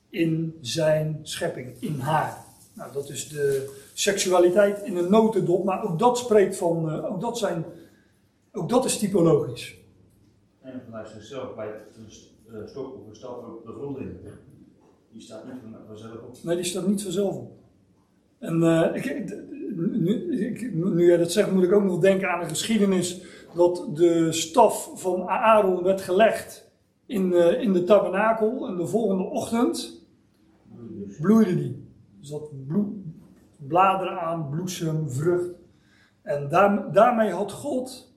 in 0.10 0.58
zijn 0.62 1.20
schepping, 1.22 1.76
in 1.80 2.00
haar. 2.00 2.38
Nou, 2.74 2.94
dat 2.94 3.10
is 3.10 3.30
de 3.30 3.74
seksualiteit 3.94 4.82
in 4.84 4.98
een 4.98 5.10
notendop, 5.10 5.64
maar 5.64 5.84
ook 5.84 6.00
dat 6.00 6.18
spreekt 6.18 6.58
van, 6.58 6.90
uh, 6.90 7.12
ook, 7.12 7.22
dat 7.22 7.38
zijn, 7.38 7.66
ook 8.52 8.70
dat 8.70 8.86
is 8.86 8.98
typologisch. 8.98 9.76
En 10.62 10.82
vanuit 10.86 11.10
zichzelf 11.10 11.56
bij 11.56 11.72
een 12.48 12.68
stok 12.68 12.94
of 12.94 13.08
een 13.08 13.62
de 13.66 13.72
grond 13.72 13.98
in. 13.98 14.20
Die 15.12 15.22
staat 15.22 15.46
niet 15.46 15.56
vanzelf 15.88 16.22
op. 16.22 16.38
Nee, 16.44 16.56
die 16.56 16.66
staat 16.66 16.88
niet 16.88 17.04
vanzelf 17.04 17.36
op. 17.36 17.52
En 18.40 18.62
uh, 18.62 18.90
ik, 18.94 19.36
nu, 19.76 20.40
ik, 20.46 20.74
nu 20.74 21.06
jij 21.06 21.18
dat 21.18 21.32
zegt, 21.32 21.52
moet 21.52 21.64
ik 21.64 21.72
ook 21.72 21.84
nog 21.84 22.00
denken 22.00 22.30
aan 22.30 22.40
de 22.40 22.50
geschiedenis 22.50 23.22
dat 23.56 23.90
de 23.94 24.32
staf 24.32 24.92
van 24.96 25.28
Aaron 25.28 25.84
werd 25.84 26.02
gelegd 26.02 26.72
in, 27.06 27.32
uh, 27.32 27.62
in 27.62 27.74
de 27.74 27.84
tabernakel 27.84 28.68
en 28.68 28.76
de 28.76 28.88
volgende 28.88 29.24
ochtend 29.24 30.02
bloeide 31.22 31.56
die. 31.56 31.88
Dus 32.20 32.30
dat 32.30 32.68
bloed, 32.68 32.96
bladeren 33.58 34.20
aan, 34.20 34.50
bloesem, 34.50 35.10
vrucht. 35.10 35.52
En 36.22 36.50
daar, 36.50 36.92
daarmee 36.92 37.32
had 37.32 37.52
God 37.52 38.14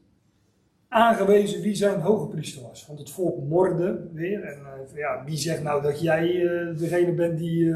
aangewezen 0.89 1.63
wie 1.63 1.75
zijn 1.75 2.01
hoge 2.01 2.29
priester 2.29 2.63
was. 2.63 2.87
Want 2.87 2.99
het 2.99 3.11
volk 3.11 3.49
morde 3.49 4.09
weer. 4.13 4.43
En 4.43 4.59
uh, 4.61 4.97
ja, 4.97 5.25
wie 5.25 5.37
zegt 5.37 5.63
nou 5.63 5.83
dat 5.83 6.01
jij 6.01 6.35
uh, 6.35 6.79
degene 6.79 7.15
bent 7.15 7.39
die 7.39 7.75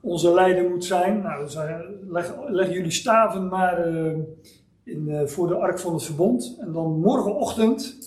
onze 0.00 0.32
leider 0.32 0.70
moet 0.70 0.84
zijn? 0.84 1.22
Nou, 1.22 1.44
dus, 1.44 1.54
leg, 2.08 2.34
leg, 2.48 2.72
jullie 2.72 2.90
staven 2.90 3.48
maar 3.48 3.86
in, 4.90 5.28
voor 5.28 5.48
de 5.48 5.54
ark 5.54 5.78
van 5.78 5.92
het 5.92 6.02
verbond. 6.02 6.56
En 6.60 6.72
dan 6.72 7.00
morgenochtend 7.00 7.98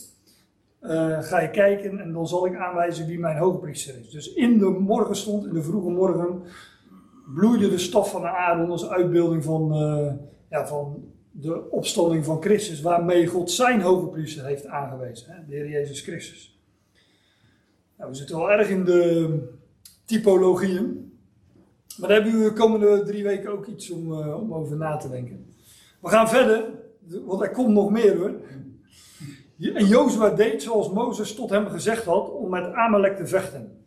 ga 1.19 1.39
je 1.39 1.49
kijken 1.49 1.99
en 1.99 2.13
dan 2.13 2.27
zal 2.27 2.45
ik 2.45 2.55
aanwijzen 2.55 3.07
wie 3.07 3.19
mijn 3.19 3.37
hoge 3.37 3.57
priester 3.57 3.99
is. 3.99 4.09
Dus 4.09 4.33
in 4.33 4.57
de 4.57 4.69
morgenstond, 4.69 5.45
in 5.45 5.53
de 5.53 5.63
vroege 5.63 5.89
morgen, 5.89 6.41
bloeide 7.35 7.69
de 7.69 7.77
staf 7.77 8.11
van 8.11 8.21
de 8.21 8.27
Aaron 8.27 8.69
als 8.69 8.89
uitbeelding 8.89 9.43
van, 9.43 9.73
ja, 10.49 10.67
van 10.67 11.11
de 11.31 11.69
opstanding 11.69 12.25
van 12.25 12.41
Christus, 12.41 12.81
waarmee 12.81 13.27
God 13.27 13.51
zijn 13.51 13.81
hoge 13.81 14.07
priester 14.07 14.45
heeft 14.45 14.65
aangewezen, 14.65 15.31
hè, 15.31 15.45
de 15.45 15.55
Heer 15.55 15.69
Jezus 15.69 16.01
Christus. 16.01 16.59
Nou, 17.97 18.09
we 18.09 18.15
zitten 18.15 18.37
wel 18.37 18.51
erg 18.51 18.69
in 18.69 18.83
de 18.83 19.39
typologieën, 20.05 21.11
maar 21.97 22.09
daar 22.09 22.21
hebben 22.21 22.41
we 22.41 22.49
de 22.49 22.53
komende 22.53 23.03
drie 23.03 23.23
weken 23.23 23.51
ook 23.51 23.65
iets 23.65 23.91
om, 23.91 24.13
om 24.21 24.53
over 24.53 24.77
na 24.77 24.97
te 24.97 25.09
denken. 25.09 25.52
We 26.03 26.09
gaan 26.09 26.29
verder, 26.29 26.71
want 27.25 27.41
er 27.41 27.51
komt 27.51 27.73
nog 27.73 27.89
meer 27.89 28.17
hoor. 28.17 28.35
En 29.73 29.85
Jozua 29.85 30.29
deed 30.29 30.63
zoals 30.63 30.91
Mozes 30.91 31.35
tot 31.35 31.49
hem 31.49 31.67
gezegd 31.67 32.05
had 32.05 32.29
om 32.29 32.49
met 32.49 32.73
Amalek 32.73 33.17
te 33.17 33.27
vechten. 33.27 33.85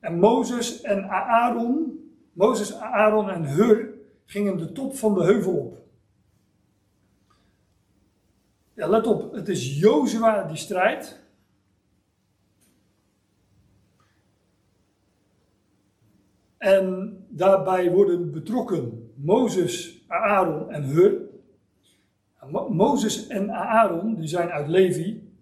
En 0.00 0.18
Mozes 0.18 0.80
en 0.80 1.08
Aaron, 1.08 2.00
Mozes, 2.32 2.74
Aaron 2.74 3.30
en 3.30 3.44
Hur 3.44 3.94
gingen 4.24 4.56
de 4.56 4.72
top 4.72 4.96
van 4.96 5.14
de 5.14 5.24
heuvel 5.24 5.52
op. 5.52 5.78
Ja, 8.74 8.88
let 8.88 9.06
op, 9.06 9.32
het 9.32 9.48
is 9.48 9.78
Jozua 9.78 10.42
die 10.42 10.56
strijdt. 10.56 11.20
En 16.58 17.16
daarbij 17.28 17.90
worden 17.92 18.30
betrokken 18.32 19.12
Mozes, 19.14 20.04
Aaron 20.08 20.70
en 20.70 20.84
Hur. 20.84 21.26
Mo 22.50 22.68
Mozes 22.68 23.26
en 23.26 23.50
Aaron, 23.50 24.14
die 24.14 24.28
zijn 24.28 24.50
uit 24.50 24.68
Levi. 24.68 25.32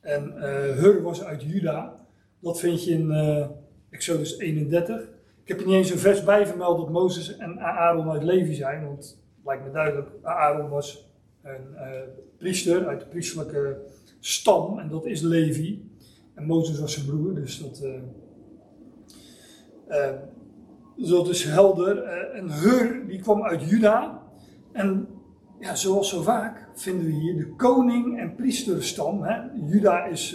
En 0.00 0.32
uh, 0.36 0.42
Hur 0.76 1.02
was 1.02 1.24
uit 1.24 1.42
Juda. 1.42 1.94
Dat 2.38 2.60
vind 2.60 2.84
je 2.84 2.90
in 2.90 3.10
uh, 3.10 3.46
Exodus 3.90 4.38
31. 4.38 5.00
Ik 5.42 5.48
heb 5.48 5.60
er 5.60 5.66
niet 5.66 5.74
eens 5.74 5.90
een 5.90 5.98
vers 5.98 6.24
bij 6.24 6.46
vermeld 6.46 6.78
dat 6.78 6.90
Mozes 6.90 7.36
en 7.36 7.60
Aaron 7.60 8.10
uit 8.10 8.22
Levi 8.22 8.54
zijn. 8.54 8.86
Want 8.86 8.98
het 9.36 9.44
lijkt 9.44 9.64
me 9.64 9.70
duidelijk, 9.70 10.08
Aaron 10.22 10.68
was 10.68 11.10
een 11.42 11.72
uh, 11.74 11.80
priester 12.36 12.86
uit 12.86 13.00
de 13.00 13.06
priesterlijke 13.06 13.80
stam, 14.18 14.78
en 14.78 14.88
dat 14.88 15.06
is 15.06 15.20
Levi. 15.20 15.90
En 16.34 16.44
Mozes 16.44 16.78
was 16.78 16.92
zijn 16.92 17.06
broer, 17.06 17.34
dus 17.34 17.58
dat, 17.58 17.82
dus 20.96 21.08
dat 21.08 21.28
is 21.28 21.44
helder. 21.44 22.02
en 22.32 22.50
Hur, 22.52 23.06
die 23.06 23.20
kwam 23.20 23.42
uit 23.42 23.68
Juda. 23.68 24.22
En 24.72 25.08
ja, 25.60 25.74
zoals 25.74 26.08
zo 26.08 26.22
vaak 26.22 26.68
vinden 26.74 27.06
we 27.06 27.12
hier 27.12 27.36
de 27.36 27.54
koning- 27.56 28.18
en 28.18 28.34
priesterstam. 28.34 29.22
Hè? 29.22 29.40
Juda 29.66 30.04
is, 30.04 30.30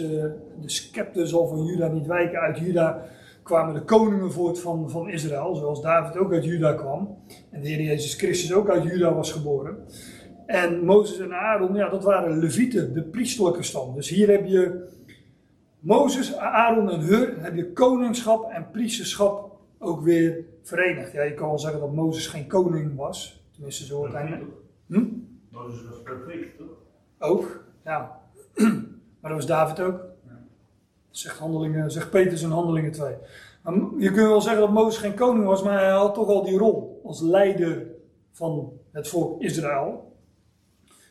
de 0.62 0.70
scepter 0.70 1.28
zal 1.28 1.48
van 1.48 1.66
Juda 1.66 1.88
niet 1.88 2.08
wijken. 2.08 2.40
Uit 2.40 2.60
Juda 2.60 3.04
kwamen 3.44 3.74
de 3.74 3.82
koningen 3.82 4.32
voort 4.32 4.60
van, 4.60 4.90
van 4.90 5.10
Israël, 5.10 5.56
zoals 5.56 5.82
David 5.82 6.18
ook 6.18 6.34
uit 6.34 6.44
Juda 6.44 6.74
kwam. 6.74 7.18
En 7.52 7.62
de 7.62 7.68
Heer 7.68 7.82
Jezus 7.82 8.14
Christus 8.14 8.54
ook 8.54 8.70
uit 8.70 8.84
Juda 8.84 9.14
was 9.14 9.32
geboren. 9.32 9.78
En 10.46 10.86
Mozes 10.86 11.20
en 11.20 11.34
Aaron, 11.34 11.76
ja, 11.76 11.90
dat 11.90 12.04
waren 12.04 12.40
levieten, 12.40 12.94
de 12.94 13.04
priesterlijke 13.04 13.64
stam. 13.64 13.96
Dus 13.96 14.10
hier 14.10 14.30
heb 14.30 14.46
je 14.46 14.94
Mozes, 15.80 16.36
Aaron 16.36 16.90
en 16.90 17.00
Hur, 17.00 17.34
heb 17.42 17.56
je 17.56 17.72
koningschap 17.72 18.52
en 18.52 18.68
priesterschap 18.72 19.58
ook 19.80 20.02
weer 20.02 20.46
verenigd. 20.64 21.12
Ja, 21.12 21.24
je 21.24 21.34
kan 21.34 21.48
wel 21.48 21.60
zeggen 21.60 21.80
dat 21.80 21.94
Mozes 21.94 22.28
geen 22.28 22.48
koning 22.48 22.96
was. 22.96 23.44
Tenminste, 23.54 23.86
zo 23.86 23.98
wordt 23.98 24.14
hij. 24.14 24.42
Hm? 24.88 25.06
Mozes 25.50 25.88
was 25.90 26.02
perfect, 26.04 26.58
toch? 26.58 26.78
Ook, 27.20 27.64
ja. 27.84 28.22
maar 29.20 29.32
dat 29.32 29.32
was 29.32 29.46
David 29.46 29.80
ook. 29.80 30.00
Zegt, 31.10 31.38
handelingen, 31.38 31.92
zegt 31.92 32.10
Petrus 32.10 32.42
in 32.42 32.50
Handelingen 32.50 32.92
2. 32.92 33.16
Maar 33.62 33.74
je 33.98 34.12
kunt 34.12 34.28
wel 34.28 34.42
zeggen 34.42 34.62
dat 34.62 34.72
Mozes 34.72 35.02
geen 35.02 35.16
koning 35.16 35.46
was, 35.46 35.64
maar 35.64 35.80
hij 35.80 35.92
had 35.92 36.14
toch 36.14 36.28
al 36.28 36.44
die 36.44 36.58
rol 36.58 37.02
als 37.04 37.22
leider 37.22 37.88
van 38.32 38.74
het 38.92 39.08
volk 39.08 39.42
Israël. 39.42 40.14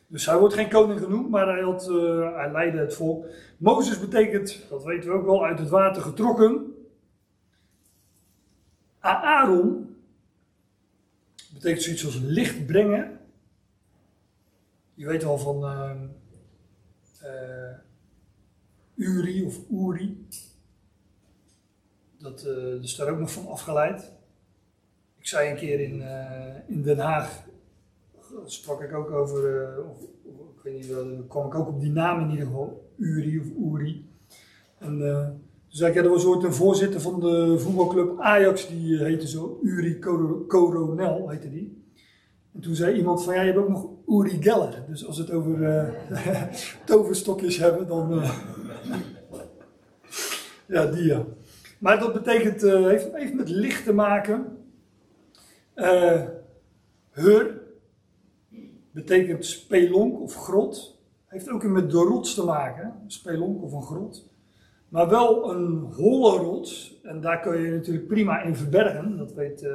Dus 0.07 0.25
hij 0.25 0.37
wordt 0.37 0.53
geen 0.53 0.69
koning 0.69 0.99
genoemd, 0.99 1.29
maar 1.29 1.47
hij, 1.47 1.61
had, 1.61 1.89
eh, 1.89 2.35
hij 2.35 2.51
leidde 2.51 2.79
het 2.79 2.95
volk. 2.95 3.25
Mozes 3.57 3.99
betekent, 3.99 4.65
dat 4.69 4.83
weten 4.83 5.09
we 5.09 5.15
ook 5.15 5.25
wel, 5.25 5.45
uit 5.45 5.59
het 5.59 5.69
water 5.69 6.01
getrokken. 6.01 6.73
Aaron 8.99 9.95
betekent 11.53 11.81
zoiets 11.81 12.05
als 12.05 12.19
licht 12.23 12.65
brengen. 12.65 13.19
Je 14.95 15.05
weet 15.05 15.23
wel 15.23 15.37
van 15.37 15.63
uh, 15.63 15.91
uh, 17.23 17.75
Uri 18.95 19.43
of 19.43 19.59
Uri. 19.71 20.27
Dat 22.17 22.45
is 22.81 22.95
daar 22.95 23.09
ook 23.09 23.19
nog 23.19 23.31
van 23.31 23.47
afgeleid. 23.47 24.11
Ik 25.17 25.27
zei 25.27 25.49
een 25.49 25.57
keer 25.57 25.79
in, 25.79 26.03
in 26.67 26.81
Den 26.81 26.97
Haag, 26.97 27.43
sprak 28.45 28.81
ik 28.81 28.93
ook 28.93 29.09
over, 29.09 29.73
of, 29.83 30.01
ik 30.55 30.61
weet 30.63 30.75
niet 30.75 30.87
wel, 30.87 31.23
kwam 31.27 31.45
ik 31.45 31.55
ook 31.55 31.67
op 31.67 31.79
die 31.79 31.91
naam 31.91 32.19
in 32.19 32.29
ieder 32.29 32.45
geval, 32.45 32.89
Uri 32.97 33.39
of 33.39 33.73
Uri. 33.73 34.09
En 34.77 34.97
toen 34.97 35.41
zei 35.67 35.89
ik, 35.89 35.97
ja, 35.97 36.03
er 36.03 36.09
was 36.09 36.25
ooit 36.25 36.43
een 36.43 36.53
voorzitter 36.53 37.01
van 37.01 37.19
de 37.19 37.59
voetbalclub 37.59 38.19
Ajax, 38.19 38.67
die 38.67 38.97
heette 38.97 39.27
zo, 39.27 39.59
Uri 39.63 39.99
Coronel 40.47 41.29
heette 41.29 41.49
die. 41.49 41.84
En 42.55 42.61
toen 42.61 42.75
zei 42.75 42.95
iemand 42.95 43.23
van, 43.23 43.33
ja, 43.33 43.41
je 43.41 43.51
hebt 43.51 43.63
ook 43.63 43.69
nog 43.69 43.89
Uri 44.07 44.41
Geller. 44.41 44.83
Dus 44.87 45.05
als 45.05 45.17
we 45.17 45.23
het 45.23 45.31
over 45.31 45.59
uh, 46.09 46.43
toverstokjes 46.85 47.57
hebben, 47.57 47.87
dan... 47.87 48.13
Uh, 48.13 48.31
ja, 50.67 50.85
die 50.85 51.03
ja. 51.03 51.25
Maar 51.79 51.99
dat 51.99 52.13
betekent, 52.13 52.63
uh, 52.63 52.85
heeft, 52.85 53.13
heeft 53.13 53.33
met 53.33 53.49
licht 53.49 53.83
te 53.83 53.93
maken. 53.93 54.57
heur 57.09 57.61
betekent 58.91 59.45
spelonk 59.45 60.19
of 60.19 60.35
grot. 60.35 60.99
Heeft 61.25 61.49
ook 61.49 61.63
met 61.63 61.91
de 61.91 61.97
rots 61.97 62.33
te 62.33 62.43
maken, 62.43 62.93
spelonk 63.07 63.63
of 63.63 63.73
een 63.73 63.83
grot. 63.83 64.33
Maar 64.89 65.09
wel 65.09 65.51
een 65.51 65.79
holle 65.79 66.37
rots. 66.37 66.99
En 67.03 67.21
daar 67.21 67.39
kun 67.39 67.61
je 67.61 67.71
natuurlijk 67.71 68.07
prima 68.07 68.41
in 68.41 68.55
verbergen. 68.55 69.17
Dat 69.17 69.33
weet 69.33 69.67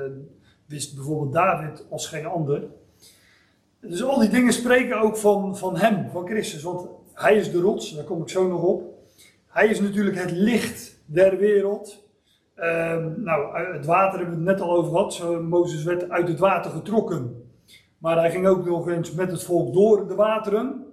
wist 0.71 0.95
bijvoorbeeld 0.95 1.33
David 1.33 1.87
als 1.91 2.07
geen 2.07 2.27
ander. 2.27 2.63
Dus 3.81 4.03
al 4.03 4.19
die 4.19 4.29
dingen 4.29 4.53
spreken 4.53 5.01
ook 5.01 5.17
van, 5.17 5.57
van 5.57 5.77
hem, 5.77 6.11
van 6.11 6.27
Christus. 6.27 6.63
Want 6.63 6.89
hij 7.15 7.37
is 7.37 7.51
de 7.51 7.61
rots, 7.61 7.95
daar 7.95 8.05
kom 8.05 8.23
ik 8.23 8.29
zo 8.29 8.49
nog 8.49 8.63
op. 8.63 8.83
Hij 9.47 9.69
is 9.69 9.81
natuurlijk 9.81 10.17
het 10.17 10.31
licht 10.31 11.01
der 11.05 11.37
wereld. 11.37 12.09
Um, 12.57 13.23
nou, 13.23 13.59
het 13.75 13.87
water 13.87 14.19
hebben 14.19 14.39
we 14.39 14.51
het 14.51 14.59
net 14.59 14.69
al 14.69 14.77
over 14.77 14.91
gehad. 14.91 15.43
Mozes 15.43 15.83
werd 15.83 16.11
uit 16.11 16.29
het 16.29 16.39
water 16.39 16.71
getrokken. 16.71 17.51
Maar 17.99 18.17
hij 18.17 18.31
ging 18.31 18.47
ook 18.47 18.65
nog 18.65 18.89
eens 18.89 19.13
met 19.13 19.31
het 19.31 19.43
volk 19.43 19.75
door 19.75 20.09
de 20.09 20.15
wateren. 20.15 20.87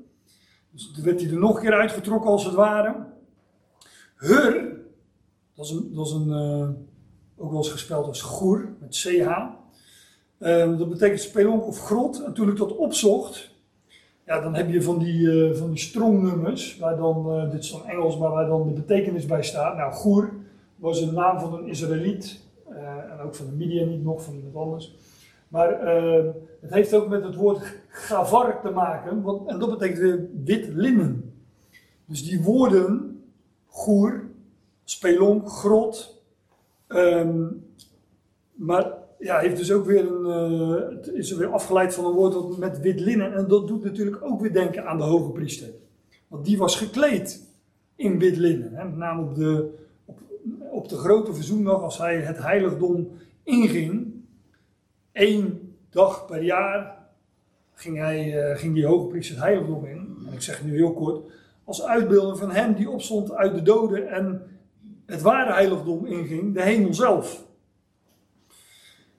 Dus 0.71 0.91
toen 0.91 1.03
werd 1.03 1.21
hij 1.21 1.31
er 1.31 1.39
nog 1.39 1.55
een 1.55 1.61
keer 1.61 1.79
uitgetrokken 1.79 2.29
als 2.29 2.45
het 2.45 2.53
ware. 2.53 3.05
Hur, 4.15 4.77
dat 5.55 5.65
is 5.65 5.71
een, 5.71 5.93
dat 5.93 6.05
is 6.05 6.11
een 6.11 6.27
uh, 6.27 6.69
ook 7.37 7.49
wel 7.49 7.57
eens 7.57 7.71
gespeld 7.71 8.07
als 8.07 8.21
goer, 8.21 8.73
met 8.79 8.95
CH. 8.95 9.56
Uh, 10.39 10.77
dat 10.77 10.89
betekent 10.89 11.21
spelonk 11.21 11.67
of 11.67 11.79
grot. 11.79 12.23
En 12.23 12.33
toen 12.33 12.49
ik 12.49 12.57
dat 12.57 12.75
opzocht, 12.75 13.55
ja, 14.25 14.41
dan 14.41 14.55
heb 14.55 14.69
je 14.69 14.81
van 14.81 14.99
die, 14.99 15.19
uh, 15.19 15.55
van 15.55 15.69
die 15.69 15.79
strongnummers, 15.79 16.77
waar 16.77 16.97
dan, 16.97 17.25
uh, 17.27 17.51
dit 17.51 17.63
is 17.63 17.71
dan 17.71 17.85
Engels, 17.85 18.17
maar 18.17 18.31
waar 18.31 18.47
dan 18.47 18.67
de 18.67 18.73
betekenis 18.73 19.25
bij 19.25 19.43
staat. 19.43 19.77
Nou, 19.77 19.93
Goer 19.93 20.33
was 20.75 21.01
een 21.01 21.13
naam 21.13 21.39
van 21.39 21.53
een 21.53 21.67
Israëliet, 21.67 22.45
en 23.09 23.19
ook 23.25 23.35
van 23.35 23.45
de 23.45 23.51
media 23.51 23.85
niet 23.85 24.03
nog, 24.03 24.23
van 24.23 24.35
iemand 24.35 24.55
anders. 24.55 24.95
Maar 25.47 25.69
ehm, 25.69 26.27
het 26.61 26.73
heeft 26.73 26.93
ook 26.93 27.07
met 27.07 27.23
het 27.23 27.35
woord 27.35 27.75
gavar 27.87 28.61
te 28.61 28.69
maken, 28.69 29.21
want, 29.21 29.49
en 29.49 29.59
dat 29.59 29.69
betekent 29.69 30.29
wit 30.45 30.67
linnen. 30.67 31.33
Dus 32.05 32.25
die 32.29 32.43
woorden, 32.43 33.21
goer, 33.65 34.23
spelonk, 34.83 35.49
grot, 35.49 36.21
um, 36.87 37.65
maar 38.53 38.93
ja, 39.19 39.39
heeft 39.39 39.57
dus 39.57 39.71
ook 39.71 39.85
weer 39.85 40.11
een, 40.11 40.51
uh, 40.51 40.97
het 40.97 41.07
is 41.07 41.31
er 41.31 41.37
weer 41.37 41.51
afgeleid 41.51 41.93
van 41.93 42.05
een 42.05 42.11
woord 42.11 42.57
met 42.57 42.79
wit 42.79 42.99
linnen. 42.99 43.33
En 43.33 43.47
dat 43.47 43.67
doet 43.67 43.83
natuurlijk 43.83 44.23
ook 44.23 44.41
weer 44.41 44.53
denken 44.53 44.85
aan 44.85 44.97
de 44.97 45.03
hoge 45.03 45.31
priester. 45.31 45.69
Want 46.27 46.45
die 46.45 46.57
was 46.57 46.75
gekleed 46.75 47.47
in 47.95 48.19
wit 48.19 48.37
linnen. 48.37 48.73
Hè, 48.73 48.83
met 48.85 48.97
name 48.97 49.21
op 49.21 49.35
de, 49.35 49.73
op, 50.71 50.89
de 50.89 50.97
grote 50.97 51.33
verzoendag, 51.33 51.81
als 51.81 51.97
hij 51.97 52.19
het 52.19 52.37
heiligdom 52.37 53.11
inging. 53.43 54.13
één 55.11 55.75
dag 55.89 56.25
per 56.25 56.43
jaar 56.43 56.97
ging, 57.73 57.97
hij, 57.97 58.49
uh, 58.51 58.57
ging 58.57 58.73
die 58.73 58.85
hoge 58.85 59.07
priester 59.07 59.35
het 59.35 59.43
heiligdom 59.43 59.85
in. 59.85 60.17
En 60.27 60.33
ik 60.33 60.41
zeg 60.41 60.57
het 60.57 60.67
nu 60.67 60.75
heel 60.75 60.93
kort. 60.93 61.31
Als 61.63 61.83
uitbeelding 61.83 62.37
van 62.37 62.51
hem 62.51 62.73
die 62.73 62.89
opstond 62.89 63.33
uit 63.33 63.55
de 63.55 63.61
doden 63.61 64.09
en 64.09 64.41
het 65.05 65.21
ware 65.21 65.53
heiligdom 65.53 66.05
inging, 66.05 66.53
de 66.53 66.61
hemel 66.61 66.93
zelf. 66.93 67.46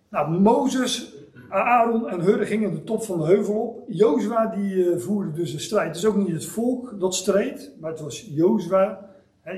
Nou, 0.09 0.41
Mozes, 0.41 1.15
Aaron 1.49 2.09
en 2.09 2.21
Hur 2.21 2.47
gingen 2.47 2.75
de 2.75 2.85
top 2.85 3.03
van 3.03 3.19
de 3.19 3.27
heuvel 3.27 3.55
op. 3.55 3.85
Jozua 3.89 4.47
die 4.47 4.75
uh, 4.75 4.99
voerde 4.99 5.33
dus 5.33 5.53
de 5.53 5.59
strijd. 5.59 5.87
Het 5.87 5.97
is 5.97 6.05
ook 6.05 6.17
niet 6.17 6.33
het 6.33 6.45
volk 6.45 7.01
dat 7.01 7.15
streed, 7.15 7.73
maar 7.81 7.91
het 7.91 8.01
was 8.01 8.29
Jozua, 8.31 9.11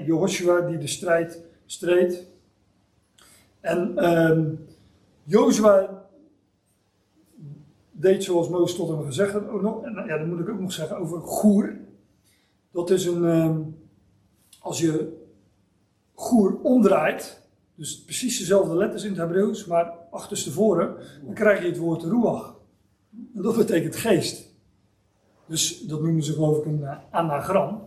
Joshua 0.05 0.61
die 0.61 0.79
de 0.79 0.87
strijd 0.87 1.45
streed. 1.67 2.27
En 3.61 4.05
um, 4.31 4.67
Jozua 5.23 6.05
deed 7.91 8.25
zoals 8.25 8.49
Mozes 8.49 8.77
tot 8.77 8.89
hem 8.89 9.05
gezegd 9.05 9.33
had. 9.33 9.49
Oh, 9.49 9.85
ja, 10.07 10.19
dat 10.19 10.27
moet 10.27 10.41
ik 10.41 10.49
ook 10.49 10.61
nog 10.61 10.73
zeggen 10.73 10.97
over 10.97 11.21
Goer. 11.21 11.79
Dat 12.71 12.91
is 12.91 13.07
een, 13.07 13.25
um, 13.25 13.77
als 14.61 14.81
je 14.81 15.19
Goer 16.15 16.59
omdraait, 16.63 17.40
dus 17.81 18.05
precies 18.05 18.39
dezelfde 18.39 18.77
letters 18.77 19.03
in 19.03 19.09
het 19.09 19.19
Hebreeuws, 19.19 19.67
maar 19.67 19.93
achterstevoren, 20.11 20.97
dan 21.25 21.35
krijg 21.35 21.61
je 21.61 21.67
het 21.67 21.79
woord 21.79 22.03
ruach. 22.03 22.55
En 23.35 23.43
dat 23.43 23.57
betekent 23.57 23.97
geest. 23.97 24.55
Dus 25.47 25.81
dat 25.81 26.03
noemen 26.03 26.23
ze 26.23 26.33
geloof 26.33 26.59
ik 26.59 26.65
een 26.65 26.81
uh, 26.81 26.97
anagram. 27.11 27.83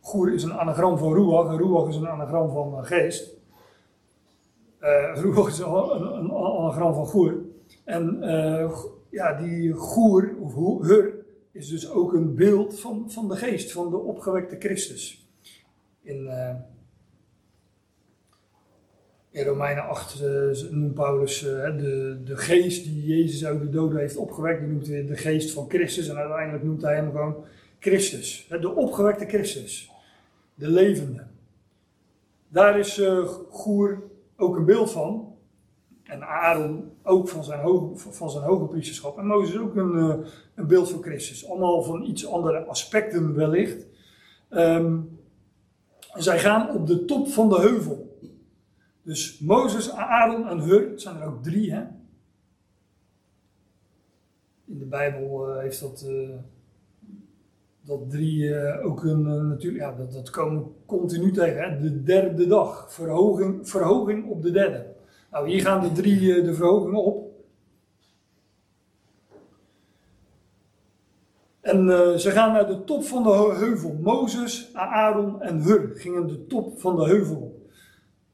Goer 0.00 0.32
is 0.32 0.42
een 0.42 0.52
anagram 0.52 0.98
van 0.98 1.12
ruach 1.12 1.48
en 1.48 1.58
ruach 1.58 1.88
is 1.88 1.96
een 1.96 2.08
anagram 2.08 2.50
van 2.50 2.72
uh, 2.72 2.84
geest. 2.84 3.30
Uh, 4.80 5.14
ruach 5.14 5.48
is 5.48 5.58
een, 5.58 6.30
anagram 6.32 6.94
van 6.94 7.06
goer. 7.06 7.36
En 7.84 8.18
ja, 9.10 9.40
die 9.40 9.72
goer, 9.72 10.36
of 10.40 10.54
hur, 10.54 11.14
is 11.52 11.68
dus 11.68 11.90
ook 11.90 12.12
een 12.12 12.34
beeld 12.34 12.80
van, 12.80 13.10
van 13.10 13.28
de 13.28 13.36
geest, 13.36 13.72
van 13.72 13.90
de 13.90 13.96
opgewekte 13.96 14.56
Christus. 14.58 15.28
In 16.02 16.28
in 19.34 19.44
Romeinen 19.44 19.88
8 19.88 20.22
uh, 20.22 20.70
noemt 20.70 20.94
Paulus 20.94 21.42
uh, 21.42 21.50
de, 21.50 22.20
de 22.24 22.36
geest 22.36 22.84
die 22.84 23.06
Jezus 23.06 23.44
uit 23.44 23.60
de 23.60 23.70
doden 23.70 23.98
heeft 23.98 24.16
opgewekt, 24.16 24.60
die 24.60 24.68
noemt 24.68 24.86
hij 24.86 25.06
de 25.06 25.16
geest 25.16 25.50
van 25.50 25.68
Christus. 25.68 26.08
En 26.08 26.16
uiteindelijk 26.16 26.64
noemt 26.64 26.82
hij 26.82 26.94
hem 26.94 27.10
gewoon 27.10 27.44
Christus. 27.78 28.46
De 28.60 28.74
opgewekte 28.74 29.26
Christus. 29.26 29.90
De 30.54 30.68
levende. 30.68 31.26
Daar 32.48 32.78
is 32.78 32.98
uh, 32.98 33.24
Goer 33.50 34.02
ook 34.36 34.56
een 34.56 34.64
beeld 34.64 34.90
van. 34.90 35.34
En 36.04 36.22
Aaron 36.22 36.90
ook 37.02 37.28
van 37.28 37.44
zijn, 37.44 37.60
hoge, 37.60 38.12
van 38.12 38.30
zijn 38.30 38.44
hoge 38.44 38.64
priesterschap. 38.64 39.18
En 39.18 39.26
Mozes 39.26 39.58
ook 39.58 39.76
een, 39.76 40.24
een 40.54 40.66
beeld 40.66 40.90
van 40.90 41.02
Christus. 41.02 41.48
Allemaal 41.48 41.82
van 41.82 42.02
iets 42.02 42.26
andere 42.26 42.64
aspecten 42.64 43.34
wellicht. 43.34 43.86
Um, 44.50 45.18
zij 46.14 46.38
gaan 46.38 46.70
op 46.70 46.86
de 46.86 47.04
top 47.04 47.28
van 47.28 47.48
de 47.48 47.60
heuvel. 47.60 48.13
Dus 49.04 49.38
Mozes, 49.38 49.90
Aaron 49.90 50.48
en 50.48 50.60
Hur, 50.60 50.90
het 50.90 51.02
zijn 51.02 51.16
er 51.16 51.26
ook 51.26 51.42
drie, 51.42 51.72
hè? 51.72 51.82
In 54.64 54.78
de 54.78 54.84
Bijbel 54.84 55.50
uh, 55.50 55.58
heeft 55.58 55.80
dat, 55.80 56.04
uh, 56.08 56.28
dat 57.80 58.10
drie 58.10 58.42
uh, 58.42 58.86
ook 58.86 59.04
een 59.04 59.48
natuurlijk, 59.48 59.82
ja, 59.82 59.92
dat, 59.92 60.12
dat 60.12 60.30
komen 60.30 60.74
continu 60.86 61.32
tegen, 61.32 61.62
hè? 61.62 61.80
De 61.80 62.02
derde 62.02 62.46
dag, 62.46 62.92
verhoging, 62.92 63.68
verhoging 63.68 64.28
op 64.30 64.42
de 64.42 64.50
derde. 64.50 64.86
Nou, 65.30 65.48
hier 65.48 65.60
gaan 65.60 65.80
de 65.82 65.92
drie 65.92 66.42
de 66.42 66.54
verhogingen 66.54 67.04
op. 67.04 67.24
En 71.64 71.90
eh, 71.90 72.14
ze 72.14 72.30
gaan 72.30 72.52
naar 72.52 72.66
de 72.66 72.84
top 72.84 73.04
van 73.04 73.22
de 73.22 73.28
heu- 73.28 73.54
heuvel. 73.54 73.98
Mozes, 74.02 74.70
Aaron 74.74 75.42
en 75.42 75.62
Hur 75.62 75.92
gingen 75.94 76.26
de 76.26 76.46
top 76.46 76.80
van 76.80 76.96
de 76.96 77.04
heuvel 77.04 77.36
op. 77.36 77.63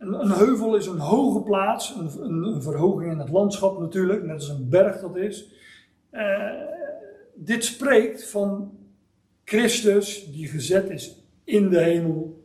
Een, 0.01 0.31
heuvel 0.31 0.77
is 0.77 0.87
een 0.87 0.99
hoge 0.99 1.43
plaats, 1.43 1.95
een, 1.95 2.45
een, 2.45 2.63
verhoging 2.63 3.13
in 3.13 3.19
het 3.19 3.31
landschap 3.31 3.79
natuurlijk, 3.79 4.23
net 4.23 4.35
als 4.35 4.49
een 4.49 4.69
berg 4.69 5.01
dat 5.01 5.17
is. 5.17 5.53
Eh, 6.11 6.51
dit 7.35 7.65
spreekt 7.65 8.31
van 8.31 8.73
Christus 9.45 10.33
die 10.33 10.47
gezet 10.47 10.91
is 10.91 11.25
in 11.45 11.69
de 11.69 11.79
hemel. 11.79 12.45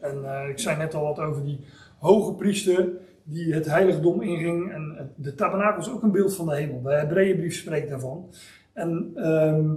En 0.00 0.24
eh, 0.24 0.48
ik 0.48 0.58
zei 0.58 0.76
net 0.76 0.94
al 0.94 1.02
wat 1.02 1.18
over 1.18 1.44
die 1.44 1.60
hoge 1.98 2.34
priester 2.34 2.88
die 3.22 3.54
het 3.54 3.66
heiligdom 3.66 4.22
inging. 4.22 4.72
En 4.72 5.12
de 5.16 5.34
tabernakel 5.34 5.80
is 5.80 5.90
ook 5.90 6.02
een 6.02 6.12
beeld 6.12 6.34
van 6.34 6.46
de 6.46 6.56
hemel. 6.56 6.82
De 6.82 6.92
Hebreeënbrief 6.92 7.54
spreekt 7.54 7.88
daarvan. 7.88 8.28
En 8.72 9.12
ehm, 9.14 9.70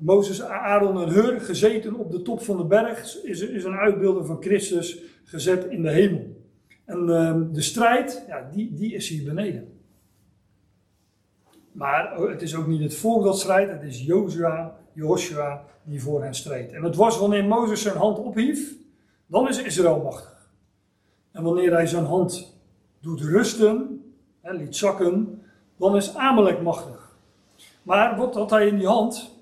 Mozes, 0.00 0.42
Aaron 0.42 1.02
en 1.02 1.08
Hur, 1.08 1.40
gezeten 1.40 1.94
op 1.94 2.10
de 2.10 2.22
top 2.22 2.42
van 2.42 2.56
de 2.56 2.64
berg, 2.64 3.22
is, 3.22 3.40
is 3.40 3.64
een 3.64 3.76
uitbeelding 3.76 4.26
van 4.26 4.42
Christus 4.42 4.98
gezet 5.24 5.64
in 5.64 5.82
de 5.82 5.90
hemel. 5.90 6.36
En 6.84 7.10
ehm, 7.10 7.52
de 7.52 7.62
strijd, 7.62 8.24
ja, 8.28 8.48
die, 8.52 8.74
die 8.74 8.94
is 8.94 9.08
hier 9.08 9.24
beneden. 9.24 9.78
Maar 11.72 12.18
oh, 12.18 12.30
het 12.30 12.42
is 12.42 12.56
ook 12.56 12.66
niet 12.66 12.82
het 12.82 12.94
volk 12.94 13.24
dat 13.24 13.38
strijdt, 13.38 13.70
het 13.70 13.82
is 13.82 14.04
Jozua, 14.04 14.76
Joshua 14.92 15.64
die 15.82 16.02
voor 16.02 16.22
hen 16.22 16.34
streed. 16.34 16.72
En 16.72 16.82
het 16.82 16.96
was 16.96 17.18
wanneer 17.18 17.44
Mozes 17.44 17.82
zijn 17.82 17.96
hand 17.96 18.18
ophief, 18.18 18.74
dan 19.26 19.48
is 19.48 19.62
Israël 19.62 20.00
machtig. 20.02 20.50
En 21.32 21.42
wanneer 21.42 21.72
hij 21.72 21.86
zijn 21.86 22.04
hand 22.04 22.58
doet 23.00 23.20
rusten, 23.20 24.04
liet 24.42 24.76
zakken, 24.76 25.42
dan 25.76 25.96
is 25.96 26.14
Amalek 26.14 26.62
machtig. 26.62 27.16
Maar 27.82 28.16
wat 28.16 28.34
had 28.34 28.50
hij 28.50 28.66
in 28.66 28.76
die 28.76 28.86
hand? 28.86 29.39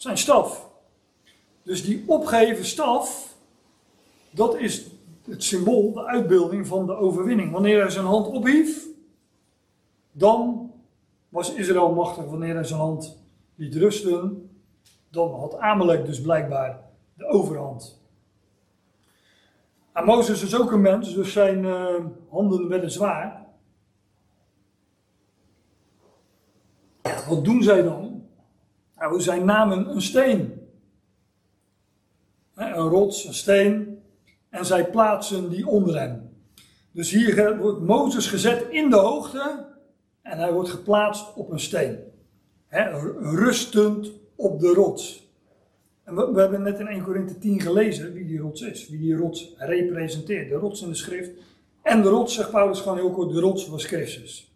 Zijn 0.00 0.18
staf. 0.18 0.70
Dus 1.62 1.84
die 1.84 2.04
opgeheven 2.06 2.64
staf, 2.64 3.34
dat 4.30 4.56
is 4.56 4.86
het 5.24 5.44
symbool, 5.44 5.92
de 5.92 6.06
uitbeelding 6.06 6.66
van 6.66 6.86
de 6.86 6.94
overwinning. 6.94 7.52
Wanneer 7.52 7.80
hij 7.80 7.90
zijn 7.90 8.04
hand 8.04 8.26
ophief, 8.26 8.86
dan 10.12 10.70
was 11.28 11.54
Israël 11.54 11.92
machtig. 11.92 12.24
Wanneer 12.24 12.54
hij 12.54 12.64
zijn 12.64 12.80
hand 12.80 13.22
liet 13.54 13.74
rusten, 13.74 14.50
dan 15.10 15.34
had 15.34 15.58
Amalek 15.58 16.06
dus 16.06 16.20
blijkbaar 16.20 16.80
de 17.14 17.26
overhand. 17.26 18.00
En 19.92 20.04
Mozes 20.04 20.42
is 20.42 20.56
ook 20.60 20.72
een 20.72 20.80
mens, 20.80 21.14
dus 21.14 21.32
zijn 21.32 21.64
eh, 21.64 21.94
handen 22.28 22.68
werden 22.68 22.90
zwaar. 22.90 23.46
Wat 27.28 27.44
doen 27.44 27.62
zij 27.62 27.82
dan? 27.82 28.09
Nou, 29.00 29.20
zij 29.20 29.38
namen 29.38 29.88
een 29.88 30.02
steen. 30.02 30.68
Een 32.54 32.72
rots, 32.74 33.24
een 33.24 33.34
steen. 33.34 34.02
En 34.48 34.66
zij 34.66 34.90
plaatsen 34.90 35.50
die 35.50 35.66
onder 35.66 35.98
hem. 36.00 36.30
Dus 36.92 37.10
hier 37.10 37.58
wordt 37.58 37.80
Mozes 37.80 38.26
gezet 38.26 38.66
in 38.70 38.90
de 38.90 38.96
hoogte. 38.96 39.66
En 40.22 40.38
hij 40.38 40.52
wordt 40.52 40.68
geplaatst 40.68 41.34
op 41.34 41.50
een 41.50 41.60
steen. 41.60 41.98
Rustend 43.20 44.10
op 44.36 44.60
de 44.60 44.68
rots. 44.68 45.28
En 46.04 46.14
we, 46.14 46.32
we 46.32 46.40
hebben 46.40 46.62
net 46.62 46.78
in 46.78 46.86
1 46.86 47.02
Korinthe 47.02 47.38
10 47.38 47.60
gelezen 47.60 48.12
wie 48.12 48.26
die 48.26 48.38
rots 48.38 48.60
is. 48.60 48.88
Wie 48.88 48.98
die 48.98 49.16
rots 49.16 49.54
representeert. 49.56 50.48
De 50.48 50.54
rots 50.54 50.82
in 50.82 50.88
de 50.88 50.94
schrift. 50.94 51.30
En 51.82 52.02
de 52.02 52.08
rots, 52.08 52.34
zegt 52.34 52.50
Paulus 52.50 52.80
gewoon 52.80 52.98
heel 52.98 53.10
kort, 53.10 53.32
de 53.32 53.40
rots 53.40 53.68
was 53.68 53.84
Christus. 53.84 54.54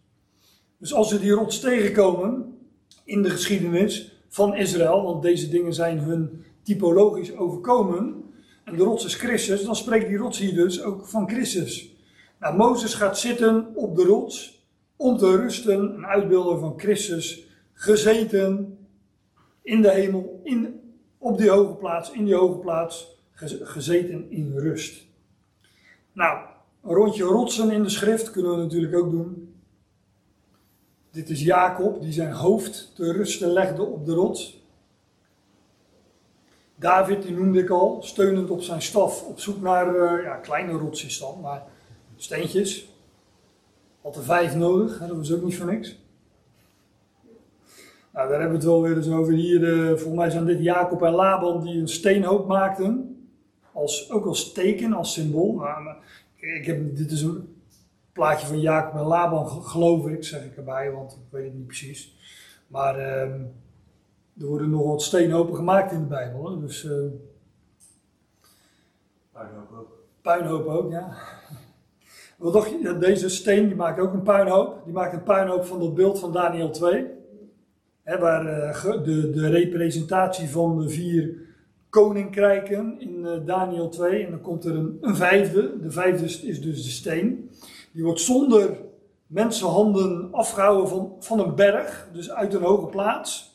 Dus 0.78 0.95
als 0.95 1.12
we 1.12 1.18
die 1.18 1.32
rots 1.32 1.61
tegenkomen 1.61 2.59
in 3.05 3.22
de 3.22 3.30
geschiedenis 3.30 4.14
van 4.35 4.57
Israël, 4.57 5.03
want 5.03 5.22
deze 5.22 5.49
dingen 5.49 5.74
zijn 5.74 5.99
hun 5.99 6.45
typologisch 6.62 7.37
overkomen, 7.37 8.24
en 8.64 8.76
de 8.76 8.82
rots 8.82 9.05
is 9.05 9.14
Christus, 9.14 9.64
dan 9.64 9.76
spreekt 9.76 10.09
die 10.09 10.16
rots 10.16 10.39
hier 10.39 10.55
dus 10.55 10.82
ook 10.82 11.07
van 11.07 11.28
Christus. 11.28 11.95
Nou, 12.41 12.57
Mozes 12.57 12.95
gaat 12.95 13.18
zitten 13.18 13.66
op 13.74 13.97
de 13.97 14.03
rots 14.03 14.64
om 14.97 15.16
te 15.16 15.37
rusten, 15.37 15.95
een 15.95 16.07
uitbeelding 16.07 16.61
van 16.61 16.74
Christus, 16.76 17.47
gezeten 17.72 18.78
in 19.62 19.82
de 19.82 19.91
hemel, 19.91 20.41
in, 20.45 20.80
op 21.18 21.39
die 21.39 21.51
hoge 21.51 21.74
plaats, 21.74 22.11
in 22.11 22.24
die 22.24 22.35
hoge 22.35 22.59
plaats, 22.59 23.18
gez- 23.32 23.61
gezeten 23.62 24.30
in 24.30 24.53
rust. 24.57 25.07
Nou, 26.12 26.39
een 26.82 26.95
rondje 26.95 27.24
rotsen 27.24 27.70
in 27.70 27.82
de 27.82 27.89
schrift 27.89 28.30
kunnen 28.30 28.51
we 28.51 28.62
natuurlijk 28.62 28.95
ook 28.95 29.11
doen. 29.11 29.53
Dit 31.15 31.31
is 31.31 31.43
Jacob, 31.43 32.03
die 32.03 32.12
zijn 32.12 32.33
hoofd 32.33 32.93
te 32.95 33.12
rusten 33.12 33.53
legde 33.53 33.83
op 33.83 34.07
de 34.07 34.12
rots. 34.12 34.62
David, 36.77 37.23
die 37.23 37.33
noemde 37.33 37.61
ik 37.61 37.71
al, 37.71 38.03
steunend 38.03 38.51
op 38.51 38.62
zijn 38.62 38.83
staf, 38.83 39.23
op 39.23 39.41
zoek 39.41 39.61
naar 39.61 39.95
eh, 39.95 40.25
ja, 40.25 40.35
kleine 40.35 40.73
rotsjes 40.73 41.19
dan, 41.19 41.41
maar 41.41 41.62
steentjes. 42.17 42.89
Had 44.03 44.17
er 44.17 44.23
vijf 44.23 44.55
nodig, 44.55 44.99
hè, 44.99 45.07
dat 45.07 45.17
was 45.17 45.33
ook 45.33 45.43
niet 45.43 45.57
voor 45.57 45.73
niks. 45.73 45.99
Nou, 48.12 48.29
daar 48.29 48.41
hebben 48.41 48.49
we 48.49 48.55
het 48.55 48.65
wel 48.65 48.83
weer 48.83 48.97
eens 48.97 49.11
over. 49.11 49.33
Hier, 49.33 49.73
eh, 49.73 49.89
volgens 49.89 50.17
mij 50.17 50.31
zijn 50.31 50.45
dit 50.45 50.62
Jacob 50.62 51.03
en 51.03 51.12
Laban 51.12 51.62
die 51.62 51.81
een 51.81 51.89
steenhoop 51.89 52.47
maakten. 52.47 53.19
Als, 53.73 54.11
ook 54.11 54.27
als 54.27 54.53
teken, 54.53 54.93
als 54.93 55.12
symbool. 55.12 55.53
Maar, 55.53 55.83
maar, 55.83 55.97
ik 56.37 56.67
heb, 56.67 56.97
dit 56.97 57.11
is 57.11 57.23
een 57.23 57.53
plaatje 58.15 58.47
van 58.47 58.61
Jacob 58.61 59.01
en 59.01 59.07
Laban, 59.07 59.49
ge- 59.49 59.61
geloof 59.69 60.07
ik, 60.09 60.25
zeg 60.25 60.45
ik 60.45 60.57
erbij, 60.57 60.91
want 60.93 61.12
ik 61.12 61.19
weet 61.31 61.45
het 61.45 61.55
niet 61.55 61.67
precies. 61.67 62.17
Maar 62.67 62.99
ehm, 62.99 63.41
er 64.41 64.47
worden 64.47 64.71
nog 64.71 64.87
wat 64.87 65.03
steenhopen 65.03 65.55
gemaakt 65.57 65.93
in 65.93 66.01
de 66.01 66.07
Bijbel. 66.07 66.51
Hè? 66.51 66.61
Dus 66.61 66.85
eh, 66.85 66.93
Puinhoop 69.33 69.73
ook. 69.79 69.99
puinhoop 70.23 70.67
ook, 70.67 70.91
ja. 70.91 71.17
Wat 72.39 72.53
dacht 72.53 72.71
je? 72.71 72.97
Deze 72.99 73.29
steen 73.29 73.67
die 73.67 73.77
maakt 73.77 74.01
ook 74.01 74.12
een 74.12 74.23
puinhoop. 74.23 74.85
Die 74.85 74.93
maakt 74.93 75.12
een 75.12 75.23
puinhoop 75.23 75.65
van 75.65 75.79
dat 75.81 75.95
beeld 75.95 76.19
van 76.19 76.33
Daniel 76.33 76.71
2. 76.71 77.07
Hè, 78.03 78.19
waar 78.19 78.47
eh, 78.47 79.03
de, 79.05 79.31
de 79.31 79.49
representatie 79.49 80.49
van 80.49 80.79
de 80.79 80.89
vier 80.89 81.39
koninkrijken 81.89 83.01
in 83.01 83.27
eh, 83.27 83.47
Daniel 83.47 83.89
2. 83.89 84.25
En 84.25 84.31
dan 84.31 84.41
komt 84.41 84.65
er 84.65 84.75
een, 84.77 84.99
een 85.01 85.17
vijfde. 85.17 85.81
De 85.81 85.91
vijfde 85.91 86.25
is 86.25 86.61
dus 86.61 86.83
de 86.85 86.91
steen. 86.91 87.51
Die 87.95 88.05
wordt 88.05 88.20
zonder 88.20 88.76
mensenhanden 89.26 90.28
afgehouden 90.32 90.88
van, 90.88 91.12
van 91.20 91.38
een 91.40 91.55
berg. 91.55 92.09
Dus 92.12 92.30
uit 92.30 92.55
een 92.55 92.62
hoge 92.62 92.86
plaats. 92.86 93.53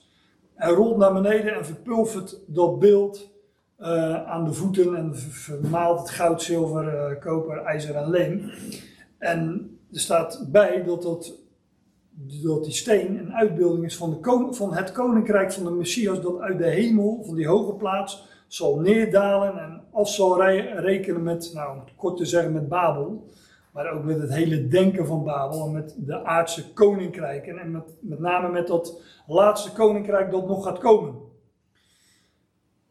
Hij 0.55 0.71
rolt 0.71 0.97
naar 0.97 1.13
beneden 1.13 1.53
en 1.55 1.65
verpulvert 1.65 2.39
dat 2.47 2.79
beeld 2.79 3.29
eh, 3.77 4.25
aan 4.25 4.45
de 4.45 4.53
voeten 4.53 4.95
en 4.95 5.15
ver- 5.17 5.31
vermaalt 5.31 5.99
het 5.99 6.09
goud, 6.09 6.41
zilver, 6.41 6.87
eh, 6.87 7.19
koper, 7.19 7.57
ijzer 7.57 7.95
en 7.95 8.09
leem. 8.09 8.51
En 9.17 9.69
er 9.93 9.99
staat 9.99 10.45
bij 10.51 10.83
dat, 10.83 11.01
dat, 11.01 11.33
dat 12.43 12.63
die 12.63 12.73
steen 12.73 13.19
een 13.19 13.33
uitbeelding 13.33 13.85
is 13.85 13.97
van, 13.97 14.09
de 14.09 14.17
kon- 14.19 14.55
van 14.55 14.73
het 14.73 14.91
koninkrijk 14.91 15.51
van 15.51 15.63
de 15.63 15.71
Messias 15.71 16.21
dat 16.21 16.39
uit 16.39 16.57
de 16.57 16.67
hemel, 16.69 17.23
van 17.25 17.35
die 17.35 17.47
hoge 17.47 17.73
plaats, 17.73 18.27
zal 18.47 18.79
neerdalen 18.79 19.57
en 19.59 19.81
af 19.91 20.09
zal 20.09 20.41
re- 20.41 20.79
rekenen 20.81 21.23
met, 21.23 21.51
nou 21.53 21.77
om 21.77 21.83
kort 21.95 22.17
te 22.17 22.25
zeggen, 22.25 22.53
met 22.53 22.67
Babel. 22.67 23.27
Maar 23.73 23.91
ook 23.91 24.03
met 24.03 24.21
het 24.21 24.33
hele 24.33 24.67
denken 24.67 25.05
van 25.05 25.23
Babel 25.23 25.65
en 25.65 25.71
met 25.71 25.95
de 25.97 26.23
aardse 26.23 26.73
koninkrijken. 26.73 27.57
En 27.57 27.71
met, 27.71 27.97
met 27.99 28.19
name 28.19 28.51
met 28.51 28.67
dat 28.67 29.01
laatste 29.27 29.71
koninkrijk 29.71 30.31
dat 30.31 30.47
nog 30.47 30.63
gaat 30.63 30.79
komen. 30.79 31.27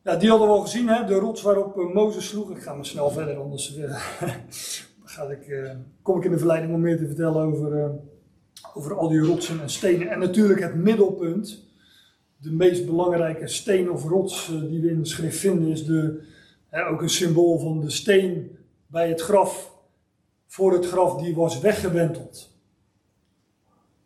Ja, 0.08 0.16
die 0.16 0.28
hadden 0.28 0.48
we 0.48 0.54
al 0.54 0.60
gezien, 0.60 0.88
hè? 0.88 1.04
de 1.04 1.14
rots 1.14 1.42
waarop 1.42 1.78
eh, 1.78 1.94
Mozes 1.94 2.28
sloeg. 2.28 2.50
Ik 2.50 2.62
ga 2.62 2.74
maar 2.74 2.86
snel 2.86 3.10
verder, 3.10 3.36
anders 3.36 3.76
eh, 3.76 4.02
ga 5.04 5.22
ik, 5.22 5.48
eh, 5.48 5.70
kom 6.02 6.18
ik 6.18 6.24
in 6.24 6.30
de 6.30 6.38
verleiding 6.38 6.74
om 6.74 6.80
meer 6.80 6.98
te 6.98 7.06
vertellen 7.06 7.42
over, 7.42 7.92
over 8.74 8.96
al 8.96 9.08
die 9.08 9.20
rotsen 9.20 9.60
en 9.60 9.70
stenen. 9.70 10.08
En 10.08 10.18
natuurlijk 10.18 10.60
het 10.60 10.74
middelpunt, 10.74 11.66
de 12.36 12.52
meest 12.52 12.86
belangrijke 12.86 13.48
steen 13.48 13.90
of 13.90 14.04
rots 14.04 14.46
die 14.46 14.80
we 14.80 14.90
in 14.90 14.98
de 14.98 15.08
schrift 15.08 15.38
vinden, 15.38 15.68
is 15.68 15.84
de, 15.84 16.22
ook 16.90 17.02
een 17.02 17.10
symbool 17.10 17.58
van 17.58 17.80
de 17.80 17.90
steen 17.90 18.58
bij 18.86 19.08
het 19.08 19.20
graf, 19.20 19.77
voor 20.48 20.72
het 20.72 20.86
graf, 20.86 21.20
die 21.22 21.34
was 21.34 21.60
weggewenteld. 21.60 22.56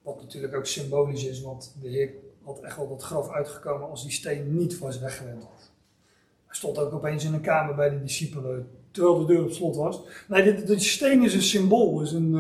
Wat 0.03 0.21
natuurlijk 0.21 0.55
ook 0.55 0.67
symbolisch 0.67 1.25
is, 1.25 1.41
want 1.41 1.77
de 1.81 1.89
Heer 1.89 2.13
had 2.43 2.61
echt 2.61 2.77
wel 2.77 2.89
dat 2.89 3.03
graf 3.03 3.31
uitgekomen 3.31 3.89
als 3.89 4.03
die 4.03 4.13
steen 4.13 4.57
niet 4.57 4.79
was 4.79 4.99
weggewenteld. 4.99 5.73
Hij 6.47 6.57
stond 6.57 6.79
ook 6.79 6.93
opeens 6.93 7.25
in 7.25 7.35
een 7.35 7.41
kamer 7.41 7.75
bij 7.75 7.91
de 7.91 8.03
discipelen, 8.03 8.71
terwijl 8.91 9.19
de 9.19 9.35
deur 9.35 9.45
op 9.45 9.51
slot 9.51 9.77
was. 9.77 10.01
Nee, 10.29 10.43
dit, 10.43 10.67
dit 10.67 10.83
steen 10.83 11.23
is 11.23 11.35
een 11.35 11.43
symbool, 11.43 12.03
is 12.03 12.13
een, 12.13 12.37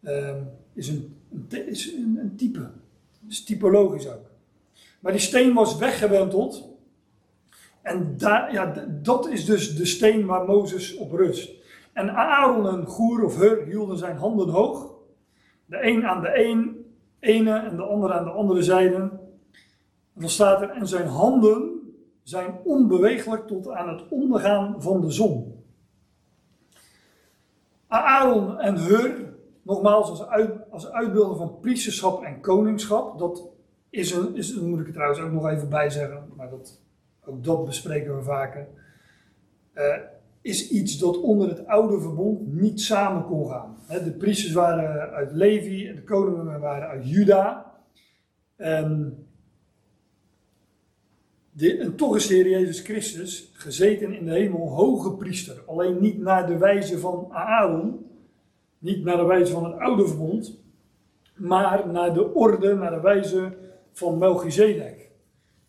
eh, 0.00 0.36
is 0.72 0.88
een, 0.88 1.16
is 1.48 1.92
een, 1.92 2.18
een 2.20 2.36
type. 2.36 2.70
is 3.28 3.44
typologisch 3.44 4.08
ook. 4.08 4.30
Maar 5.00 5.12
die 5.12 5.20
steen 5.20 5.54
was 5.54 5.76
weggewenteld. 5.76 6.68
En 7.82 8.14
ja, 8.18 8.86
dat 9.02 9.28
is 9.28 9.44
dus 9.44 9.76
de 9.76 9.84
steen 9.84 10.26
waar 10.26 10.44
Mozes 10.44 10.94
op 10.94 11.12
rust. 11.12 11.50
En 11.94 12.10
Aaron 12.10 12.68
en 12.68 12.86
Goer 12.86 13.24
of 13.24 13.36
Hur 13.36 13.64
hielden 13.64 13.98
zijn 13.98 14.16
handen 14.16 14.48
hoog. 14.48 14.92
De 15.66 15.86
een 15.86 16.06
aan 16.06 16.20
de 16.20 16.44
een, 16.46 16.86
ene 17.20 17.58
en 17.58 17.76
de 17.76 17.82
andere 17.82 18.12
aan 18.12 18.24
de 18.24 18.30
andere 18.30 18.62
zijde. 18.62 18.94
En 18.94 20.20
dan 20.20 20.28
staat 20.28 20.62
er, 20.62 20.70
en 20.70 20.86
zijn 20.86 21.06
handen 21.06 21.74
zijn 22.22 22.54
onbeweeglijk 22.64 23.46
tot 23.46 23.68
aan 23.68 23.88
het 23.88 24.08
ondergaan 24.08 24.82
van 24.82 25.00
de 25.00 25.10
zon. 25.10 25.62
Aaron 27.86 28.58
en 28.58 28.76
Hur, 28.76 29.34
nogmaals 29.62 30.10
als, 30.10 30.26
uit, 30.26 30.70
als 30.70 30.90
uitbeelden 30.90 31.36
van 31.36 31.58
priesterschap 31.60 32.22
en 32.22 32.40
koningschap, 32.40 33.18
dat 33.18 33.48
is 33.90 34.12
een, 34.12 34.36
is, 34.36 34.54
moet 34.54 34.80
ik 34.80 34.86
er 34.86 34.92
trouwens 34.92 35.20
ook 35.20 35.32
nog 35.32 35.48
even 35.48 35.68
bij 35.68 35.90
zeggen, 35.90 36.32
maar 36.36 36.50
dat, 36.50 36.82
ook 37.24 37.44
dat 37.44 37.64
bespreken 37.64 38.16
we 38.16 38.22
vaker, 38.22 38.68
uh, 39.74 39.96
is 40.44 40.70
iets 40.70 40.98
dat 40.98 41.20
onder 41.20 41.48
het 41.48 41.66
oude 41.66 42.00
verbond 42.00 42.52
niet 42.52 42.80
samen 42.80 43.24
kon 43.24 43.48
gaan. 43.48 43.76
De 43.88 44.12
priesters 44.12 44.52
waren 44.52 45.10
uit 45.10 45.32
Levi 45.32 45.88
en 45.88 45.94
de 45.94 46.02
koningen 46.02 46.60
waren 46.60 46.88
uit 46.88 47.08
Juda. 47.08 47.72
En, 48.56 49.18
de, 51.50 51.76
en 51.76 51.96
toch 51.96 52.16
is 52.16 52.26
de 52.26 52.48
Jezus 52.48 52.80
Christus 52.80 53.50
gezeten 53.52 54.12
in 54.12 54.24
de 54.24 54.32
hemel 54.32 54.68
hoge 54.68 55.12
priester. 55.12 55.62
Alleen 55.66 56.00
niet 56.00 56.18
naar 56.18 56.46
de 56.46 56.58
wijze 56.58 56.98
van 56.98 57.28
Aaron, 57.30 58.06
niet 58.78 59.04
naar 59.04 59.16
de 59.16 59.24
wijze 59.24 59.52
van 59.52 59.64
het 59.64 59.78
oude 59.78 60.06
verbond, 60.08 60.58
maar 61.36 61.88
naar 61.88 62.14
de 62.14 62.34
orde, 62.34 62.74
naar 62.74 62.94
de 62.94 63.00
wijze 63.00 63.56
van 63.92 64.18
Melchizedek. 64.18 65.10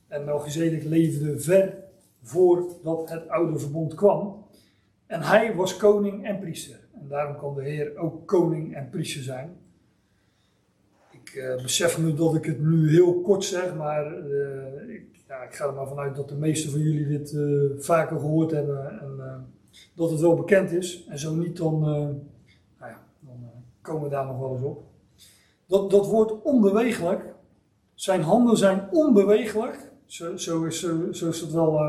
En 0.07 0.25
Melchizedek 0.25 0.83
leefde 0.83 1.39
ver 1.39 1.83
voordat 2.21 3.09
het 3.09 3.29
oude 3.29 3.59
verbond 3.59 3.93
kwam. 3.93 4.44
En 5.05 5.21
hij 5.21 5.55
was 5.55 5.77
koning 5.77 6.25
en 6.25 6.39
priester. 6.39 6.79
En 6.93 7.07
daarom 7.07 7.37
kan 7.37 7.55
de 7.55 7.63
Heer 7.63 7.97
ook 7.97 8.27
koning 8.27 8.75
en 8.75 8.89
priester 8.89 9.23
zijn. 9.23 9.57
Ik 11.11 11.33
uh, 11.33 11.61
besef 11.61 11.97
nu 11.97 12.13
dat 12.13 12.35
ik 12.35 12.45
het 12.45 12.61
nu 12.61 12.89
heel 12.89 13.21
kort 13.21 13.43
zeg, 13.43 13.75
maar 13.75 14.27
uh, 14.27 14.95
ik, 14.95 15.23
ja, 15.27 15.41
ik, 15.41 15.53
ga 15.53 15.65
er 15.65 15.73
maar 15.73 15.87
vanuit 15.87 16.15
dat 16.15 16.29
de 16.29 16.35
meesten 16.35 16.71
van 16.71 16.79
jullie 16.79 17.07
dit 17.07 17.31
uh, 17.31 17.71
vaker 17.77 18.19
gehoord 18.19 18.51
hebben 18.51 18.99
en 18.99 19.45
dat 19.95 20.11
het 20.11 20.19
wel 20.19 20.35
bekend 20.35 20.71
is. 20.71 21.05
En 21.07 21.19
zo 21.19 21.35
niet, 21.35 21.57
dan, 21.57 21.79
nou 21.79 22.21
ja, 22.79 23.03
dan 23.19 23.51
komen 23.81 24.03
we 24.03 24.09
daar 24.09 24.25
nog 24.25 24.39
wel 24.39 24.53
eens 24.53 24.63
op. 24.63 24.83
Dat, 25.65 25.91
dat 25.91 26.07
woord 26.07 26.41
onbewegelijk, 26.41 27.33
zijn 27.93 28.21
handen 28.21 28.57
zijn 28.57 28.87
onbewegelijk, 28.91 29.91
zo, 30.05 30.37
zo, 30.37 30.63
is, 30.63 30.79
zo, 30.79 31.11
zo 31.11 31.29
is 31.29 31.41
het 31.41 31.51
wel 31.51 31.79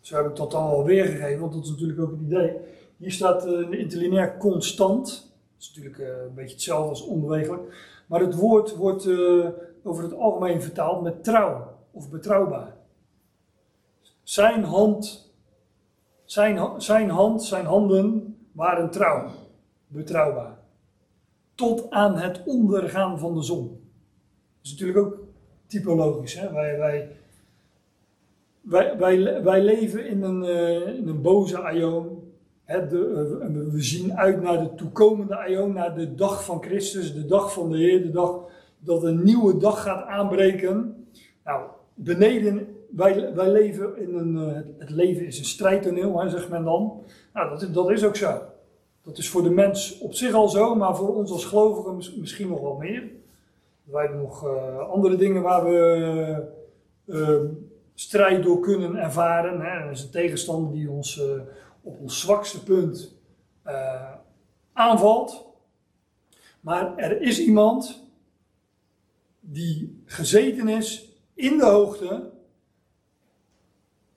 zo 0.00 0.16
heb 0.16 0.26
ik 0.26 0.36
dat 0.36 0.50
dan 0.50 0.62
al 0.62 0.84
weergegeven, 0.84 1.40
want 1.40 1.52
dat 1.52 1.64
is 1.64 1.70
natuurlijk 1.70 2.00
ook 2.00 2.10
het 2.10 2.20
idee. 2.20 2.56
Hier 2.96 3.12
staat 3.12 3.46
uh, 3.46 3.72
interlineair 3.72 4.36
constant. 4.36 5.06
Dat 5.06 5.60
is 5.60 5.72
natuurlijk 5.74 5.98
uh, 5.98 6.22
een 6.22 6.34
beetje 6.34 6.54
hetzelfde 6.54 6.88
als 6.88 7.04
onbewegelijk. 7.04 7.74
Maar 8.06 8.20
het 8.20 8.34
woord 8.34 8.76
wordt 8.76 9.06
uh, 9.06 9.48
over 9.82 10.02
het 10.02 10.14
algemeen 10.14 10.62
vertaald 10.62 11.02
met 11.02 11.24
trouw 11.24 11.76
of 11.90 12.10
betrouwbaar. 12.10 12.76
Zijn 14.22 14.64
hand, 14.64 15.32
zijn, 16.24 16.80
zijn 16.80 17.10
hand, 17.10 17.42
zijn 17.42 17.64
handen 17.64 18.36
waren 18.52 18.90
trouw, 18.90 19.30
betrouwbaar. 19.86 20.58
Tot 21.54 21.90
aan 21.90 22.16
het 22.16 22.42
ondergaan 22.44 23.18
van 23.18 23.34
de 23.34 23.42
zon. 23.42 23.68
Dat 23.68 24.62
is 24.62 24.70
natuurlijk 24.70 24.98
ook 24.98 25.18
typologisch. 25.66 26.34
Hè? 26.34 26.52
Wij 26.52 27.16
wij, 28.60 28.98
wij, 28.98 29.42
wij 29.42 29.62
leven 29.62 30.06
in 30.06 30.22
een, 30.22 30.42
uh, 30.42 30.96
in 30.96 31.08
een 31.08 31.22
boze 31.22 31.58
aion. 31.58 32.32
de, 32.66 33.40
uh, 33.42 33.72
we 33.72 33.82
zien 33.82 34.16
uit 34.16 34.42
naar 34.42 34.58
de 34.58 34.74
toekomende 34.74 35.36
aion, 35.36 35.72
naar 35.72 35.94
de 35.94 36.14
dag 36.14 36.44
van 36.44 36.62
Christus, 36.62 37.14
de 37.14 37.26
dag 37.26 37.52
van 37.52 37.70
de 37.70 37.78
Heer, 37.78 38.02
de 38.02 38.10
dag 38.10 38.40
dat 38.78 39.02
een 39.02 39.22
nieuwe 39.22 39.56
dag 39.56 39.82
gaat 39.82 40.06
aanbreken. 40.06 41.06
Nou, 41.44 41.62
beneden, 41.94 42.76
wij, 42.90 43.34
wij 43.34 43.48
leven 43.48 43.98
in 43.98 44.14
een, 44.14 44.34
uh, 44.34 44.58
het 44.78 44.90
leven 44.90 45.26
is 45.26 45.38
een 45.38 45.44
strijdtoneel, 45.44 46.20
hè, 46.20 46.28
zegt 46.28 46.48
men 46.48 46.64
dan. 46.64 47.02
Nou, 47.32 47.58
dat, 47.58 47.74
dat 47.74 47.90
is 47.90 48.04
ook 48.04 48.16
zo. 48.16 48.42
Dat 49.02 49.18
is 49.18 49.30
voor 49.30 49.42
de 49.42 49.50
mens 49.50 49.98
op 49.98 50.14
zich 50.14 50.34
al 50.34 50.48
zo, 50.48 50.74
maar 50.74 50.96
voor 50.96 51.14
ons 51.14 51.30
als 51.30 51.44
gelovigen 51.44 52.20
misschien 52.20 52.48
nog 52.48 52.60
wel 52.60 52.76
meer. 52.76 53.02
Wij 53.84 54.02
hebben 54.02 54.20
nog 54.20 54.46
andere 54.90 55.16
dingen 55.16 55.42
waar 55.42 55.64
we 55.64 56.48
strijd 58.00 58.42
door 58.42 58.60
kunnen 58.60 58.96
ervaren. 58.96 59.60
Hè. 59.60 59.84
Dat 59.84 59.96
is 59.96 60.02
een 60.02 60.10
tegenstander 60.10 60.72
die 60.72 60.90
ons 60.90 61.16
uh, 61.18 61.40
op 61.82 62.00
ons 62.00 62.20
zwakste 62.20 62.62
punt 62.62 63.16
uh, 63.66 64.12
aanvalt. 64.72 65.44
Maar 66.60 66.96
er 66.96 67.20
is 67.20 67.40
iemand 67.40 68.08
die 69.40 70.02
gezeten 70.04 70.68
is 70.68 71.08
in 71.34 71.58
de 71.58 71.64
hoogte 71.64 72.30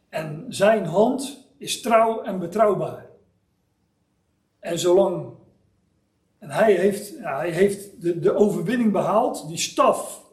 en 0.09 0.45
zijn 0.49 0.85
hand 0.85 1.47
is 1.57 1.81
trouw 1.81 2.21
en 2.21 2.39
betrouwbaar. 2.39 3.09
En 4.59 4.79
zolang 4.79 5.33
en 6.39 6.49
hij 6.49 6.73
heeft, 6.73 7.19
hij 7.19 7.51
heeft 7.51 8.01
de, 8.01 8.19
de 8.19 8.35
overwinning 8.35 8.91
behaald, 8.91 9.47
die 9.47 9.57
staf, 9.57 10.25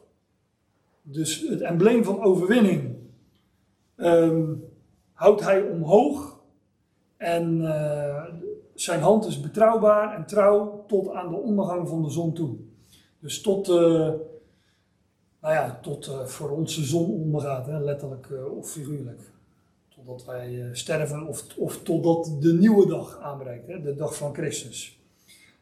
dus 1.01 1.39
het 1.47 1.61
embleem 1.61 2.03
van 2.03 2.21
overwinning, 2.21 2.90
um, 4.01 4.63
houdt 5.13 5.41
hij 5.41 5.61
omhoog. 5.61 6.39
En 7.17 7.61
uh, 7.61 8.23
zijn 8.73 9.01
hand 9.01 9.25
is 9.25 9.39
betrouwbaar 9.39 10.15
en 10.15 10.25
trouw 10.25 10.83
tot 10.87 11.09
aan 11.09 11.29
de 11.29 11.35
ondergang 11.35 11.87
van 11.87 12.03
de 12.03 12.09
zon 12.09 12.33
toe. 12.33 12.55
Dus 13.19 13.41
tot, 13.41 13.69
uh, 13.69 13.75
nou 15.39 15.53
ja, 15.53 15.79
tot 15.81 16.07
uh, 16.07 16.25
voor 16.25 16.49
ons 16.49 16.75
de 16.75 16.83
zon 16.83 17.09
ondergaat, 17.09 17.65
hè, 17.65 17.79
letterlijk 17.79 18.29
of 18.57 18.69
figuurlijk. 18.71 19.21
Totdat 19.95 20.25
wij 20.25 20.69
sterven 20.71 21.27
of, 21.27 21.45
of 21.57 21.83
totdat 21.83 22.37
de 22.39 22.53
nieuwe 22.53 22.87
dag 22.87 23.19
aanbreekt, 23.19 23.67
hè, 23.67 23.81
de 23.81 23.95
dag 23.95 24.15
van 24.15 24.33
Christus. 24.33 24.99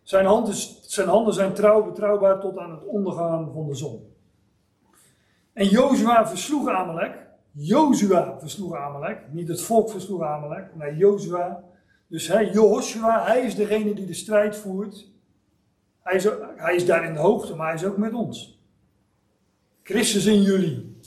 Zijn, 0.03 0.25
hand 0.25 0.47
is, 0.47 0.81
zijn 0.81 1.07
handen 1.07 1.33
zijn 1.33 1.53
trouw, 1.53 1.83
betrouwbaar 1.83 2.39
tot 2.39 2.57
aan 2.57 2.71
het 2.71 2.85
ondergaan 2.85 3.51
van 3.53 3.67
de 3.67 3.75
zon. 3.75 4.13
En 5.53 5.65
Jozua 5.65 6.27
versloeg 6.27 6.69
Amalek 6.69 7.28
Jozua 7.51 8.39
versloeg 8.39 8.75
Amalek. 8.75 9.19
Niet 9.31 9.47
het 9.47 9.61
volk 9.61 9.89
versloeg 9.89 10.21
Amalek, 10.21 10.75
maar 10.75 10.95
Jozua. 10.95 11.63
Dus 12.07 12.27
hij, 12.27 12.49
Joshua, 12.49 13.25
hij 13.25 13.41
is 13.41 13.55
degene 13.55 13.93
die 13.93 14.05
de 14.05 14.13
strijd 14.13 14.55
voert. 14.55 15.07
Hij 16.01 16.15
is, 16.15 16.27
hij 16.55 16.75
is 16.75 16.85
daar 16.85 17.05
in 17.05 17.13
de 17.13 17.19
hoogte, 17.19 17.55
maar 17.55 17.67
hij 17.67 17.75
is 17.75 17.85
ook 17.85 17.97
met 17.97 18.13
ons. 18.13 18.59
Christus 19.83 20.25
in 20.25 20.41
jullie, 20.41 20.97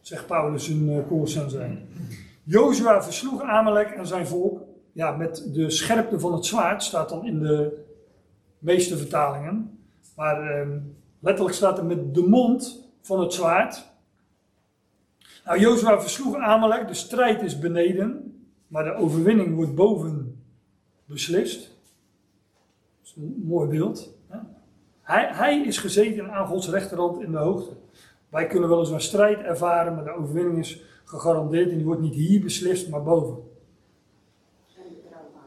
zegt 0.00 0.26
Paulus 0.26 0.68
in 0.68 0.88
uh, 0.88 1.06
Colossense. 1.08 1.78
Jozua 2.42 3.02
versloeg 3.02 3.42
Amalek 3.42 3.90
en 3.90 4.06
zijn 4.06 4.26
volk. 4.26 4.60
Ja, 4.92 5.10
met 5.10 5.50
de 5.52 5.70
scherpte 5.70 6.20
van 6.20 6.32
het 6.32 6.46
zwaard 6.46 6.82
staat 6.82 7.08
dan 7.08 7.26
in 7.26 7.38
de 7.38 7.84
meeste 8.58 8.96
vertalingen. 8.96 9.78
Maar 10.16 10.50
eh, 10.50 10.68
letterlijk 11.18 11.54
staat 11.54 11.78
er 11.78 11.84
met 11.84 12.14
de 12.14 12.26
mond 12.26 12.88
van 13.02 13.20
het 13.20 13.32
zwaard. 13.32 13.92
Nou, 15.44 15.58
Jozua 15.58 16.00
versloeg 16.00 16.36
Amalek, 16.36 16.88
de 16.88 16.94
strijd 16.94 17.42
is 17.42 17.58
beneden, 17.58 18.38
maar 18.66 18.84
de 18.84 18.94
overwinning 18.94 19.54
wordt 19.54 19.74
boven 19.74 20.42
beslist. 21.04 21.60
Dat 21.60 23.04
is 23.04 23.14
een 23.16 23.42
mooi 23.44 23.68
beeld. 23.68 24.14
Hè? 24.28 24.38
Hij, 25.02 25.28
hij 25.32 25.60
is 25.60 25.78
gezeten 25.78 26.30
aan 26.32 26.46
Gods 26.46 26.68
rechterhand 26.68 27.20
in 27.20 27.30
de 27.30 27.38
hoogte. 27.38 27.76
Wij 28.28 28.46
kunnen 28.46 28.68
wel 28.68 28.78
eens 28.78 28.90
een 28.90 29.00
strijd 29.00 29.40
ervaren, 29.40 29.94
maar 29.94 30.04
de 30.04 30.10
overwinning 30.10 30.58
is 30.58 30.82
gegarandeerd 31.04 31.70
en 31.70 31.76
die 31.76 31.86
wordt 31.86 32.00
niet 32.00 32.14
hier 32.14 32.40
beslist, 32.40 32.88
maar 32.88 33.02
boven. 33.02 33.42
En 34.76 34.94
betrouwbaar. 34.94 35.42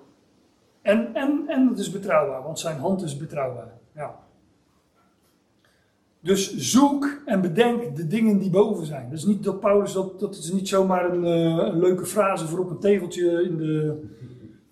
En, 0.82 1.16
en, 1.16 1.44
en 1.48 1.68
het 1.68 1.80
is 1.80 1.92
betrouwbaar, 1.92 2.44
want 2.44 2.60
zijn 2.60 2.78
hand 2.78 3.02
is 3.02 3.18
betrouwbaar. 3.18 3.74
Ja. 3.96 4.27
Dus 6.20 6.56
zoek 6.58 7.22
en 7.26 7.42
bedenk 7.42 7.96
de 7.96 8.08
dingen 8.08 8.40
die 8.40 8.50
boven 8.50 8.86
zijn. 8.86 9.10
Dat 9.10 9.18
is 9.18 9.26
niet 9.26 9.44
dat 9.44 9.60
Paulus, 9.60 9.94
dat, 9.94 10.20
dat 10.20 10.36
is 10.36 10.52
niet 10.52 10.68
zomaar 10.68 11.14
een, 11.14 11.24
uh, 11.24 11.66
een 11.66 11.80
leuke 11.80 12.06
frase 12.06 12.48
voor 12.48 12.60
op 12.60 12.70
een 12.70 12.80
tegeltje 12.80 13.44
in 13.44 13.58
de, 13.58 14.02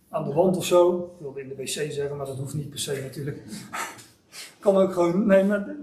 aan 0.09 0.23
de 0.23 0.33
wand 0.33 0.57
of 0.57 0.65
zo. 0.65 1.11
Ik 1.15 1.21
wilde 1.21 1.41
in 1.41 1.47
de 1.47 1.55
wc 1.55 1.67
zeggen, 1.67 2.17
maar 2.17 2.25
dat 2.25 2.37
hoeft 2.37 2.53
niet 2.53 2.69
per 2.69 2.79
se 2.79 3.01
natuurlijk. 3.03 3.43
kan 4.59 4.77
ook 4.77 4.93
gewoon, 4.93 5.25
nee, 5.25 5.43
maar 5.43 5.75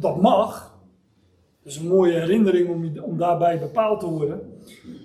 dat, 0.00 0.20
mag. 0.20 0.78
Dat 1.62 1.72
is 1.72 1.78
een 1.78 1.88
mooie 1.88 2.18
herinnering 2.18 2.68
om, 2.68 3.02
om 3.02 3.18
daarbij 3.18 3.58
bepaald 3.58 4.00
te 4.00 4.06
worden. 4.06 4.58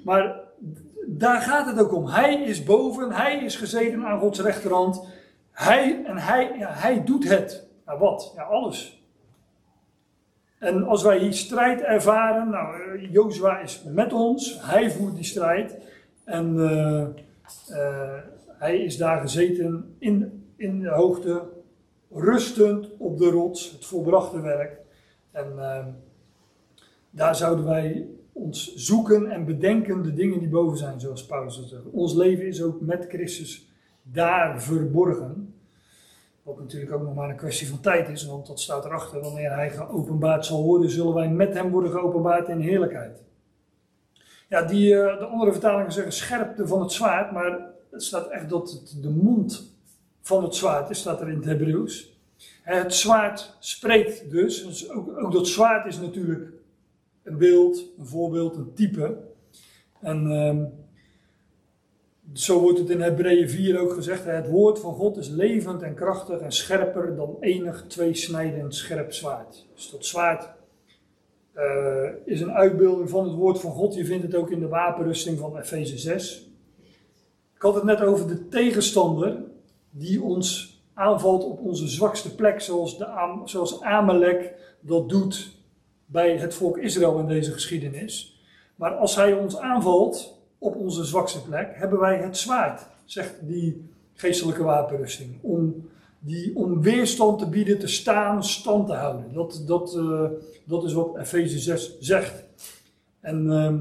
Maar 0.04 0.40
daar 1.08 1.42
gaat 1.42 1.66
het 1.66 1.80
ook 1.80 1.94
om. 1.94 2.08
Hij 2.08 2.42
is 2.42 2.64
boven, 2.64 3.12
hij 3.12 3.44
is 3.44 3.56
gezeten 3.56 4.06
aan 4.06 4.20
Gods 4.20 4.40
rechterhand. 4.40 5.08
Hij, 5.52 6.04
en 6.06 6.18
hij, 6.18 6.56
ja, 6.58 6.70
hij 6.72 7.04
doet 7.04 7.30
het. 7.30 7.68
Nou 7.86 8.00
wat? 8.00 8.34
Ja, 8.36 8.44
alles. 8.44 9.05
En 10.66 10.84
als 10.84 11.04
wij 11.04 11.20
hier 11.20 11.34
strijd 11.34 11.82
ervaren, 11.82 12.50
nou, 12.50 12.82
eh, 12.82 13.12
Jozua 13.12 13.60
is 13.60 13.84
met 13.94 14.14
ons, 14.14 14.60
hij 14.62 14.92
voert 14.92 15.16
die 15.16 15.24
strijd. 15.24 15.78
En 16.24 16.56
uh, 16.56 17.06
uh, 17.70 18.14
hij 18.48 18.78
is 18.78 18.98
daar 18.98 19.22
gezeten 19.22 19.96
in, 20.00 20.44
in 20.56 20.80
de 20.80 20.90
hoogte, 20.90 21.44
rustend 22.12 22.90
op 22.98 23.18
de 23.18 23.30
rots, 23.30 23.72
het 23.72 23.86
volbrachte 23.86 24.42
werk. 24.42 24.78
En 25.32 25.54
uh, 25.56 25.86
daar 27.10 27.36
zouden 27.36 27.66
wij 27.66 28.08
ons 28.32 28.76
zoeken 28.76 29.32
en 29.32 29.46
bedenken 29.46 30.04
de 30.04 30.14
dingen 30.14 30.40
die 30.40 30.50
boven 30.50 30.78
zijn, 30.78 31.00
zoals 31.00 31.26
Paulus 31.26 31.56
dat 31.58 31.68
zegt. 31.68 31.90
Ons 31.92 32.14
leven 32.14 32.48
is 32.48 32.64
ook 32.64 32.82
met 32.82 33.06
Christus 33.10 33.70
daar 34.02 34.62
verborgen. 34.62 35.55
Wat 36.46 36.60
natuurlijk 36.60 36.92
ook 36.92 37.02
nog 37.02 37.16
maar 37.16 37.30
een 37.30 37.36
kwestie 37.36 37.70
van 37.70 37.80
tijd 37.80 38.10
is, 38.10 38.26
want 38.26 38.48
dat 38.48 38.60
staat 38.60 38.86
erachter. 38.86 39.22
Wanneer 39.22 39.54
hij 39.54 39.70
geopenbaard 39.70 40.46
zal 40.46 40.64
worden, 40.64 40.90
zullen 40.90 41.14
wij 41.14 41.30
met 41.30 41.54
hem 41.54 41.72
worden 41.72 41.92
geopenbaard 41.92 42.48
in 42.48 42.60
heerlijkheid. 42.60 43.24
Ja, 44.50 44.62
die, 44.62 44.96
eh, 44.96 45.20
de 45.20 45.26
andere 45.26 45.52
vertalingen 45.52 45.92
zeggen 45.92 46.14
scherpte 46.14 46.68
van 46.68 46.82
het 46.82 46.92
zwaard, 46.92 47.32
maar 47.32 47.60
het 47.92 48.04
staat 48.04 48.28
echt 48.28 48.50
dat 48.50 48.72
het 48.72 48.98
de 49.02 49.10
mond 49.10 49.76
van 50.22 50.44
het 50.44 50.56
zwaard 50.56 50.90
is, 50.90 51.00
staat 51.00 51.22
er 51.22 51.30
in 51.30 51.36
het 51.36 51.46
Hebreeuws. 51.46 52.20
Het 52.62 52.94
zwaard 52.94 53.56
spreekt 53.60 54.30
dus. 54.32 54.90
ook, 54.90 55.18
ook, 55.18 55.32
dat 55.32 55.48
zwaard 55.48 55.86
is 55.86 56.00
natuurlijk 56.00 56.52
een 57.24 57.38
beeld, 57.38 57.86
een 57.98 58.06
voorbeeld, 58.06 58.56
een 58.56 58.74
type. 58.74 59.18
En 60.00 60.32
um, 60.32 60.85
zo 62.34 62.60
wordt 62.60 62.80
het 62.80 62.90
in 62.90 63.02
Hebreeën 63.02 63.50
4 63.50 63.80
ook 63.80 63.94
gezegd. 63.94 64.26
Het 64.26 64.50
woord 64.50 64.80
van 64.80 64.94
God 64.94 65.18
is 65.18 65.30
levend 65.30 65.82
en 65.82 65.94
krachtig 65.94 66.40
en 66.40 66.52
scherper 66.52 67.16
dan 67.16 67.38
enig 67.40 67.86
tweesnijdend 67.88 68.76
scherp 68.76 69.14
zwaard. 69.14 69.66
Dus 69.74 69.90
dat 69.90 70.06
zwaard 70.06 70.50
uh, 71.56 72.10
is 72.26 72.42
een 72.42 72.52
uitbeelding 72.52 73.10
van 73.10 73.24
het 73.24 73.34
woord 73.34 73.60
van 73.60 73.72
God. 73.72 73.96
Je 73.96 74.06
vindt 74.06 74.24
het 74.24 74.36
ook 74.36 74.52
in 74.52 74.60
de 74.60 74.68
wapenrusting 74.68 75.40
van 75.40 75.58
Efeze 75.58 75.98
6. 75.98 76.50
Ik 77.56 77.62
had 77.62 77.76
het 77.76 77.84
net 77.84 78.02
over 78.02 78.28
de 78.28 78.48
tegenstander 78.48 79.44
die 79.90 80.22
ons 80.22 80.80
aanvalt 80.94 81.44
op 81.44 81.60
onze 81.60 81.88
zwakste 81.88 82.36
plek, 82.36 82.62
zoals, 82.62 82.98
de, 82.98 83.42
zoals 83.46 83.82
Amalek 83.82 84.54
dat 84.80 85.10
doet 85.10 85.52
bij 86.06 86.38
het 86.38 86.54
volk 86.54 86.78
Israël 86.78 87.20
in 87.20 87.28
deze 87.28 87.52
geschiedenis. 87.52 88.40
Maar 88.76 88.92
als 88.96 89.16
hij 89.16 89.34
ons 89.34 89.58
aanvalt 89.58 90.35
op 90.66 90.76
onze 90.76 91.04
zwakste 91.04 91.44
plek, 91.44 91.70
hebben 91.74 92.00
wij 92.00 92.18
het 92.18 92.38
zwaard, 92.38 92.88
zegt 93.06 93.48
die 93.48 93.90
geestelijke 94.14 94.64
wapenrusting. 94.64 95.38
Om, 95.42 95.90
die, 96.20 96.56
om 96.56 96.82
weerstand 96.82 97.40
te 97.40 97.50
bieden, 97.50 97.80
te 97.80 97.88
staan, 97.88 98.44
stand 98.44 98.88
te 98.88 98.94
houden. 98.94 99.34
Dat, 99.34 99.64
dat, 99.68 99.96
uh, 99.96 100.30
dat 100.64 100.84
is 100.84 100.94
wat 100.94 101.18
Efeze 101.18 101.60
6 101.60 102.00
zegt. 102.00 102.44
En 103.20 103.46
uh, 103.46 103.74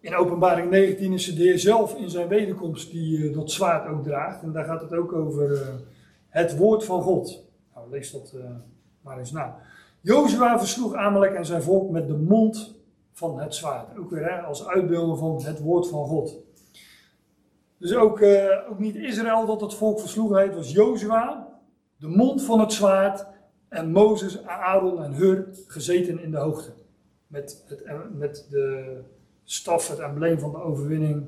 in 0.00 0.14
openbaring 0.14 0.70
19 0.70 1.12
is 1.12 1.34
de 1.34 1.42
Heer 1.42 1.58
zelf 1.58 1.94
in 1.94 2.10
zijn 2.10 2.28
wederkomst 2.28 2.90
die 2.90 3.18
uh, 3.18 3.34
dat 3.34 3.50
zwaard 3.50 3.88
ook 3.88 4.04
draagt. 4.04 4.42
En 4.42 4.52
daar 4.52 4.64
gaat 4.64 4.80
het 4.80 4.92
ook 4.92 5.12
over 5.12 5.50
uh, 5.52 5.58
het 6.28 6.56
woord 6.56 6.84
van 6.84 7.02
God. 7.02 7.44
Nou, 7.74 7.90
lees 7.90 8.10
dat 8.10 8.34
maar 9.00 9.18
eens 9.18 9.32
na. 9.32 9.58
Jozua 10.00 10.58
versloeg 10.58 10.94
Amalek 10.94 11.34
en 11.34 11.46
zijn 11.46 11.62
volk 11.62 11.90
met 11.90 12.06
de 12.06 12.16
mond 12.16 12.75
van 13.16 13.40
het 13.40 13.54
zwaard. 13.54 13.98
Ook 13.98 14.10
weer 14.10 14.24
hè, 14.24 14.40
als 14.40 14.66
uitbeelding 14.66 15.18
van 15.18 15.42
het 15.44 15.60
woord 15.60 15.88
van 15.88 16.06
God. 16.06 16.36
Dus 17.78 17.94
ook, 17.94 18.22
ook 18.70 18.78
niet 18.78 18.94
Israël 18.94 19.46
dat 19.46 19.60
het 19.60 19.74
volk 19.74 20.00
versloeg, 20.00 20.38
het 20.38 20.54
was 20.54 20.72
Jozua, 20.72 21.48
de 21.96 22.08
mond 22.08 22.42
van 22.42 22.60
het 22.60 22.72
zwaard. 22.72 23.26
En 23.68 23.92
Mozes, 23.92 24.42
Aaron 24.42 25.02
en 25.02 25.12
Hur 25.12 25.48
gezeten 25.66 26.22
in 26.22 26.30
de 26.30 26.36
hoogte. 26.36 26.72
Met, 27.26 27.64
het, 27.68 27.84
met 28.18 28.46
de 28.50 28.96
staf, 29.44 29.88
het 29.88 29.98
embleem 29.98 30.38
van 30.38 30.50
de 30.50 30.62
overwinning, 30.62 31.24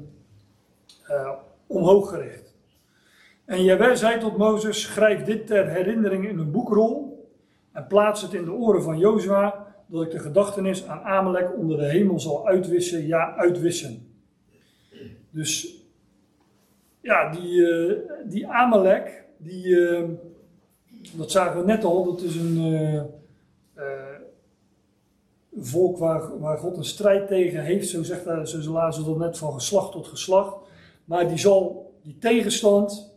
uh, 1.10 1.30
omhoog 1.66 2.08
gericht. 2.08 2.54
En 3.44 3.64
Jawel 3.64 3.96
zei 3.96 4.20
tot 4.20 4.36
Mozes, 4.36 4.82
schrijf 4.82 5.24
dit 5.24 5.46
ter 5.46 5.68
herinnering 5.68 6.28
in 6.28 6.38
een 6.38 6.50
boekrol 6.50 7.18
en 7.72 7.86
plaats 7.86 8.22
het 8.22 8.32
in 8.32 8.44
de 8.44 8.52
oren 8.52 8.82
van 8.82 8.98
Jozua, 8.98 9.66
dat 9.88 10.02
ik 10.02 10.10
de 10.10 10.18
gedachtenis 10.18 10.86
aan 10.86 11.02
Amalek 11.02 11.56
onder 11.56 11.76
de 11.76 11.84
hemel 11.84 12.20
zal 12.20 12.46
uitwissen, 12.46 13.06
ja, 13.06 13.36
uitwissen. 13.36 14.12
Dus, 15.30 15.76
ja, 17.00 17.30
die, 17.30 17.52
uh, 17.52 17.94
die 18.24 18.48
Amalek, 18.48 19.24
die, 19.36 19.66
uh, 19.66 20.08
dat 21.16 21.30
zagen 21.30 21.60
we 21.60 21.66
net 21.66 21.84
al, 21.84 22.04
dat 22.04 22.22
is 22.22 22.36
een 22.36 23.06
volk 25.56 25.98
waar, 25.98 26.38
waar 26.38 26.58
God 26.58 26.76
een 26.76 26.84
strijd 26.84 27.28
tegen 27.28 27.62
heeft, 27.62 27.88
zo 27.88 28.02
zegt 28.02 28.24
hij, 28.24 28.46
zo 28.46 28.72
lazen 28.72 29.04
dat 29.04 29.18
net 29.18 29.38
van 29.38 29.52
geslacht 29.52 29.92
tot 29.92 30.06
geslacht. 30.06 30.56
Maar 31.04 31.28
die 31.28 31.38
zal, 31.38 31.92
die 32.02 32.18
tegenstand, 32.18 33.14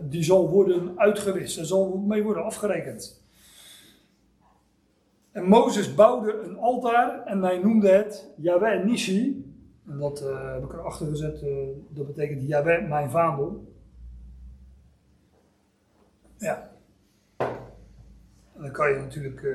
die 0.00 0.22
zal 0.22 0.48
worden 0.48 0.92
uitgewist. 0.96 1.58
Er 1.58 1.66
zal 1.66 1.96
mee 1.96 2.22
worden 2.22 2.44
afgerekend. 2.44 3.21
En 5.32 5.44
Mozes 5.44 5.94
bouwde 5.94 6.32
een 6.42 6.58
altaar 6.58 7.24
en 7.24 7.42
hij 7.42 7.58
noemde 7.58 7.88
het 7.88 8.32
Yahweh 8.36 8.84
Nishi. 8.84 9.50
En 9.86 9.98
dat 9.98 10.22
uh, 10.22 10.52
heb 10.52 10.64
ik 10.64 10.72
erachter 10.72 11.06
gezet, 11.06 11.42
uh, 11.42 11.68
dat 11.88 12.06
betekent 12.06 12.48
Yahweh 12.48 12.88
mijn 12.88 13.10
vaandel. 13.10 13.72
Ja. 16.36 16.70
En 18.54 18.62
dan 18.62 18.70
kan 18.70 18.90
je 18.90 18.96
natuurlijk 18.96 19.46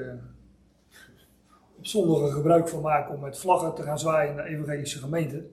zondige 1.81 2.31
gebruik 2.31 2.67
van 2.67 2.81
maken 2.81 3.15
om 3.15 3.21
met 3.21 3.39
vlaggen 3.39 3.75
te 3.75 3.83
gaan 3.83 3.99
zwaaien 3.99 4.35
de 4.35 4.43
evangelische 4.43 4.99
gemeente. 4.99 5.47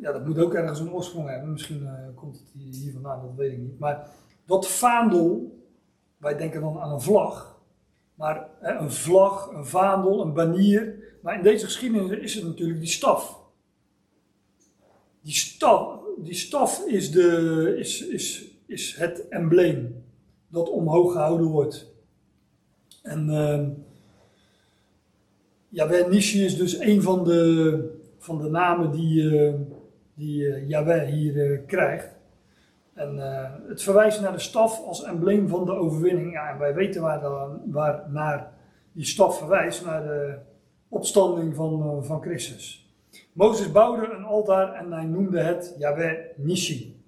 Ja, 0.00 0.12
dat 0.12 0.26
moet 0.26 0.38
ook 0.38 0.54
ergens 0.54 0.80
een 0.80 0.92
oorsprong 0.92 1.28
hebben. 1.28 1.52
Misschien 1.52 1.82
uh, 1.82 1.92
komt 2.14 2.38
het 2.38 2.74
hier 2.74 2.92
vandaan, 2.92 3.22
dat 3.22 3.34
weet 3.34 3.52
ik 3.52 3.58
niet. 3.58 3.78
Maar 3.78 4.08
dat 4.44 4.68
vaandel, 4.68 5.58
wij 6.16 6.36
denken 6.36 6.60
dan 6.60 6.80
aan 6.80 6.92
een 6.92 7.00
vlag. 7.00 7.51
Maar 8.22 8.48
een 8.60 8.92
vlag, 8.92 9.50
een 9.52 9.66
vaandel, 9.66 10.20
een 10.20 10.32
banier. 10.32 10.94
Maar 11.22 11.36
in 11.36 11.42
deze 11.42 11.64
geschiedenis 11.64 12.18
is 12.18 12.34
het 12.34 12.44
natuurlijk 12.44 12.80
die 12.80 12.88
staf. 12.88 13.40
Die 15.20 15.32
staf, 15.32 15.98
die 16.18 16.34
staf 16.34 16.86
is, 16.86 17.10
de, 17.10 17.74
is, 17.78 18.06
is, 18.06 18.44
is 18.66 18.96
het 18.96 19.28
embleem 19.28 20.04
dat 20.48 20.70
omhoog 20.70 21.12
gehouden 21.12 21.46
wordt. 21.46 21.92
En 23.02 23.28
uh, 23.28 23.68
Yahweh 25.68 26.08
Nishi 26.08 26.44
is 26.44 26.56
dus 26.56 26.78
een 26.78 27.02
van 27.02 27.24
de, 27.24 27.98
van 28.18 28.42
de 28.42 28.48
namen 28.48 28.90
die, 28.90 29.22
uh, 29.22 29.54
die 30.14 30.66
Yahweh 30.66 31.08
hier 31.08 31.34
uh, 31.34 31.66
krijgt. 31.66 32.21
En 32.94 33.16
het 33.68 33.82
verwijst 33.82 34.20
naar 34.20 34.32
de 34.32 34.38
staf 34.38 34.84
als 34.84 35.02
embleem 35.02 35.48
van 35.48 35.64
de 35.64 35.72
overwinning. 35.72 36.32
Ja, 36.32 36.50
en 36.50 36.58
wij 36.58 36.74
weten 36.74 37.02
waar, 37.02 37.20
dan, 37.20 37.60
waar 37.66 38.04
naar 38.08 38.52
die 38.92 39.04
staf 39.04 39.38
verwijst, 39.38 39.84
naar 39.84 40.02
de 40.02 40.38
opstanding 40.88 41.54
van, 41.54 42.04
van 42.04 42.20
Christus. 42.20 42.92
Mozes 43.32 43.72
bouwde 43.72 44.12
een 44.12 44.24
altaar 44.24 44.74
en 44.74 44.92
hij 44.92 45.04
noemde 45.04 45.40
het 45.40 45.74
Yahweh 45.78 46.18
Nishi. 46.36 47.00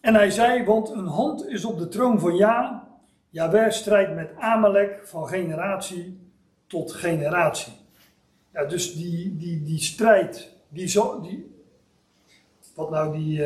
En 0.00 0.14
hij 0.14 0.30
zei, 0.30 0.64
want 0.64 0.90
een 0.90 1.06
hand 1.06 1.48
is 1.48 1.64
op 1.64 1.78
de 1.78 1.88
troon 1.88 2.20
van 2.20 2.36
Ja. 2.36 2.88
Yahweh 3.30 3.70
strijdt 3.70 4.14
met 4.14 4.30
Amalek 4.38 5.00
van 5.06 5.28
generatie 5.28 6.18
tot 6.66 6.92
generatie. 6.92 7.72
Ja, 8.52 8.64
dus 8.64 8.94
die, 8.94 9.36
die, 9.36 9.62
die 9.62 9.80
strijd, 9.80 10.54
die 10.68 10.86
zo, 10.86 11.20
die, 11.20 11.54
wat 12.74 12.90
nou 12.90 13.16
die, 13.16 13.44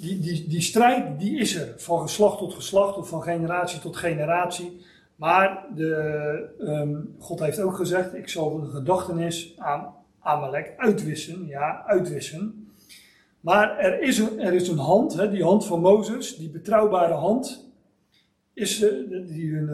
die, 0.00 0.20
die, 0.20 0.48
die 0.48 0.60
strijd, 0.60 1.20
die 1.20 1.38
is 1.38 1.56
er, 1.56 1.74
van 1.76 2.00
geslacht 2.00 2.38
tot 2.38 2.54
geslacht 2.54 2.96
of 2.96 3.08
van 3.08 3.22
generatie 3.22 3.80
tot 3.80 3.96
generatie. 3.96 4.80
Maar 5.16 5.66
de, 5.74 6.48
um, 6.60 7.14
God 7.18 7.40
heeft 7.40 7.60
ook 7.60 7.76
gezegd, 7.76 8.14
ik 8.14 8.28
zal 8.28 8.60
de 8.60 8.66
gedachtenis 8.66 9.54
aan 9.58 9.94
Amalek 10.20 10.74
uitwissen, 10.76 11.46
ja, 11.46 11.84
uitwissen. 11.86 12.68
Maar 13.40 13.78
er 13.78 14.02
is 14.02 14.18
een, 14.18 14.40
er 14.40 14.52
is 14.52 14.68
een 14.68 14.78
hand, 14.78 15.12
hè, 15.12 15.30
die 15.30 15.44
hand 15.44 15.66
van 15.66 15.80
Mozes, 15.80 16.36
die 16.36 16.50
betrouwbare 16.50 17.14
hand, 17.14 17.70
is 18.52 18.78
die 18.78 19.52
in, 19.52 19.68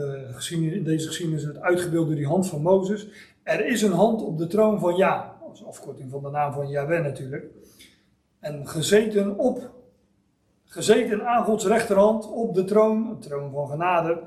uh, 0.51 0.75
in 0.75 0.85
deze 0.85 1.07
geschiedenis 1.07 1.43
het 1.43 1.61
uitgebeeld 1.61 2.07
door 2.07 2.17
die 2.17 2.27
hand 2.27 2.49
van 2.49 2.63
Mozes. 2.63 3.09
Er 3.43 3.67
is 3.67 3.83
een 3.83 3.93
hand 3.93 4.23
op 4.23 4.39
de 4.39 4.47
troon 4.47 4.79
van 4.79 4.97
Ja, 4.97 5.37
als 5.49 5.65
afkorting 5.65 6.11
van 6.11 6.23
de 6.23 6.31
naam 6.31 6.53
van 6.53 6.69
Yahweh 6.69 7.03
natuurlijk. 7.03 7.45
En 8.41 8.69
gezeten 8.69 9.39
op, 9.39 9.76
gezeten 10.67 11.27
aan 11.27 11.45
Gods 11.45 11.67
rechterhand 11.67 12.31
op 12.31 12.55
de 12.55 12.65
troon, 12.65 13.09
de 13.09 13.29
troon 13.29 13.53
van 13.53 13.69
genade, 13.69 14.23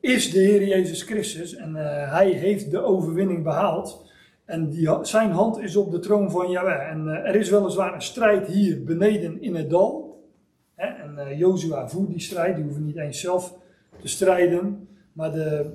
is 0.00 0.30
de 0.30 0.38
Heer 0.38 0.66
Jezus 0.66 1.02
Christus. 1.02 1.54
En 1.54 1.70
uh, 1.70 2.12
hij 2.12 2.30
heeft 2.30 2.70
de 2.70 2.80
overwinning 2.80 3.42
behaald. 3.42 4.10
En 4.44 4.68
die, 4.68 4.98
zijn 5.02 5.30
hand 5.30 5.58
is 5.58 5.76
op 5.76 5.90
de 5.90 5.98
troon 5.98 6.30
van 6.30 6.50
Yahweh. 6.50 6.90
En 6.90 7.08
er 7.08 7.34
is 7.34 7.50
weliswaar 7.50 7.94
een 7.94 8.02
strijd 8.02 8.46
hier 8.46 8.84
beneden 8.84 9.42
in 9.42 9.54
het 9.54 9.70
dal. 9.70 10.22
Hè? 10.74 10.86
En 10.86 11.36
Jozua 11.36 11.88
voert 11.88 12.10
die 12.10 12.20
strijd, 12.20 12.54
die 12.54 12.64
hoeven 12.64 12.84
niet 12.84 12.96
eens 12.96 13.20
zelf 13.20 13.54
te 14.00 14.08
strijden, 14.08 14.88
maar 15.12 15.32
de 15.32 15.70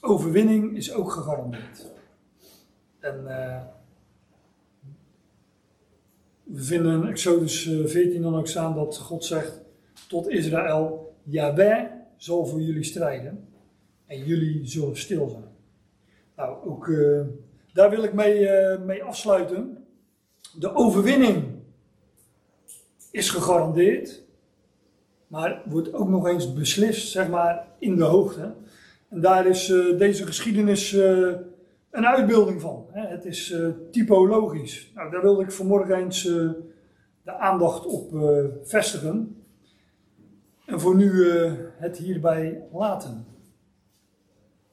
overwinning 0.00 0.76
is 0.76 0.92
ook 0.92 1.12
gegarandeerd. 1.12 1.92
En 3.00 3.24
uh, 3.26 3.56
we 6.52 6.62
vinden 6.62 7.02
in 7.02 7.08
Exodus 7.08 7.62
14 7.84 8.22
dan 8.22 8.36
ook 8.36 8.48
staan 8.48 8.74
dat 8.74 8.98
God 8.98 9.24
zegt 9.24 9.60
tot 10.08 10.28
Israël, 10.28 11.14
Yahweh 11.22 11.84
zal 12.16 12.46
voor 12.46 12.60
jullie 12.60 12.84
strijden 12.84 13.48
en 14.06 14.24
jullie 14.24 14.66
zullen 14.66 14.96
stil 14.96 15.28
zijn. 15.28 15.48
Nou, 16.36 16.66
ook 16.66 16.88
eh, 16.88 17.20
daar 17.72 17.90
wil 17.90 18.02
ik 18.02 18.12
mee, 18.12 18.48
eh, 18.48 18.80
mee 18.82 19.02
afsluiten. 19.02 19.86
De 20.58 20.74
overwinning 20.74 21.44
is 23.10 23.30
gegarandeerd, 23.30 24.22
maar 25.26 25.62
wordt 25.64 25.92
ook 25.92 26.08
nog 26.08 26.26
eens 26.26 26.52
beslist, 26.52 27.10
zeg 27.10 27.28
maar, 27.28 27.66
in 27.78 27.96
de 27.96 28.04
hoogte. 28.04 28.54
En 29.08 29.20
daar 29.20 29.46
is 29.46 29.70
eh, 29.70 29.98
deze 29.98 30.26
geschiedenis 30.26 30.92
eh, 30.92 31.32
een 31.90 32.06
uitbeelding 32.06 32.60
van. 32.60 32.86
Het 32.90 33.24
is 33.24 33.50
eh, 33.50 33.68
typologisch. 33.90 34.92
Nou, 34.94 35.10
daar 35.10 35.22
wilde 35.22 35.42
ik 35.42 35.52
vanmorgen 35.52 35.94
eens 35.94 36.26
eh, 36.26 36.50
de 37.22 37.32
aandacht 37.32 37.86
op 37.86 38.14
eh, 38.14 38.44
vestigen. 38.62 39.44
En 40.66 40.80
voor 40.80 40.96
nu 40.96 41.24
het 41.76 41.98
hierbij 41.98 42.62
laten. 42.72 43.26